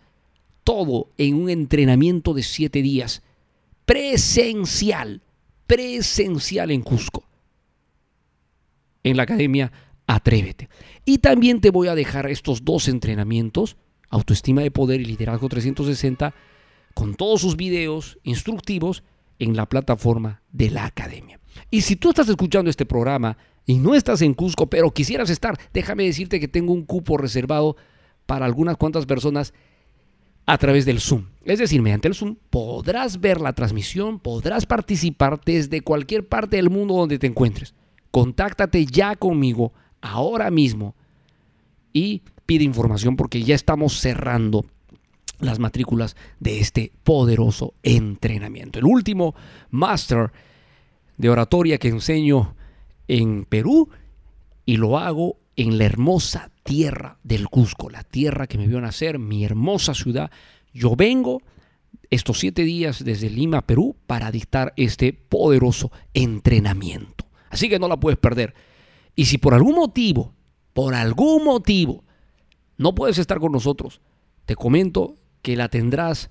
Todo 0.63 1.09
en 1.17 1.41
un 1.41 1.49
entrenamiento 1.49 2.35
de 2.35 2.43
siete 2.43 2.83
días 2.83 3.23
presencial 3.85 5.21
presencial 5.67 6.71
en 6.71 6.81
Cusco, 6.81 7.23
en 9.03 9.17
la 9.17 9.23
Academia 9.23 9.71
Atrévete. 10.07 10.69
Y 11.05 11.17
también 11.19 11.59
te 11.59 11.69
voy 11.69 11.89
a 11.89 11.95
dejar 11.95 12.27
estos 12.27 12.63
dos 12.63 12.87
entrenamientos, 12.87 13.75
Autoestima 14.09 14.61
de 14.61 14.71
Poder 14.71 15.01
y 15.01 15.05
Liderazgo 15.05 15.49
360, 15.49 16.33
con 16.93 17.15
todos 17.15 17.41
sus 17.41 17.57
videos 17.57 18.17
instructivos 18.23 19.03
en 19.37 19.55
la 19.55 19.67
plataforma 19.67 20.41
de 20.51 20.71
la 20.71 20.85
Academia. 20.85 21.39
Y 21.69 21.81
si 21.81 21.97
tú 21.97 22.09
estás 22.09 22.29
escuchando 22.29 22.69
este 22.69 22.85
programa 22.85 23.37
y 23.65 23.77
no 23.79 23.95
estás 23.95 24.21
en 24.21 24.33
Cusco, 24.33 24.67
pero 24.67 24.91
quisieras 24.91 25.29
estar, 25.29 25.59
déjame 25.73 26.05
decirte 26.05 26.39
que 26.39 26.47
tengo 26.47 26.73
un 26.73 26.85
cupo 26.85 27.17
reservado 27.17 27.75
para 28.25 28.45
algunas 28.45 28.77
cuantas 28.77 29.05
personas 29.05 29.53
a 30.47 30.57
través 30.57 30.85
del 30.85 31.01
Zoom. 31.01 31.25
Es 31.43 31.59
decir, 31.59 31.81
mediante 31.81 32.07
el 32.07 32.15
Zoom 32.15 32.37
podrás 32.49 33.19
ver 33.19 33.41
la 33.41 33.53
transmisión, 33.53 34.19
podrás 34.19 34.65
participar 34.65 35.41
desde 35.45 35.81
cualquier 35.81 36.27
parte 36.27 36.55
del 36.55 36.69
mundo 36.69 36.95
donde 36.95 37.19
te 37.19 37.27
encuentres. 37.27 37.75
Contáctate 38.11 38.85
ya 38.85 39.15
conmigo 39.15 39.73
ahora 40.01 40.49
mismo 40.49 40.95
y 41.91 42.23
pide 42.45 42.63
información 42.63 43.17
porque 43.17 43.43
ya 43.43 43.55
estamos 43.55 43.99
cerrando 43.99 44.65
las 45.39 45.59
matrículas 45.59 46.15
de 46.39 46.59
este 46.59 46.93
poderoso 47.03 47.73
entrenamiento. 47.83 48.79
El 48.79 48.85
último 48.85 49.35
máster 49.69 50.31
de 51.17 51.29
oratoria 51.29 51.77
que 51.77 51.89
enseño 51.89 52.55
en 53.09 53.43
Perú 53.45 53.89
y 54.65 54.77
lo 54.77 54.97
hago 54.97 55.39
en 55.57 55.77
la 55.77 55.85
hermosa 55.85 56.51
tierra 56.67 57.17
del 57.23 57.47
Cusco, 57.47 57.89
la 57.89 58.03
tierra 58.03 58.45
que 58.45 58.57
me 58.57 58.67
vio 58.67 58.81
nacer, 58.81 59.19
mi 59.19 59.45
hermosa 59.45 59.93
ciudad. 59.93 60.29
Yo 60.73 60.97
vengo 60.97 61.41
estos 62.09 62.39
siete 62.39 62.63
días 62.63 63.05
desde 63.05 63.29
Lima, 63.29 63.65
Perú, 63.65 63.95
para 64.05 64.31
dictar 64.31 64.73
este 64.75 65.13
poderoso 65.13 65.93
entrenamiento. 66.13 67.25
Así 67.49 67.69
que 67.69 67.79
no 67.79 67.87
la 67.87 68.01
puedes 68.01 68.19
perder. 68.19 68.53
Y 69.15 69.25
si 69.25 69.37
por 69.37 69.53
algún 69.53 69.75
motivo, 69.75 70.33
por 70.73 70.93
algún 70.93 71.45
motivo, 71.45 72.03
no 72.75 72.93
puedes 72.93 73.17
estar 73.17 73.39
con 73.39 73.53
nosotros, 73.53 74.01
te 74.45 74.57
comento 74.57 75.15
que 75.41 75.55
la 75.55 75.69
tendrás 75.69 76.29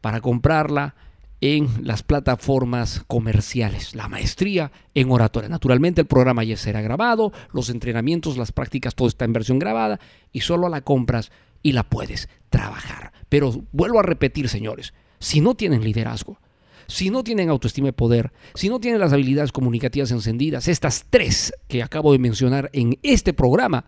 para 0.00 0.20
comprarla 0.20 0.96
en 1.40 1.68
las 1.86 2.02
plataformas 2.02 3.02
comerciales. 3.06 3.94
La 3.94 4.08
maestría 4.08 4.72
en 4.94 5.10
oratoria. 5.10 5.48
Naturalmente 5.48 6.00
el 6.00 6.06
programa 6.06 6.44
ya 6.44 6.56
será 6.56 6.80
grabado, 6.80 7.32
los 7.52 7.70
entrenamientos, 7.70 8.36
las 8.36 8.52
prácticas, 8.52 8.94
todo 8.94 9.08
está 9.08 9.24
en 9.24 9.32
versión 9.32 9.58
grabada 9.58 10.00
y 10.32 10.40
solo 10.40 10.68
la 10.68 10.80
compras 10.80 11.30
y 11.62 11.72
la 11.72 11.82
puedes 11.82 12.28
trabajar. 12.48 13.12
Pero 13.28 13.64
vuelvo 13.72 14.00
a 14.00 14.02
repetir, 14.02 14.48
señores, 14.48 14.94
si 15.18 15.40
no 15.40 15.54
tienen 15.54 15.84
liderazgo, 15.84 16.38
si 16.86 17.10
no 17.10 17.24
tienen 17.24 17.50
autoestima 17.50 17.88
y 17.88 17.92
poder, 17.92 18.32
si 18.54 18.68
no 18.68 18.78
tienen 18.78 19.00
las 19.00 19.12
habilidades 19.12 19.52
comunicativas 19.52 20.10
encendidas, 20.12 20.68
estas 20.68 21.06
tres 21.10 21.52
que 21.68 21.82
acabo 21.82 22.12
de 22.12 22.18
mencionar 22.18 22.70
en 22.72 22.98
este 23.02 23.32
programa, 23.32 23.86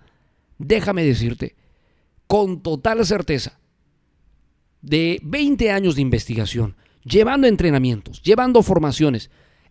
déjame 0.58 1.04
decirte 1.04 1.54
con 2.26 2.60
total 2.60 3.04
certeza, 3.06 3.58
de 4.82 5.18
20 5.24 5.72
años 5.72 5.96
de 5.96 6.02
investigación, 6.02 6.76
llevando 7.08 7.46
entrenamientos, 7.46 8.22
llevando 8.22 8.62
formaciones 8.62 9.30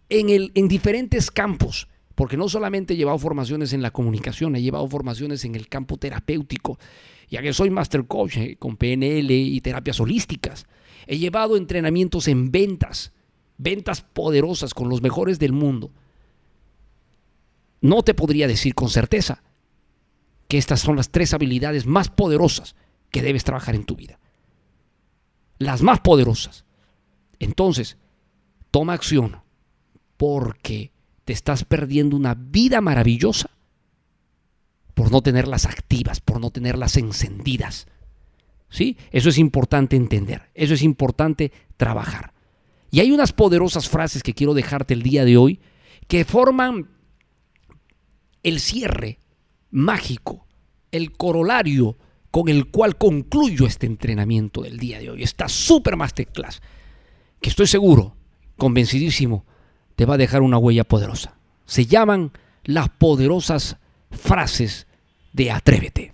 en, 0.10 0.30
el, 0.30 0.52
en 0.56 0.68
diferentes 0.68 1.32
campos, 1.32 1.88
porque 2.16 2.38
no 2.38 2.50
solamente 2.50 2.94
he 2.94 2.98
llevado 2.98 3.20
formaciones 3.20 3.74
en 3.74 3.82
la 3.82 3.92
comunicación, 3.92 4.56
he 4.56 4.62
llevado 4.62 4.88
formaciones 4.88 5.46
en 5.46 5.56
el 5.56 5.68
campo 5.68 5.98
terapéutico, 5.98 6.80
ya 7.30 7.42
que 7.42 7.54
soy 7.54 7.70
master 7.70 8.06
coach 8.08 8.38
eh, 8.38 8.56
con 8.58 8.78
PNL 8.78 9.30
y 9.32 9.62
terapias 9.62 10.00
holísticas. 10.00 10.66
He 11.06 11.18
llevado 11.18 11.58
entrenamientos 11.58 12.28
en 12.28 12.52
ventas, 12.52 13.14
ventas 13.58 14.02
poderosas 14.02 14.74
con 14.74 14.90
los 14.90 15.02
mejores 15.02 15.40
del 15.40 15.54
mundo. 15.54 15.92
No 17.82 18.04
te 18.04 18.14
podría 18.14 18.48
decir 18.48 18.74
con 18.74 18.90
certeza 18.90 19.44
que 20.48 20.58
estas 20.58 20.80
son 20.80 20.96
las 20.96 21.12
tres 21.12 21.34
habilidades 21.34 21.86
más 21.86 22.10
poderosas 22.10 22.76
que 23.12 23.22
debes 23.22 23.44
trabajar 23.44 23.76
en 23.76 23.86
tu 23.86 23.96
vida. 23.96 24.20
Las 25.60 25.82
más 25.82 26.00
poderosas. 26.00 26.67
Entonces, 27.40 27.98
toma 28.72 28.94
acción 28.94 29.38
porque 30.18 30.92
te 31.26 31.34
estás 31.34 31.64
perdiendo 31.64 32.16
una 32.16 32.36
vida 32.36 32.82
maravillosa 32.82 33.50
por 34.94 35.12
no 35.12 35.22
tenerlas 35.22 35.66
activas, 35.66 36.22
por 36.22 36.40
no 36.40 36.50
tenerlas 36.52 36.98
encendidas. 36.98 37.88
¿Sí? 38.70 38.98
Eso 39.12 39.30
es 39.30 39.38
importante 39.38 39.96
entender, 39.96 40.50
eso 40.54 40.74
es 40.74 40.82
importante 40.82 41.52
trabajar. 41.78 42.34
Y 42.92 43.00
hay 43.00 43.12
unas 43.12 43.32
poderosas 43.32 43.88
frases 43.88 44.24
que 44.24 44.34
quiero 44.34 44.54
dejarte 44.54 44.94
el 44.94 45.04
día 45.04 45.24
de 45.26 45.38
hoy 45.38 45.60
que 46.08 46.26
forman 46.26 46.90
el 48.44 48.60
cierre 48.60 49.20
mágico, 49.72 50.48
el 50.92 51.12
corolario 51.12 51.98
con 52.32 52.50
el 52.50 52.68
cual 52.68 52.98
concluyo 52.98 53.66
este 53.66 53.86
entrenamiento 53.86 54.62
del 54.62 54.78
día 54.78 55.00
de 55.00 55.12
hoy, 55.12 55.24
esta 55.24 55.50
super 55.50 55.96
masterclass 55.96 56.62
que 57.42 57.50
estoy 57.50 57.68
seguro, 57.68 58.16
convencidísimo, 58.58 59.46
te 59.96 60.06
va 60.06 60.16
a 60.16 60.18
dejar 60.18 60.42
una 60.42 60.58
huella 60.58 60.84
poderosa. 60.84 61.38
Se 61.66 61.86
llaman 61.86 62.32
las 62.64 62.90
poderosas 62.90 63.78
frases 64.12 64.88
de 65.34 65.52
Atrévete. 65.52 66.14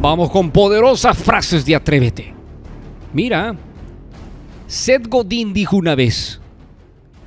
Vamos 0.00 0.30
con 0.30 0.50
poderosas 0.50 1.18
frases 1.18 1.66
de 1.66 1.76
Atrévete. 1.76 2.32
Mira, 3.12 3.54
Seth 4.66 5.06
Godin 5.08 5.52
dijo 5.52 5.76
una 5.76 5.94
vez, 5.94 6.40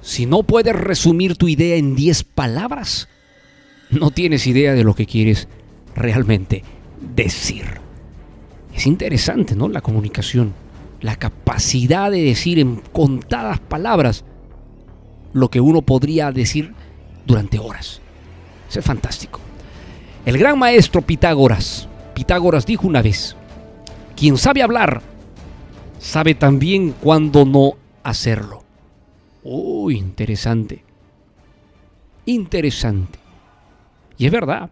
si 0.01 0.25
no 0.25 0.41
puedes 0.41 0.75
resumir 0.75 1.35
tu 1.35 1.47
idea 1.47 1.75
en 1.75 1.95
10 1.95 2.23
palabras, 2.23 3.09
no 3.91 4.09
tienes 4.09 4.47
idea 4.47 4.73
de 4.73 4.83
lo 4.83 4.95
que 4.95 5.05
quieres 5.05 5.47
realmente 5.93 6.63
decir. 7.15 7.79
Es 8.73 8.87
interesante, 8.87 9.55
¿no? 9.55 9.69
La 9.69 9.81
comunicación, 9.81 10.55
la 10.99 11.15
capacidad 11.15 12.09
de 12.09 12.23
decir 12.23 12.57
en 12.57 12.77
contadas 12.91 13.59
palabras 13.59 14.25
lo 15.31 15.51
que 15.51 15.61
uno 15.61 15.83
podría 15.83 16.31
decir 16.31 16.73
durante 17.27 17.59
horas. 17.59 18.01
Es 18.73 18.83
fantástico. 18.83 19.39
El 20.25 20.39
gran 20.39 20.57
maestro 20.57 21.03
Pitágoras, 21.03 21.87
Pitágoras 22.13 22.65
dijo 22.65 22.87
una 22.87 23.01
vez, 23.01 23.35
quien 24.15 24.37
sabe 24.37 24.61
hablar, 24.61 25.01
sabe 25.99 26.35
también 26.35 26.93
cuándo 27.01 27.45
no 27.45 27.73
hacerlo. 28.03 28.63
Uy, 29.43 29.97
interesante. 29.97 30.83
Interesante. 32.25 33.19
Y 34.17 34.25
es 34.25 34.31
verdad, 34.31 34.69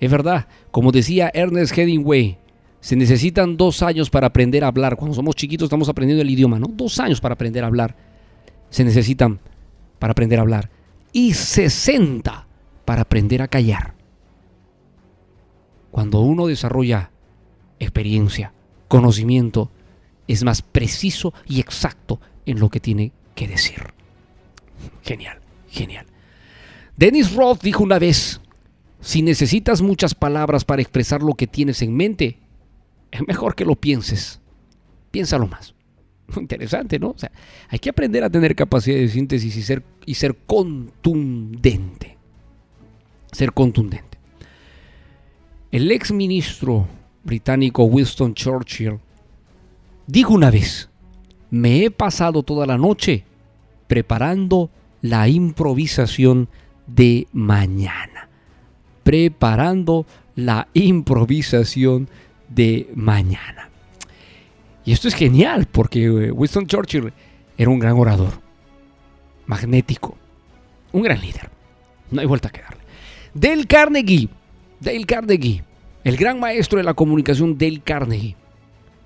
es 0.00 0.10
verdad. 0.10 0.46
Como 0.70 0.92
decía 0.92 1.30
Ernest 1.32 1.76
Hemingway, 1.76 2.38
se 2.80 2.96
necesitan 2.96 3.56
dos 3.56 3.82
años 3.82 4.10
para 4.10 4.28
aprender 4.28 4.62
a 4.62 4.68
hablar. 4.68 4.96
Cuando 4.96 5.14
somos 5.14 5.34
chiquitos 5.34 5.66
estamos 5.66 5.88
aprendiendo 5.88 6.22
el 6.22 6.30
idioma, 6.30 6.58
¿no? 6.58 6.68
Dos 6.68 7.00
años 7.00 7.20
para 7.20 7.34
aprender 7.34 7.64
a 7.64 7.68
hablar. 7.68 7.96
Se 8.70 8.84
necesitan 8.84 9.40
para 9.98 10.12
aprender 10.12 10.38
a 10.38 10.42
hablar. 10.42 10.70
Y 11.12 11.32
60 11.32 12.46
para 12.84 13.02
aprender 13.02 13.42
a 13.42 13.48
callar. 13.48 13.95
Cuando 15.96 16.20
uno 16.20 16.46
desarrolla 16.46 17.10
experiencia, 17.78 18.52
conocimiento, 18.86 19.70
es 20.28 20.44
más 20.44 20.60
preciso 20.60 21.32
y 21.46 21.58
exacto 21.58 22.20
en 22.44 22.60
lo 22.60 22.68
que 22.68 22.80
tiene 22.80 23.12
que 23.34 23.48
decir. 23.48 23.94
Genial, 25.02 25.38
genial. 25.70 26.04
Dennis 26.98 27.34
Roth 27.34 27.62
dijo 27.62 27.82
una 27.82 27.98
vez, 27.98 28.42
si 29.00 29.22
necesitas 29.22 29.80
muchas 29.80 30.14
palabras 30.14 30.66
para 30.66 30.82
expresar 30.82 31.22
lo 31.22 31.32
que 31.32 31.46
tienes 31.46 31.80
en 31.80 31.96
mente, 31.96 32.40
es 33.10 33.26
mejor 33.26 33.54
que 33.54 33.64
lo 33.64 33.74
pienses. 33.74 34.42
Piénsalo 35.10 35.46
más. 35.46 35.74
Interesante, 36.36 36.98
¿no? 36.98 37.12
O 37.12 37.18
sea, 37.18 37.32
hay 37.70 37.78
que 37.78 37.88
aprender 37.88 38.22
a 38.22 38.28
tener 38.28 38.54
capacidad 38.54 38.98
de 38.98 39.08
síntesis 39.08 39.56
y 39.56 39.62
ser, 39.62 39.82
y 40.04 40.12
ser 40.12 40.36
contundente. 40.46 42.18
Ser 43.32 43.54
contundente. 43.54 44.05
El 45.72 45.90
ex 45.90 46.12
ministro 46.12 46.86
británico 47.24 47.84
Winston 47.84 48.34
Churchill 48.34 49.00
dijo 50.06 50.32
una 50.32 50.50
vez, 50.50 50.88
me 51.50 51.84
he 51.84 51.90
pasado 51.90 52.42
toda 52.42 52.66
la 52.66 52.78
noche 52.78 53.24
preparando 53.86 54.70
la 55.02 55.28
improvisación 55.28 56.48
de 56.86 57.26
mañana. 57.32 58.28
Preparando 59.02 60.06
la 60.36 60.68
improvisación 60.74 62.08
de 62.48 62.88
mañana. 62.94 63.70
Y 64.84 64.92
esto 64.92 65.08
es 65.08 65.14
genial 65.14 65.66
porque 65.70 66.04
eh, 66.04 66.30
Winston 66.30 66.66
Churchill 66.66 67.12
era 67.58 67.70
un 67.70 67.80
gran 67.80 67.98
orador, 67.98 68.40
magnético, 69.46 70.16
un 70.92 71.02
gran 71.02 71.20
líder. 71.20 71.50
No 72.10 72.20
hay 72.20 72.26
vuelta 72.26 72.48
a 72.48 72.52
quedarle. 72.52 72.82
Dale 73.34 73.64
Carnegie, 73.66 74.28
Dale 74.80 75.04
Carnegie, 75.04 75.64
el 76.04 76.16
gran 76.16 76.38
maestro 76.38 76.78
de 76.78 76.84
la 76.84 76.94
comunicación 76.94 77.56
Dale 77.58 77.80
Carnegie, 77.80 78.36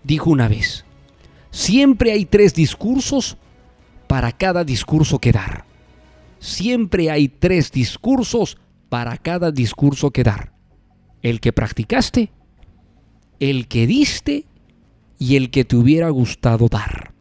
dijo 0.03 0.31
una 0.31 0.49
vez, 0.49 0.85
siempre 1.51 2.13
hay 2.13 2.25
tres 2.25 2.55
discursos 2.55 3.37
para 4.07 4.33
cada 4.33 4.65
discurso 4.65 5.19
que 5.19 5.33
dar. 5.33 5.65
Siempre 6.41 7.11
hay 7.11 7.29
tres 7.29 7.71
discursos 7.71 8.59
para 8.89 9.17
cada 9.19 9.53
discurso 9.53 10.11
que 10.11 10.25
dar. 10.25 10.53
El 11.23 11.41
que 11.41 11.53
practicaste, 11.53 12.33
el 13.39 13.69
que 13.69 13.87
diste 13.87 14.47
y 15.19 15.37
el 15.37 15.51
que 15.51 15.65
te 15.65 15.77
hubiera 15.77 16.09
gustado 16.09 16.69
dar. 16.69 17.13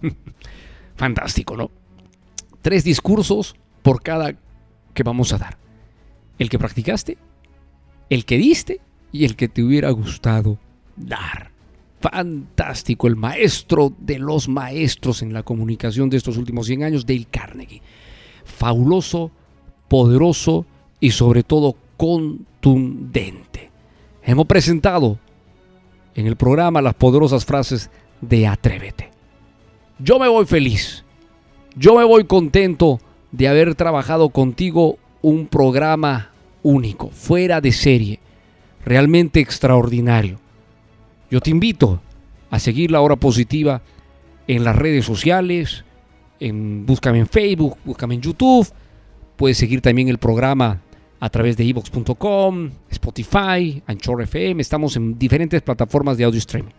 Fantástico, 0.96 1.56
¿no? 1.56 1.70
Tres 2.62 2.84
discursos 2.84 3.56
por 3.82 4.02
cada 4.02 4.34
que 4.94 5.02
vamos 5.02 5.32
a 5.32 5.38
dar. 5.38 5.58
El 6.38 6.48
que 6.48 6.58
practicaste, 6.58 7.18
el 8.10 8.24
que 8.24 8.38
diste 8.38 8.80
y 9.12 9.24
el 9.24 9.36
que 9.36 9.48
te 9.48 9.62
hubiera 9.62 9.90
gustado 9.90 10.58
dar. 10.96 11.50
Fantástico, 12.00 13.06
el 13.06 13.16
maestro 13.16 13.92
de 13.98 14.18
los 14.18 14.48
maestros 14.48 15.22
en 15.22 15.32
la 15.32 15.42
comunicación 15.42 16.10
de 16.10 16.18
estos 16.18 16.36
últimos 16.36 16.66
100 16.66 16.82
años, 16.82 17.06
Dale 17.06 17.26
Carnegie. 17.30 17.80
Fabuloso, 18.44 19.30
poderoso 19.88 20.66
y 21.00 21.12
sobre 21.12 21.42
todo 21.42 21.76
contundente. 21.96 23.70
Hemos 24.22 24.46
presentado 24.46 25.18
en 26.14 26.26
el 26.26 26.36
programa 26.36 26.82
las 26.82 26.94
poderosas 26.94 27.44
frases 27.44 27.90
de 28.20 28.46
Atrévete. 28.46 29.10
Yo 29.98 30.18
me 30.18 30.28
voy 30.28 30.44
feliz. 30.44 31.04
Yo 31.76 31.96
me 31.96 32.04
voy 32.04 32.24
contento 32.24 33.00
de 33.32 33.48
haber 33.48 33.74
trabajado 33.74 34.28
contigo 34.28 34.98
un 35.22 35.46
programa 35.46 36.33
único, 36.64 37.10
fuera 37.10 37.60
de 37.60 37.70
serie, 37.70 38.18
realmente 38.84 39.38
extraordinario. 39.38 40.40
Yo 41.30 41.40
te 41.40 41.50
invito 41.50 42.00
a 42.50 42.58
seguir 42.58 42.90
la 42.90 43.00
hora 43.00 43.14
positiva 43.14 43.82
en 44.48 44.64
las 44.64 44.74
redes 44.74 45.04
sociales, 45.04 45.84
en, 46.40 46.84
búscame 46.84 47.20
en 47.20 47.28
Facebook, 47.28 47.78
búscame 47.84 48.16
en 48.16 48.22
YouTube, 48.22 48.68
puedes 49.36 49.56
seguir 49.56 49.80
también 49.80 50.08
el 50.08 50.18
programa 50.18 50.80
a 51.20 51.30
través 51.30 51.56
de 51.56 51.64
evox.com, 51.68 52.70
Spotify, 52.90 53.82
Anchor 53.86 54.22
FM. 54.22 54.60
Estamos 54.60 54.96
en 54.96 55.18
diferentes 55.18 55.62
plataformas 55.62 56.18
de 56.18 56.24
audio 56.24 56.38
streaming. 56.38 56.72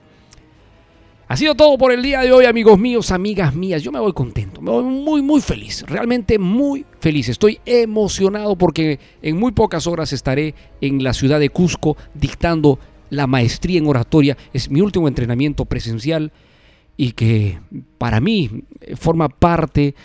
Ha 1.27 1.37
sido 1.37 1.55
todo 1.55 1.75
por 1.79 1.91
el 1.91 2.03
día 2.03 2.21
de 2.21 2.31
hoy, 2.31 2.45
amigos 2.45 2.77
míos, 2.77 3.09
amigas 3.09 3.55
mías. 3.55 3.81
Yo 3.81 3.91
me 3.91 3.99
voy 3.99 4.13
contento, 4.13 4.61
me 4.61 4.69
voy 4.69 4.83
muy, 4.83 5.23
muy 5.23 5.41
feliz, 5.41 5.83
realmente 5.87 6.37
muy 6.37 6.85
feliz. 6.99 7.29
Estoy 7.29 7.59
emocionado 7.65 8.55
porque 8.55 8.99
en 9.23 9.37
muy 9.37 9.51
pocas 9.51 9.87
horas 9.87 10.13
estaré 10.13 10.53
en 10.81 11.03
la 11.03 11.13
ciudad 11.13 11.39
de 11.39 11.49
Cusco 11.49 11.97
dictando 12.13 12.77
la 13.09 13.25
maestría 13.25 13.79
en 13.79 13.87
oratoria. 13.87 14.37
Es 14.53 14.69
mi 14.69 14.81
último 14.81 15.07
entrenamiento 15.07 15.65
presencial 15.65 16.31
y 16.95 17.13
que 17.13 17.59
para 17.97 18.21
mí 18.21 18.63
forma 18.95 19.27
parte 19.27 19.95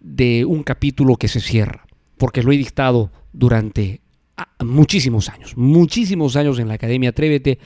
de 0.00 0.44
un 0.44 0.62
capítulo 0.62 1.16
que 1.16 1.26
se 1.26 1.40
cierra, 1.40 1.84
porque 2.16 2.44
lo 2.44 2.52
he 2.52 2.56
dictado 2.56 3.10
durante 3.32 4.02
ah, 4.36 4.48
muchísimos 4.64 5.30
años, 5.30 5.56
muchísimos 5.56 6.36
años 6.36 6.60
en 6.60 6.68
la 6.68 6.74
Academia 6.74 7.10
Atrévete. 7.10 7.58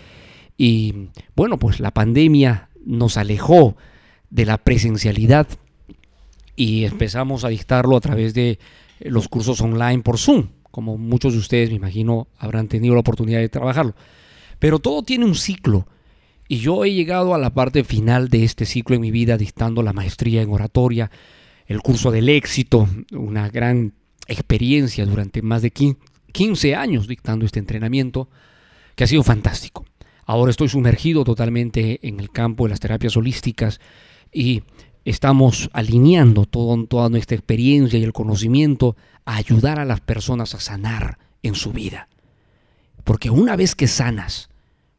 Y 0.56 1.08
bueno, 1.36 1.58
pues 1.58 1.80
la 1.80 1.90
pandemia 1.90 2.70
nos 2.84 3.16
alejó 3.16 3.76
de 4.30 4.46
la 4.46 4.58
presencialidad 4.58 5.46
y 6.56 6.84
empezamos 6.84 7.44
a 7.44 7.48
dictarlo 7.48 7.96
a 7.96 8.00
través 8.00 8.34
de 8.34 8.58
los 9.00 9.28
cursos 9.28 9.60
online 9.60 10.02
por 10.02 10.18
Zoom, 10.18 10.48
como 10.70 10.96
muchos 10.98 11.34
de 11.34 11.38
ustedes 11.38 11.70
me 11.70 11.76
imagino 11.76 12.28
habrán 12.38 12.68
tenido 12.68 12.94
la 12.94 13.00
oportunidad 13.00 13.40
de 13.40 13.48
trabajarlo. 13.48 13.94
Pero 14.58 14.78
todo 14.78 15.02
tiene 15.02 15.24
un 15.24 15.34
ciclo 15.34 15.86
y 16.48 16.58
yo 16.58 16.84
he 16.84 16.92
llegado 16.92 17.34
a 17.34 17.38
la 17.38 17.50
parte 17.50 17.84
final 17.84 18.28
de 18.28 18.44
este 18.44 18.66
ciclo 18.66 18.94
en 18.96 19.02
mi 19.02 19.10
vida 19.10 19.36
dictando 19.36 19.82
la 19.82 19.92
maestría 19.92 20.42
en 20.42 20.50
oratoria, 20.50 21.10
el 21.66 21.80
curso 21.80 22.10
del 22.10 22.28
éxito, 22.28 22.88
una 23.12 23.48
gran 23.48 23.94
experiencia 24.28 25.06
durante 25.06 25.42
más 25.42 25.62
de 25.62 25.70
15 25.70 26.74
años 26.74 27.08
dictando 27.08 27.46
este 27.46 27.58
entrenamiento, 27.58 28.28
que 28.94 29.04
ha 29.04 29.06
sido 29.06 29.22
fantástico. 29.22 29.84
Ahora 30.26 30.50
estoy 30.50 30.68
sumergido 30.68 31.24
totalmente 31.24 32.06
en 32.06 32.20
el 32.20 32.30
campo 32.30 32.64
de 32.64 32.70
las 32.70 32.80
terapias 32.80 33.16
holísticas 33.16 33.80
y 34.32 34.62
estamos 35.04 35.68
alineando 35.72 36.46
todo, 36.46 36.86
toda 36.86 37.08
nuestra 37.08 37.36
experiencia 37.36 37.98
y 37.98 38.04
el 38.04 38.12
conocimiento 38.12 38.96
a 39.24 39.36
ayudar 39.36 39.78
a 39.78 39.84
las 39.84 40.00
personas 40.00 40.54
a 40.54 40.60
sanar 40.60 41.18
en 41.42 41.54
su 41.54 41.72
vida. 41.72 42.08
Porque 43.04 43.30
una 43.30 43.56
vez 43.56 43.74
que 43.74 43.86
sanas, 43.86 44.48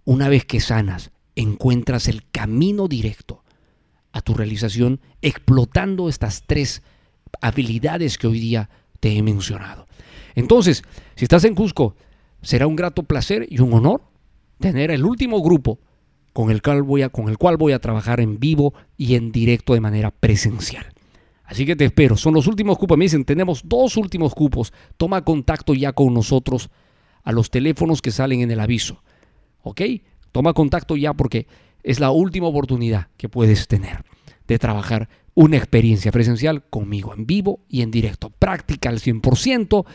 una 0.03 0.29
vez 0.29 0.45
que 0.45 0.59
sanas, 0.59 1.11
encuentras 1.35 2.07
el 2.07 2.23
camino 2.31 2.87
directo 2.87 3.43
a 4.11 4.21
tu 4.21 4.33
realización 4.33 5.01
explotando 5.21 6.07
estas 6.07 6.43
tres 6.45 6.83
habilidades 7.41 8.17
que 8.17 8.27
hoy 8.27 8.39
día 8.39 8.69
te 8.99 9.17
he 9.17 9.23
mencionado. 9.23 9.87
Entonces, 10.35 10.83
si 11.15 11.25
estás 11.25 11.43
en 11.43 11.55
Cusco, 11.55 11.95
será 12.41 12.67
un 12.67 12.75
grato 12.75 13.03
placer 13.03 13.47
y 13.49 13.59
un 13.59 13.73
honor 13.73 14.01
tener 14.59 14.91
el 14.91 15.05
último 15.05 15.41
grupo 15.41 15.79
con 16.33 16.51
el 16.51 16.61
cual 16.61 16.83
voy 16.83 17.01
a, 17.01 17.79
trabajar 17.79 18.19
en 18.19 18.39
vivo 18.39 18.73
y 18.97 19.15
en 19.15 19.31
directo 19.31 19.73
de 19.73 19.79
manera 19.79 20.11
presencial. 20.11 20.85
Así 21.45 21.65
que 21.65 21.77
te 21.77 21.85
espero. 21.85 22.17
Son 22.17 22.33
los 22.33 22.47
últimos 22.47 22.77
cupos. 22.77 22.97
Me 22.97 23.05
dicen, 23.05 23.23
tenemos 23.23 23.61
dos 23.63 23.95
últimos 23.95 24.35
cupos. 24.35 24.73
Toma 24.97 25.23
contacto 25.23 25.73
ya 25.73 25.93
con 25.93 26.13
nosotros 26.13 26.69
a 27.23 27.31
los 27.31 27.49
teléfonos 27.49 28.01
que 28.01 28.11
salen 28.11 28.41
en 28.41 28.51
el 28.51 28.59
aviso. 28.59 29.01
¿Ok? 29.61 29.81
Toma 30.33 30.53
contacto 30.53 30.97
ya 30.97 31.13
porque 31.13 31.47
es 31.83 32.01
la 32.01 32.11
última 32.11 32.47
oportunidad 32.47 33.07
que 33.15 33.29
puedes 33.29 33.69
tener 33.69 34.03
de 34.47 34.59
trabajar 34.59 35.07
una 35.35 35.57
experiencia 35.57 36.11
presencial 36.11 36.65
conmigo 36.69 37.13
en 37.13 37.25
vivo 37.25 37.61
y 37.69 37.81
en 37.81 37.91
directo. 37.91 38.29
Práctica 38.29 38.89
al 38.89 38.99
100%, 38.99 39.85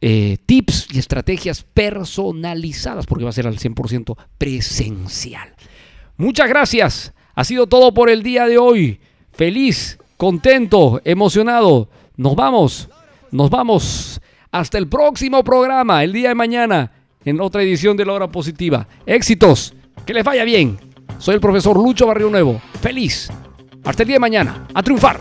eh, 0.00 0.38
tips 0.46 0.88
y 0.92 0.98
estrategias 0.98 1.62
personalizadas 1.62 3.06
porque 3.06 3.24
va 3.24 3.30
a 3.30 3.32
ser 3.32 3.46
al 3.46 3.58
100% 3.58 4.16
presencial. 4.38 5.54
Muchas 6.16 6.48
gracias. 6.48 7.12
Ha 7.34 7.44
sido 7.44 7.66
todo 7.66 7.94
por 7.94 8.10
el 8.10 8.22
día 8.22 8.46
de 8.46 8.58
hoy. 8.58 9.00
Feliz, 9.32 9.98
contento, 10.16 11.00
emocionado. 11.04 11.88
Nos 12.16 12.34
vamos. 12.34 12.88
Nos 13.30 13.50
vamos. 13.50 14.20
Hasta 14.50 14.78
el 14.78 14.88
próximo 14.88 15.44
programa, 15.44 16.02
el 16.02 16.12
día 16.12 16.30
de 16.30 16.34
mañana, 16.34 16.92
en 17.24 17.40
otra 17.40 17.62
edición 17.62 17.96
de 17.96 18.04
la 18.04 18.14
hora 18.14 18.28
positiva. 18.28 18.88
Éxitos. 19.06 19.74
Que 20.06 20.14
les 20.14 20.24
vaya 20.24 20.44
bien. 20.44 20.78
Soy 21.18 21.34
el 21.34 21.40
profesor 21.40 21.76
Lucho 21.76 22.06
Barrio 22.06 22.30
Nuevo. 22.30 22.60
Feliz. 22.80 23.30
Hasta 23.84 24.02
el 24.02 24.06
día 24.06 24.16
de 24.16 24.20
mañana. 24.20 24.66
A 24.74 24.82
triunfar. 24.82 25.20